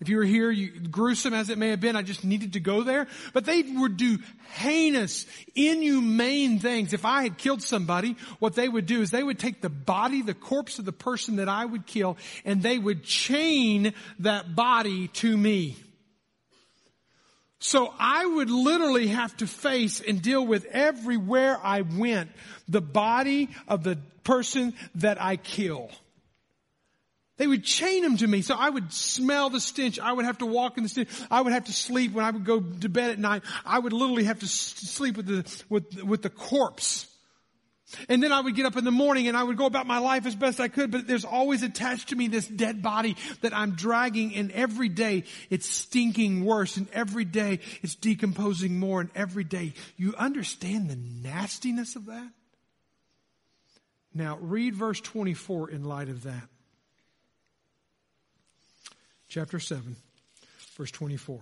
If 0.00 0.08
you 0.08 0.16
were 0.16 0.24
here, 0.24 0.50
you, 0.50 0.70
gruesome 0.70 1.34
as 1.34 1.50
it 1.50 1.58
may 1.58 1.68
have 1.68 1.80
been, 1.80 1.94
I 1.94 2.00
just 2.00 2.24
needed 2.24 2.54
to 2.54 2.60
go 2.60 2.82
there. 2.82 3.06
But 3.34 3.44
they 3.44 3.60
would 3.62 3.98
do 3.98 4.18
heinous, 4.54 5.26
inhumane 5.54 6.58
things. 6.58 6.94
If 6.94 7.04
I 7.04 7.22
had 7.22 7.36
killed 7.36 7.62
somebody, 7.62 8.16
what 8.38 8.54
they 8.54 8.66
would 8.66 8.86
do 8.86 9.02
is 9.02 9.10
they 9.10 9.22
would 9.22 9.38
take 9.38 9.60
the 9.60 9.68
body, 9.68 10.22
the 10.22 10.32
corpse 10.32 10.78
of 10.78 10.86
the 10.86 10.92
person 10.92 11.36
that 11.36 11.50
I 11.50 11.66
would 11.66 11.86
kill, 11.86 12.16
and 12.46 12.62
they 12.62 12.78
would 12.78 13.04
chain 13.04 13.92
that 14.20 14.56
body 14.56 15.08
to 15.08 15.36
me. 15.36 15.76
So 17.58 17.92
I 17.98 18.24
would 18.24 18.50
literally 18.50 19.08
have 19.08 19.36
to 19.36 19.46
face 19.46 20.00
and 20.00 20.22
deal 20.22 20.46
with 20.46 20.64
everywhere 20.64 21.58
I 21.62 21.82
went 21.82 22.30
the 22.66 22.80
body 22.80 23.50
of 23.68 23.84
the 23.84 23.98
person 24.24 24.72
that 24.94 25.20
I 25.20 25.36
kill. 25.36 25.90
They 27.40 27.46
would 27.46 27.64
chain 27.64 28.04
him 28.04 28.18
to 28.18 28.26
me. 28.26 28.42
So 28.42 28.54
I 28.54 28.68
would 28.68 28.92
smell 28.92 29.48
the 29.48 29.60
stench. 29.60 29.98
I 29.98 30.12
would 30.12 30.26
have 30.26 30.36
to 30.38 30.46
walk 30.46 30.76
in 30.76 30.82
the 30.82 30.90
stench. 30.90 31.08
I 31.30 31.40
would 31.40 31.54
have 31.54 31.64
to 31.64 31.72
sleep 31.72 32.12
when 32.12 32.22
I 32.22 32.30
would 32.30 32.44
go 32.44 32.60
to 32.60 32.88
bed 32.90 33.12
at 33.12 33.18
night. 33.18 33.44
I 33.64 33.78
would 33.78 33.94
literally 33.94 34.24
have 34.24 34.40
to 34.40 34.46
sleep 34.46 35.16
with 35.16 35.24
the, 35.24 35.62
with, 35.70 36.02
with 36.02 36.20
the 36.20 36.28
corpse. 36.28 37.06
And 38.10 38.22
then 38.22 38.30
I 38.30 38.42
would 38.42 38.54
get 38.54 38.66
up 38.66 38.76
in 38.76 38.84
the 38.84 38.90
morning 38.90 39.26
and 39.26 39.38
I 39.38 39.42
would 39.42 39.56
go 39.56 39.64
about 39.64 39.86
my 39.86 40.00
life 40.00 40.26
as 40.26 40.34
best 40.34 40.60
I 40.60 40.68
could, 40.68 40.90
but 40.90 41.06
there's 41.06 41.24
always 41.24 41.62
attached 41.62 42.10
to 42.10 42.14
me 42.14 42.28
this 42.28 42.46
dead 42.46 42.82
body 42.82 43.16
that 43.40 43.56
I'm 43.56 43.70
dragging 43.70 44.34
and 44.34 44.52
every 44.52 44.90
day 44.90 45.24
it's 45.48 45.66
stinking 45.66 46.44
worse 46.44 46.76
and 46.76 46.88
every 46.92 47.24
day 47.24 47.60
it's 47.80 47.94
decomposing 47.94 48.78
more 48.78 49.00
and 49.00 49.08
every 49.14 49.44
day 49.44 49.72
you 49.96 50.14
understand 50.18 50.90
the 50.90 50.96
nastiness 50.96 51.96
of 51.96 52.04
that? 52.04 52.30
Now 54.12 54.36
read 54.42 54.74
verse 54.74 55.00
24 55.00 55.70
in 55.70 55.84
light 55.84 56.10
of 56.10 56.24
that. 56.24 56.49
Chapter 59.30 59.60
7, 59.60 59.94
verse 60.76 60.90
24. 60.90 61.38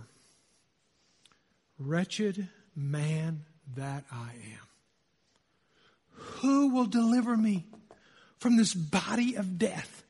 Wretched 1.78 2.47
man 2.76 3.47
that 3.76 4.05
I 4.12 4.28
am. 4.28 4.66
Who 6.12 6.74
will 6.74 6.84
deliver 6.84 7.34
me 7.34 7.64
from 8.41 8.59
this 8.59 8.74
body 8.74 9.36
of 9.36 9.59
death? 9.59 10.05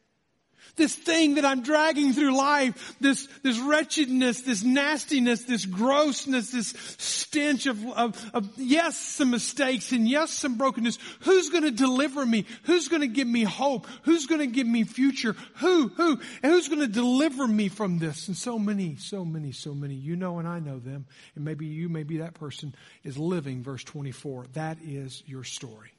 This 0.78 0.94
thing 0.94 1.34
that 1.34 1.44
I'm 1.44 1.62
dragging 1.62 2.14
through 2.14 2.36
life, 2.36 2.96
this, 3.00 3.28
this 3.42 3.58
wretchedness, 3.58 4.42
this 4.42 4.62
nastiness, 4.62 5.42
this 5.42 5.66
grossness, 5.66 6.50
this 6.52 6.72
stench 6.96 7.66
of, 7.66 7.84
of, 7.86 8.30
of 8.32 8.50
yes, 8.56 8.96
some 8.96 9.30
mistakes 9.30 9.92
and 9.92 10.08
yes, 10.08 10.32
some 10.32 10.56
brokenness. 10.56 10.98
Who's 11.20 11.50
going 11.50 11.64
to 11.64 11.70
deliver 11.70 12.24
me? 12.24 12.46
Who's 12.62 12.88
going 12.88 13.02
to 13.02 13.08
give 13.08 13.28
me 13.28 13.42
hope? 13.42 13.86
Who's 14.02 14.26
going 14.26 14.40
to 14.40 14.46
give 14.46 14.66
me 14.66 14.84
future? 14.84 15.36
Who, 15.56 15.88
who, 15.88 16.20
and 16.42 16.52
who's 16.52 16.68
going 16.68 16.80
to 16.80 16.86
deliver 16.86 17.46
me 17.46 17.68
from 17.68 17.98
this? 17.98 18.28
And 18.28 18.36
so 18.36 18.58
many, 18.58 18.96
so 18.96 19.24
many, 19.24 19.52
so 19.52 19.74
many, 19.74 19.94
you 19.94 20.16
know, 20.16 20.38
and 20.38 20.48
I 20.48 20.60
know 20.60 20.78
them. 20.78 21.06
And 21.34 21.44
maybe 21.44 21.66
you, 21.66 21.88
maybe 21.88 22.18
that 22.18 22.34
person 22.34 22.74
is 23.04 23.18
living 23.18 23.62
verse 23.62 23.84
24. 23.84 24.46
That 24.54 24.78
is 24.82 25.22
your 25.26 25.44
story. 25.44 25.90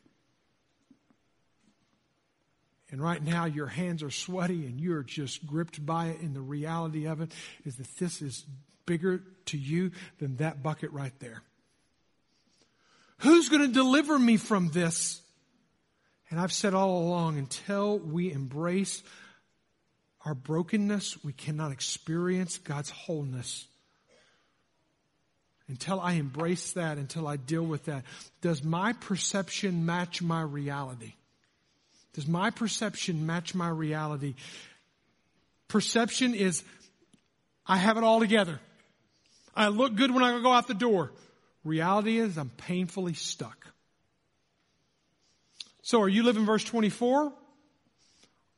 And 2.91 3.01
right 3.01 3.23
now 3.23 3.45
your 3.45 3.67
hands 3.67 4.01
are 4.01 4.09
sweaty 4.09 4.65
and 4.65 4.79
you're 4.79 5.03
just 5.03 5.45
gripped 5.45 5.85
by 5.85 6.07
it. 6.07 6.21
And 6.21 6.35
the 6.35 6.41
reality 6.41 7.05
of 7.05 7.21
it 7.21 7.31
is 7.65 7.75
that 7.75 7.87
this 7.97 8.21
is 8.21 8.45
bigger 8.85 9.21
to 9.45 9.57
you 9.57 9.91
than 10.19 10.37
that 10.37 10.63
bucket 10.63 10.91
right 10.91 11.13
there. 11.19 11.43
Who's 13.19 13.49
going 13.49 13.61
to 13.61 13.73
deliver 13.73 14.17
me 14.17 14.37
from 14.37 14.69
this? 14.69 15.21
And 16.29 16.39
I've 16.39 16.53
said 16.53 16.73
all 16.73 16.99
along, 16.99 17.37
until 17.37 17.99
we 17.99 18.31
embrace 18.31 19.03
our 20.25 20.35
brokenness, 20.35 21.23
we 21.23 21.33
cannot 21.33 21.71
experience 21.71 22.57
God's 22.57 22.89
wholeness. 22.89 23.65
Until 25.67 25.99
I 25.99 26.13
embrace 26.13 26.73
that, 26.73 26.97
until 26.97 27.27
I 27.27 27.35
deal 27.35 27.63
with 27.63 27.85
that, 27.85 28.03
does 28.41 28.63
my 28.63 28.93
perception 28.93 29.85
match 29.85 30.21
my 30.21 30.41
reality? 30.41 31.13
Does 32.13 32.27
my 32.27 32.49
perception 32.49 33.25
match 33.25 33.53
my 33.53 33.69
reality? 33.69 34.35
Perception 35.67 36.33
is, 36.33 36.63
I 37.65 37.77
have 37.77 37.97
it 37.97 38.03
all 38.03 38.19
together. 38.19 38.59
I 39.55 39.67
look 39.67 39.95
good 39.95 40.11
when 40.11 40.23
I 40.23 40.41
go 40.41 40.51
out 40.51 40.67
the 40.67 40.73
door. 40.73 41.11
Reality 41.63 42.17
is, 42.17 42.37
I'm 42.37 42.49
painfully 42.49 43.13
stuck. 43.13 43.67
So 45.81 46.01
are 46.01 46.09
you 46.09 46.23
living 46.23 46.45
verse 46.45 46.63
24? 46.63 47.33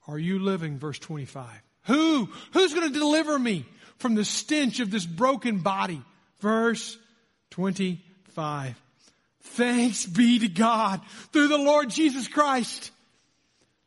Are 0.07 0.19
you 0.19 0.39
living 0.39 0.79
verse 0.79 0.99
25? 0.99 1.47
Who? 1.85 2.29
Who's 2.53 2.73
going 2.73 2.91
to 2.91 2.99
deliver 2.99 3.37
me 3.37 3.65
from 3.97 4.15
the 4.15 4.25
stench 4.25 4.79
of 4.79 4.91
this 4.91 5.05
broken 5.05 5.59
body? 5.59 6.01
Verse 6.39 6.97
25. 7.51 8.81
Thanks 9.43 10.05
be 10.05 10.39
to 10.39 10.47
God 10.47 11.01
through 11.31 11.47
the 11.49 11.57
Lord 11.57 11.89
Jesus 11.89 12.27
Christ. 12.27 12.91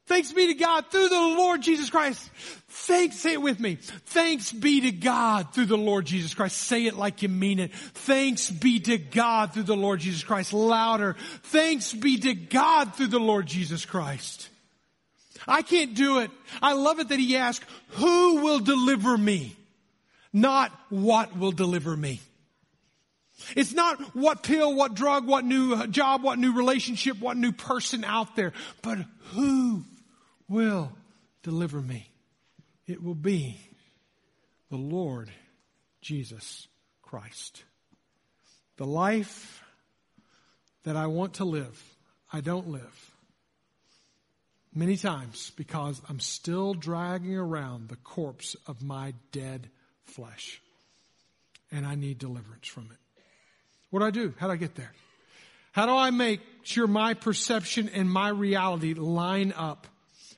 Thanks 0.06 0.32
be 0.32 0.48
to 0.48 0.54
God 0.54 0.90
through 0.90 1.08
the 1.08 1.14
Lord 1.14 1.62
Jesus 1.62 1.88
Christ. 1.88 2.30
Thanks, 2.68 3.18
say 3.18 3.32
it 3.32 3.40
with 3.40 3.58
me. 3.58 3.76
Thanks 3.76 4.52
be 4.52 4.82
to 4.82 4.92
God 4.92 5.54
through 5.54 5.66
the 5.66 5.78
Lord 5.78 6.04
Jesus 6.04 6.34
Christ. 6.34 6.58
Say 6.58 6.84
it 6.84 6.94
like 6.96 7.22
you 7.22 7.30
mean 7.30 7.58
it. 7.58 7.74
Thanks 7.74 8.50
be 8.50 8.80
to 8.80 8.98
God 8.98 9.54
through 9.54 9.62
the 9.62 9.76
Lord 9.76 10.00
Jesus 10.00 10.22
Christ. 10.22 10.52
Louder. 10.52 11.16
Thanks 11.44 11.94
be 11.94 12.18
to 12.18 12.34
God 12.34 12.94
through 12.94 13.06
the 13.06 13.18
Lord 13.18 13.46
Jesus 13.46 13.86
Christ. 13.86 14.50
I 15.48 15.62
can't 15.62 15.94
do 15.94 16.18
it. 16.18 16.30
I 16.60 16.74
love 16.74 16.98
it 17.00 17.08
that 17.08 17.18
he 17.18 17.36
asked, 17.36 17.64
who 17.90 18.42
will 18.42 18.60
deliver 18.60 19.16
me? 19.16 19.56
Not 20.34 20.70
what 20.90 21.36
will 21.36 21.52
deliver 21.52 21.96
me. 21.96 22.20
It's 23.56 23.72
not 23.72 24.00
what 24.14 24.42
pill, 24.42 24.74
what 24.74 24.94
drug, 24.94 25.26
what 25.26 25.44
new 25.44 25.74
uh, 25.74 25.86
job, 25.86 26.22
what 26.22 26.38
new 26.38 26.54
relationship, 26.54 27.18
what 27.20 27.36
new 27.36 27.52
person 27.52 28.04
out 28.04 28.36
there, 28.36 28.52
but 28.82 28.98
who 29.32 29.84
will 30.48 30.92
deliver 31.42 31.80
me. 31.80 32.10
It 32.86 33.02
will 33.02 33.14
be 33.14 33.58
the 34.70 34.76
Lord 34.76 35.30
Jesus 36.00 36.66
Christ. 37.02 37.64
The 38.76 38.86
life 38.86 39.62
that 40.84 40.96
I 40.96 41.06
want 41.06 41.34
to 41.34 41.44
live, 41.44 41.82
I 42.32 42.40
don't 42.40 42.68
live. 42.68 43.10
Many 44.74 44.96
times 44.96 45.52
because 45.56 46.02
I'm 46.08 46.18
still 46.18 46.74
dragging 46.74 47.36
around 47.36 47.88
the 47.88 47.96
corpse 47.96 48.56
of 48.66 48.82
my 48.82 49.14
dead 49.30 49.70
flesh. 50.02 50.60
And 51.70 51.86
I 51.86 51.94
need 51.94 52.18
deliverance 52.18 52.66
from 52.66 52.88
it. 52.90 52.98
What 53.90 54.00
do 54.00 54.06
I 54.06 54.10
do? 54.10 54.34
How 54.38 54.48
do 54.48 54.52
I 54.52 54.56
get 54.56 54.74
there? 54.74 54.92
How 55.70 55.86
do 55.86 55.92
I 55.92 56.10
make 56.10 56.40
sure 56.62 56.86
my 56.86 57.14
perception 57.14 57.88
and 57.88 58.10
my 58.10 58.28
reality 58.28 58.94
line 58.94 59.52
up 59.56 59.86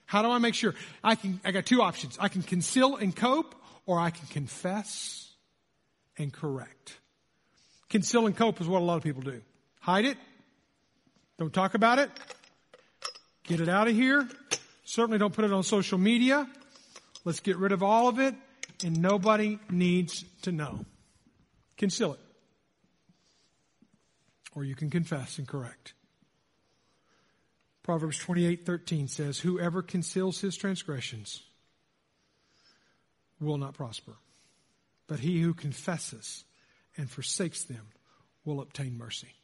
how 0.07 0.23
do 0.23 0.31
I 0.31 0.39
make 0.39 0.55
sure? 0.55 0.75
I 1.03 1.17
can, 1.17 1.41
I 1.45 1.51
got 1.51 1.67
two 1.67 1.83
options. 1.83 2.17
I 2.21 2.29
can 2.29 2.43
conceal 2.43 2.97
and 2.97 3.15
cope 3.15 3.55
or 3.87 3.99
I 3.99 4.11
can 4.11 4.27
confess 4.29 5.33
and 6.17 6.33
correct. 6.33 6.97
Conceal 7.91 8.27
and 8.27 8.37
cope 8.37 8.61
is 8.61 8.69
what 8.69 8.81
a 8.81 8.85
lot 8.85 8.97
of 8.97 9.03
people 9.03 9.23
do. 9.23 9.43
Hide 9.81 10.05
it. 10.05 10.17
Don't 11.39 11.53
talk 11.53 11.75
about 11.75 11.99
it. 11.99 12.11
Get 13.45 13.61
it 13.61 13.69
out 13.69 13.89
of 13.89 13.95
here. 13.95 14.29
Certainly 14.85 15.19
don't 15.19 15.35
put 15.35 15.45
it 15.45 15.53
on 15.53 15.63
social 15.63 15.99
media. 15.99 16.49
Let's 17.25 17.41
get 17.41 17.57
rid 17.57 17.73
of 17.73 17.83
all 17.83 18.09
of 18.09 18.19
it 18.21 18.35
and 18.85 19.03
nobody 19.03 19.59
needs 19.71 20.25
to 20.43 20.53
know. 20.53 20.85
Conceal 21.77 22.15
it. 22.15 22.21
Or 24.55 24.65
you 24.65 24.75
can 24.75 24.89
confess 24.89 25.39
and 25.39 25.47
correct. 25.47 25.93
Proverbs 27.87 28.19
28:13 28.19 29.07
says, 29.07 29.39
"Whoever 29.39 29.81
conceals 29.81 30.41
his 30.41 30.57
transgressions 30.57 31.45
will 33.39 33.59
not 33.59 33.75
prosper, 33.75 34.17
but 35.07 35.21
he 35.21 35.41
who 35.41 35.55
confesses 35.55 36.45
and 36.97 37.09
forsakes 37.09 37.63
them 37.63 37.87
will 38.45 38.61
obtain 38.61 38.99
mercy." 38.99 39.37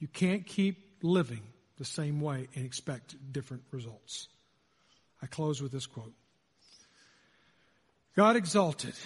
You 0.00 0.08
can't 0.08 0.44
keep 0.44 0.98
living 1.04 1.52
the 1.76 1.84
same 1.84 2.20
way 2.20 2.48
and 2.56 2.66
expect 2.66 3.32
different 3.32 3.62
results. 3.70 4.26
I 5.22 5.28
close 5.28 5.62
with 5.62 5.70
this 5.70 5.86
quote. 5.86 6.16
God 8.16 8.34
exalted. 8.34 8.96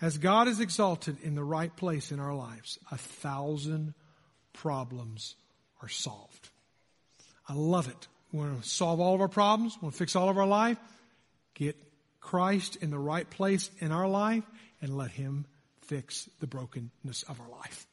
As 0.00 0.18
God 0.18 0.46
is 0.46 0.60
exalted 0.60 1.18
in 1.18 1.34
the 1.34 1.42
right 1.42 1.76
place 1.76 2.12
in 2.12 2.20
our 2.20 2.32
lives, 2.34 2.78
a 2.92 2.96
thousand 2.96 3.94
problems 4.52 5.34
are 5.82 5.88
solved. 5.88 6.50
I 7.48 7.54
love 7.54 7.88
it. 7.88 8.08
We 8.32 8.40
want 8.40 8.62
to 8.62 8.68
solve 8.68 9.00
all 9.00 9.14
of 9.14 9.20
our 9.20 9.28
problems. 9.28 9.76
We 9.80 9.86
want 9.86 9.94
to 9.94 9.98
fix 9.98 10.14
all 10.14 10.28
of 10.28 10.36
our 10.36 10.46
life. 10.46 10.76
Get 11.54 11.76
Christ 12.20 12.76
in 12.76 12.90
the 12.90 12.98
right 12.98 13.28
place 13.28 13.70
in 13.80 13.90
our 13.90 14.06
life 14.06 14.44
and 14.82 14.96
let 14.96 15.10
Him 15.10 15.46
fix 15.82 16.28
the 16.40 16.46
brokenness 16.46 17.22
of 17.22 17.40
our 17.40 17.48
life. 17.48 17.86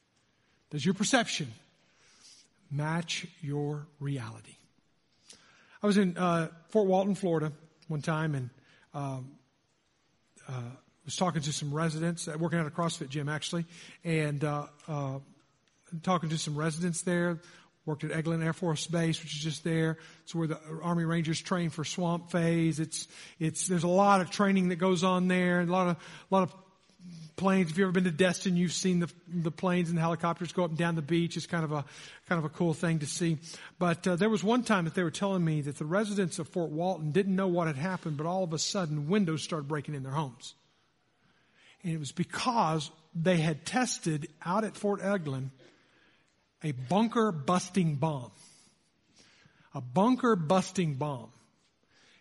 Does 0.70 0.84
your 0.84 0.94
perception 0.94 1.52
match 2.70 3.26
your 3.40 3.86
reality? 3.98 4.56
I 5.82 5.86
was 5.86 5.96
in 5.96 6.16
uh, 6.18 6.48
Fort 6.68 6.86
Walton, 6.86 7.14
Florida, 7.14 7.52
one 7.88 8.02
time, 8.02 8.34
and 8.34 8.50
um, 8.92 9.30
uh, 10.48 10.60
was 11.04 11.16
talking 11.16 11.40
to 11.40 11.52
some 11.52 11.72
residents, 11.72 12.28
uh, 12.28 12.36
working 12.38 12.58
at 12.58 12.66
a 12.66 12.70
CrossFit 12.70 13.08
gym 13.08 13.28
actually, 13.28 13.64
and 14.04 14.44
uh, 14.44 14.66
uh, 14.88 15.18
talking 16.02 16.28
to 16.28 16.38
some 16.38 16.56
residents 16.56 17.02
there 17.02 17.38
Worked 17.86 18.02
at 18.02 18.10
Eglin 18.10 18.44
Air 18.44 18.52
Force 18.52 18.86
Base, 18.88 19.22
which 19.22 19.34
is 19.36 19.40
just 19.40 19.62
there. 19.62 19.98
It's 20.24 20.34
where 20.34 20.48
the 20.48 20.60
Army 20.82 21.04
Rangers 21.04 21.40
train 21.40 21.70
for 21.70 21.84
swamp 21.84 22.32
phase. 22.32 22.80
It's, 22.80 23.06
it's, 23.38 23.68
there's 23.68 23.84
a 23.84 23.88
lot 23.88 24.20
of 24.20 24.30
training 24.30 24.70
that 24.70 24.76
goes 24.76 25.04
on 25.04 25.28
there. 25.28 25.60
A 25.60 25.66
lot 25.66 25.88
of, 25.88 25.96
a 25.96 26.34
lot 26.34 26.42
of 26.42 26.54
planes. 27.36 27.70
If 27.70 27.78
you've 27.78 27.84
ever 27.84 27.92
been 27.92 28.04
to 28.04 28.10
Destin, 28.10 28.56
you've 28.56 28.72
seen 28.72 28.98
the, 28.98 29.08
the 29.28 29.52
planes 29.52 29.88
and 29.88 29.96
the 29.96 30.02
helicopters 30.02 30.52
go 30.52 30.64
up 30.64 30.70
and 30.70 30.78
down 30.78 30.96
the 30.96 31.02
beach. 31.02 31.36
It's 31.36 31.46
kind 31.46 31.64
of 31.64 31.70
a, 31.70 31.84
kind 32.28 32.38
of 32.38 32.44
a 32.44 32.48
cool 32.48 32.74
thing 32.74 32.98
to 33.00 33.06
see. 33.06 33.38
But 33.78 34.06
uh, 34.06 34.16
there 34.16 34.30
was 34.30 34.42
one 34.42 34.64
time 34.64 34.84
that 34.86 34.94
they 34.94 35.04
were 35.04 35.10
telling 35.12 35.44
me 35.44 35.60
that 35.60 35.78
the 35.78 35.84
residents 35.84 36.40
of 36.40 36.48
Fort 36.48 36.70
Walton 36.70 37.12
didn't 37.12 37.36
know 37.36 37.46
what 37.48 37.68
had 37.68 37.76
happened, 37.76 38.16
but 38.16 38.26
all 38.26 38.42
of 38.42 38.52
a 38.52 38.58
sudden 38.58 39.08
windows 39.08 39.42
started 39.42 39.68
breaking 39.68 39.94
in 39.94 40.02
their 40.02 40.12
homes. 40.12 40.54
And 41.84 41.92
it 41.92 42.00
was 42.00 42.10
because 42.10 42.90
they 43.14 43.36
had 43.36 43.64
tested 43.64 44.28
out 44.44 44.64
at 44.64 44.76
Fort 44.76 45.00
Eglin 45.00 45.50
a 46.62 46.72
bunker 46.72 47.32
busting 47.32 47.96
bomb. 47.96 48.30
a 49.74 49.80
bunker 49.80 50.36
busting 50.36 50.94
bomb. 50.94 51.30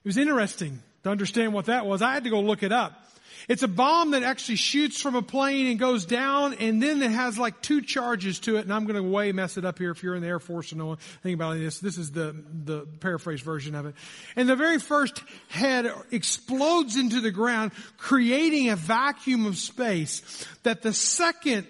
It 0.04 0.10
was 0.10 0.18
interesting 0.18 0.82
to 1.04 1.10
understand 1.10 1.54
what 1.54 1.66
that 1.66 1.86
was. 1.86 2.02
I 2.02 2.14
had 2.14 2.26
to 2.26 2.30
go 2.30 2.42
look 2.42 2.64
it 2.64 2.72
up. 2.72 3.02
It's 3.48 3.64
a 3.64 3.68
bomb 3.68 4.12
that 4.12 4.24
actually 4.24 4.56
shoots 4.56 5.00
from 5.00 5.16
a 5.16 5.22
plane 5.22 5.68
and 5.68 5.80
goes 5.80 6.06
down 6.06 6.56
and 6.56 6.82
then 6.82 7.02
it 7.02 7.12
has 7.12 7.38
like 7.38 7.62
two 7.62 7.82
charges 7.82 8.40
to 8.42 8.58
it. 8.58 8.62
And 8.62 8.74
I'm 8.74 8.86
going 8.86 8.96
to 8.96 9.04
way 9.04 9.32
mess 9.32 9.58
it 9.58 9.66
up 9.66 9.78
here 9.78 9.92
if 9.92 10.04
you're 10.04 10.16
in 10.16 10.22
the 10.22 10.28
Air 10.28 10.40
Force 10.40 10.72
and 10.72 10.80
know 10.80 10.92
anything 10.92 11.34
about 11.36 11.58
this. 11.58 11.80
This 11.80 11.98
is 11.98 12.12
the, 12.12 12.36
the 12.64 12.88
paraphrase 13.00 13.42
version 13.42 13.76
of 13.76 13.86
it. 13.86 13.96
And 14.36 14.50
the 14.50 14.56
very 14.56 14.80
first 14.80 15.22
head 15.48 15.92
explodes 16.12 16.98
into 16.98 17.22
the 17.22 17.32
ground, 17.32 17.72
creating 17.98 18.70
a 18.70 18.76
vacuum 18.76 19.46
of 19.46 19.58
space 19.58 20.48
that 20.64 20.82
the 20.82 20.94
second 20.94 21.68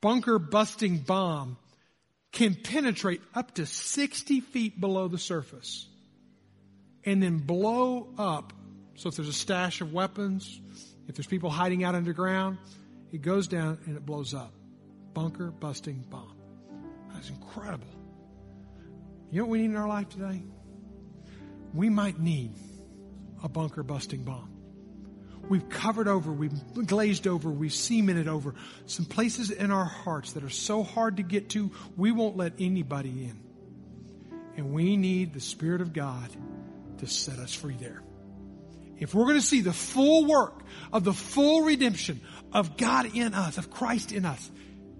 bunker 0.00 0.38
busting 0.38 0.98
bomb 0.98 1.56
can 2.32 2.54
penetrate 2.54 3.20
up 3.34 3.54
to 3.54 3.66
60 3.66 4.40
feet 4.40 4.80
below 4.80 5.08
the 5.08 5.18
surface 5.18 5.86
and 7.04 7.22
then 7.22 7.38
blow 7.38 8.08
up. 8.18 8.52
So 8.94 9.08
if 9.08 9.16
there's 9.16 9.28
a 9.28 9.32
stash 9.32 9.80
of 9.80 9.92
weapons, 9.92 10.60
if 11.08 11.16
there's 11.16 11.26
people 11.26 11.50
hiding 11.50 11.82
out 11.84 11.94
underground, 11.94 12.58
it 13.12 13.22
goes 13.22 13.48
down 13.48 13.78
and 13.86 13.96
it 13.96 14.06
blows 14.06 14.34
up. 14.34 14.52
Bunker 15.12 15.50
busting 15.50 16.04
bomb. 16.08 16.36
That's 17.12 17.30
incredible. 17.30 17.88
You 19.30 19.40
know 19.40 19.44
what 19.46 19.52
we 19.52 19.58
need 19.60 19.70
in 19.70 19.76
our 19.76 19.88
life 19.88 20.08
today? 20.08 20.42
We 21.74 21.88
might 21.88 22.18
need 22.20 22.52
a 23.42 23.48
bunker 23.48 23.82
busting 23.82 24.22
bomb. 24.24 24.49
We've 25.48 25.68
covered 25.68 26.06
over, 26.06 26.30
we've 26.30 26.86
glazed 26.86 27.26
over, 27.26 27.50
we've 27.50 27.72
cemented 27.72 28.28
over 28.28 28.54
some 28.86 29.04
places 29.04 29.50
in 29.50 29.70
our 29.70 29.84
hearts 29.84 30.34
that 30.34 30.44
are 30.44 30.50
so 30.50 30.82
hard 30.82 31.16
to 31.16 31.22
get 31.22 31.50
to, 31.50 31.72
we 31.96 32.12
won't 32.12 32.36
let 32.36 32.52
anybody 32.58 33.24
in. 33.24 33.40
And 34.56 34.72
we 34.72 34.96
need 34.96 35.32
the 35.32 35.40
Spirit 35.40 35.80
of 35.80 35.92
God 35.92 36.28
to 36.98 37.06
set 37.06 37.38
us 37.38 37.52
free 37.54 37.76
there. 37.80 38.02
If 38.98 39.14
we're 39.14 39.24
going 39.24 39.36
to 39.36 39.42
see 39.42 39.62
the 39.62 39.72
full 39.72 40.26
work 40.26 40.62
of 40.92 41.04
the 41.04 41.14
full 41.14 41.62
redemption 41.62 42.20
of 42.52 42.76
God 42.76 43.16
in 43.16 43.32
us, 43.34 43.56
of 43.56 43.70
Christ 43.70 44.12
in 44.12 44.26
us, 44.26 44.50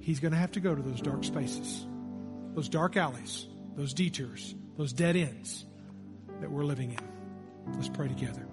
He's 0.01 0.19
going 0.19 0.33
to 0.33 0.39
have 0.39 0.53
to 0.53 0.61
go 0.61 0.75
to 0.75 0.83
those 0.83 1.03
dark 1.03 1.23
spaces, 1.25 1.87
those 2.55 2.71
dark 2.71 2.97
alleys, 2.97 3.47
those 3.77 3.93
detours, 3.93 4.55
those 4.79 4.95
dead 4.95 5.15
ends 5.15 5.67
that 6.41 6.51
we're 6.51 6.65
living 6.65 6.93
in. 6.93 7.75
Let's 7.75 7.91
pray 7.91 8.09
together. 8.09 8.50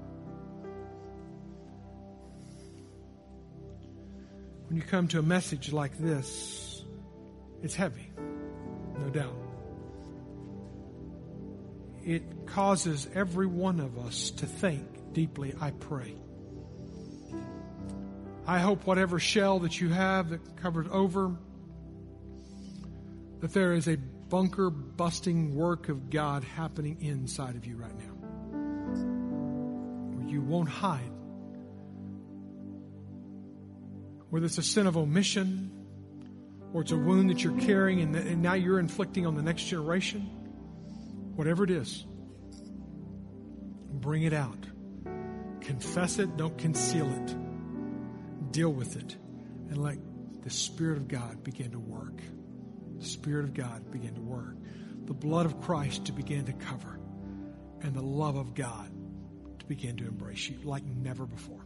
When 4.68 4.76
you 4.76 4.84
come 4.84 5.08
to 5.10 5.20
a 5.20 5.24
message 5.24 5.72
like 5.72 5.98
this, 5.98 6.84
it's 7.64 7.74
heavy, 7.74 8.12
no 9.00 9.10
doubt. 9.10 9.38
It 12.04 12.48
causes 12.48 13.08
every 13.16 13.48
one 13.48 13.80
of 13.80 13.98
us 13.98 14.32
to 14.32 14.46
think 14.46 15.14
deeply, 15.14 15.54
I 15.60 15.72
pray. 15.72 16.16
I 18.46 18.60
hope 18.60 18.86
whatever 18.86 19.20
shell 19.20 19.60
that 19.60 19.80
you 19.80 19.90
have 19.90 20.30
that 20.30 20.58
covers 20.58 20.88
over, 20.92 21.36
that 23.40 23.54
there 23.54 23.74
is 23.74 23.88
a 23.88 23.96
bunker 23.96 24.70
busting 24.70 25.56
work 25.56 25.88
of 25.88 26.10
God 26.10 26.44
happening 26.44 26.98
inside 27.02 27.56
of 27.56 27.66
you 27.66 27.78
right 27.78 27.98
now. 27.98 28.14
Where 30.14 30.28
you 30.28 30.42
won't 30.42 30.70
hide 30.70 31.12
whether 34.30 34.46
it's 34.46 34.58
a 34.58 34.64
sin 34.64 34.88
of 34.88 34.98
omission 34.98 35.72
or 36.74 36.82
it's 36.82 36.92
a 36.92 36.98
wound 36.98 37.30
that 37.30 37.44
you're 37.44 37.60
carrying 37.62 38.02
and, 38.02 38.16
and 38.16 38.42
now 38.42 38.54
you're 38.54 38.80
inflicting 38.80 39.26
on 39.26 39.36
the 39.36 39.42
next 39.42 39.64
generation, 39.64 40.22
whatever 41.36 41.64
it 41.64 41.72
is, 41.72 42.06
bring 43.92 44.24
it 44.24 44.34
out. 44.34 44.58
Confess 45.62 46.20
it, 46.20 46.38
don't 46.38 46.58
conceal 46.58 47.08
it. 47.08 48.52
Deal 48.52 48.72
with 48.72 48.96
it 48.96 49.18
and 49.70 49.78
let 49.78 49.98
the 50.44 50.50
Spirit 50.50 50.98
of 50.98 51.08
God 51.08 51.44
begin 51.44 51.72
to 51.72 51.80
work. 51.80 52.22
The 53.00 53.06
Spirit 53.06 53.46
of 53.46 53.54
God 53.54 53.92
begin 53.92 54.16
to 54.16 54.22
work. 54.22 54.56
The 55.06 55.14
blood 55.14 55.46
of 55.46 55.62
Christ 55.62 56.06
to 56.06 56.12
begin 56.12 56.46
to 56.46 56.54
cover 56.54 57.00
and 57.82 57.94
the 57.94 58.02
love 58.02 58.36
of 58.36 58.56
God 58.56 58.90
to 59.60 59.66
begin 59.66 59.98
to 59.98 60.08
embrace 60.08 60.50
you 60.50 60.60
like 60.64 60.84
never 60.84 61.26
before. 61.26 61.57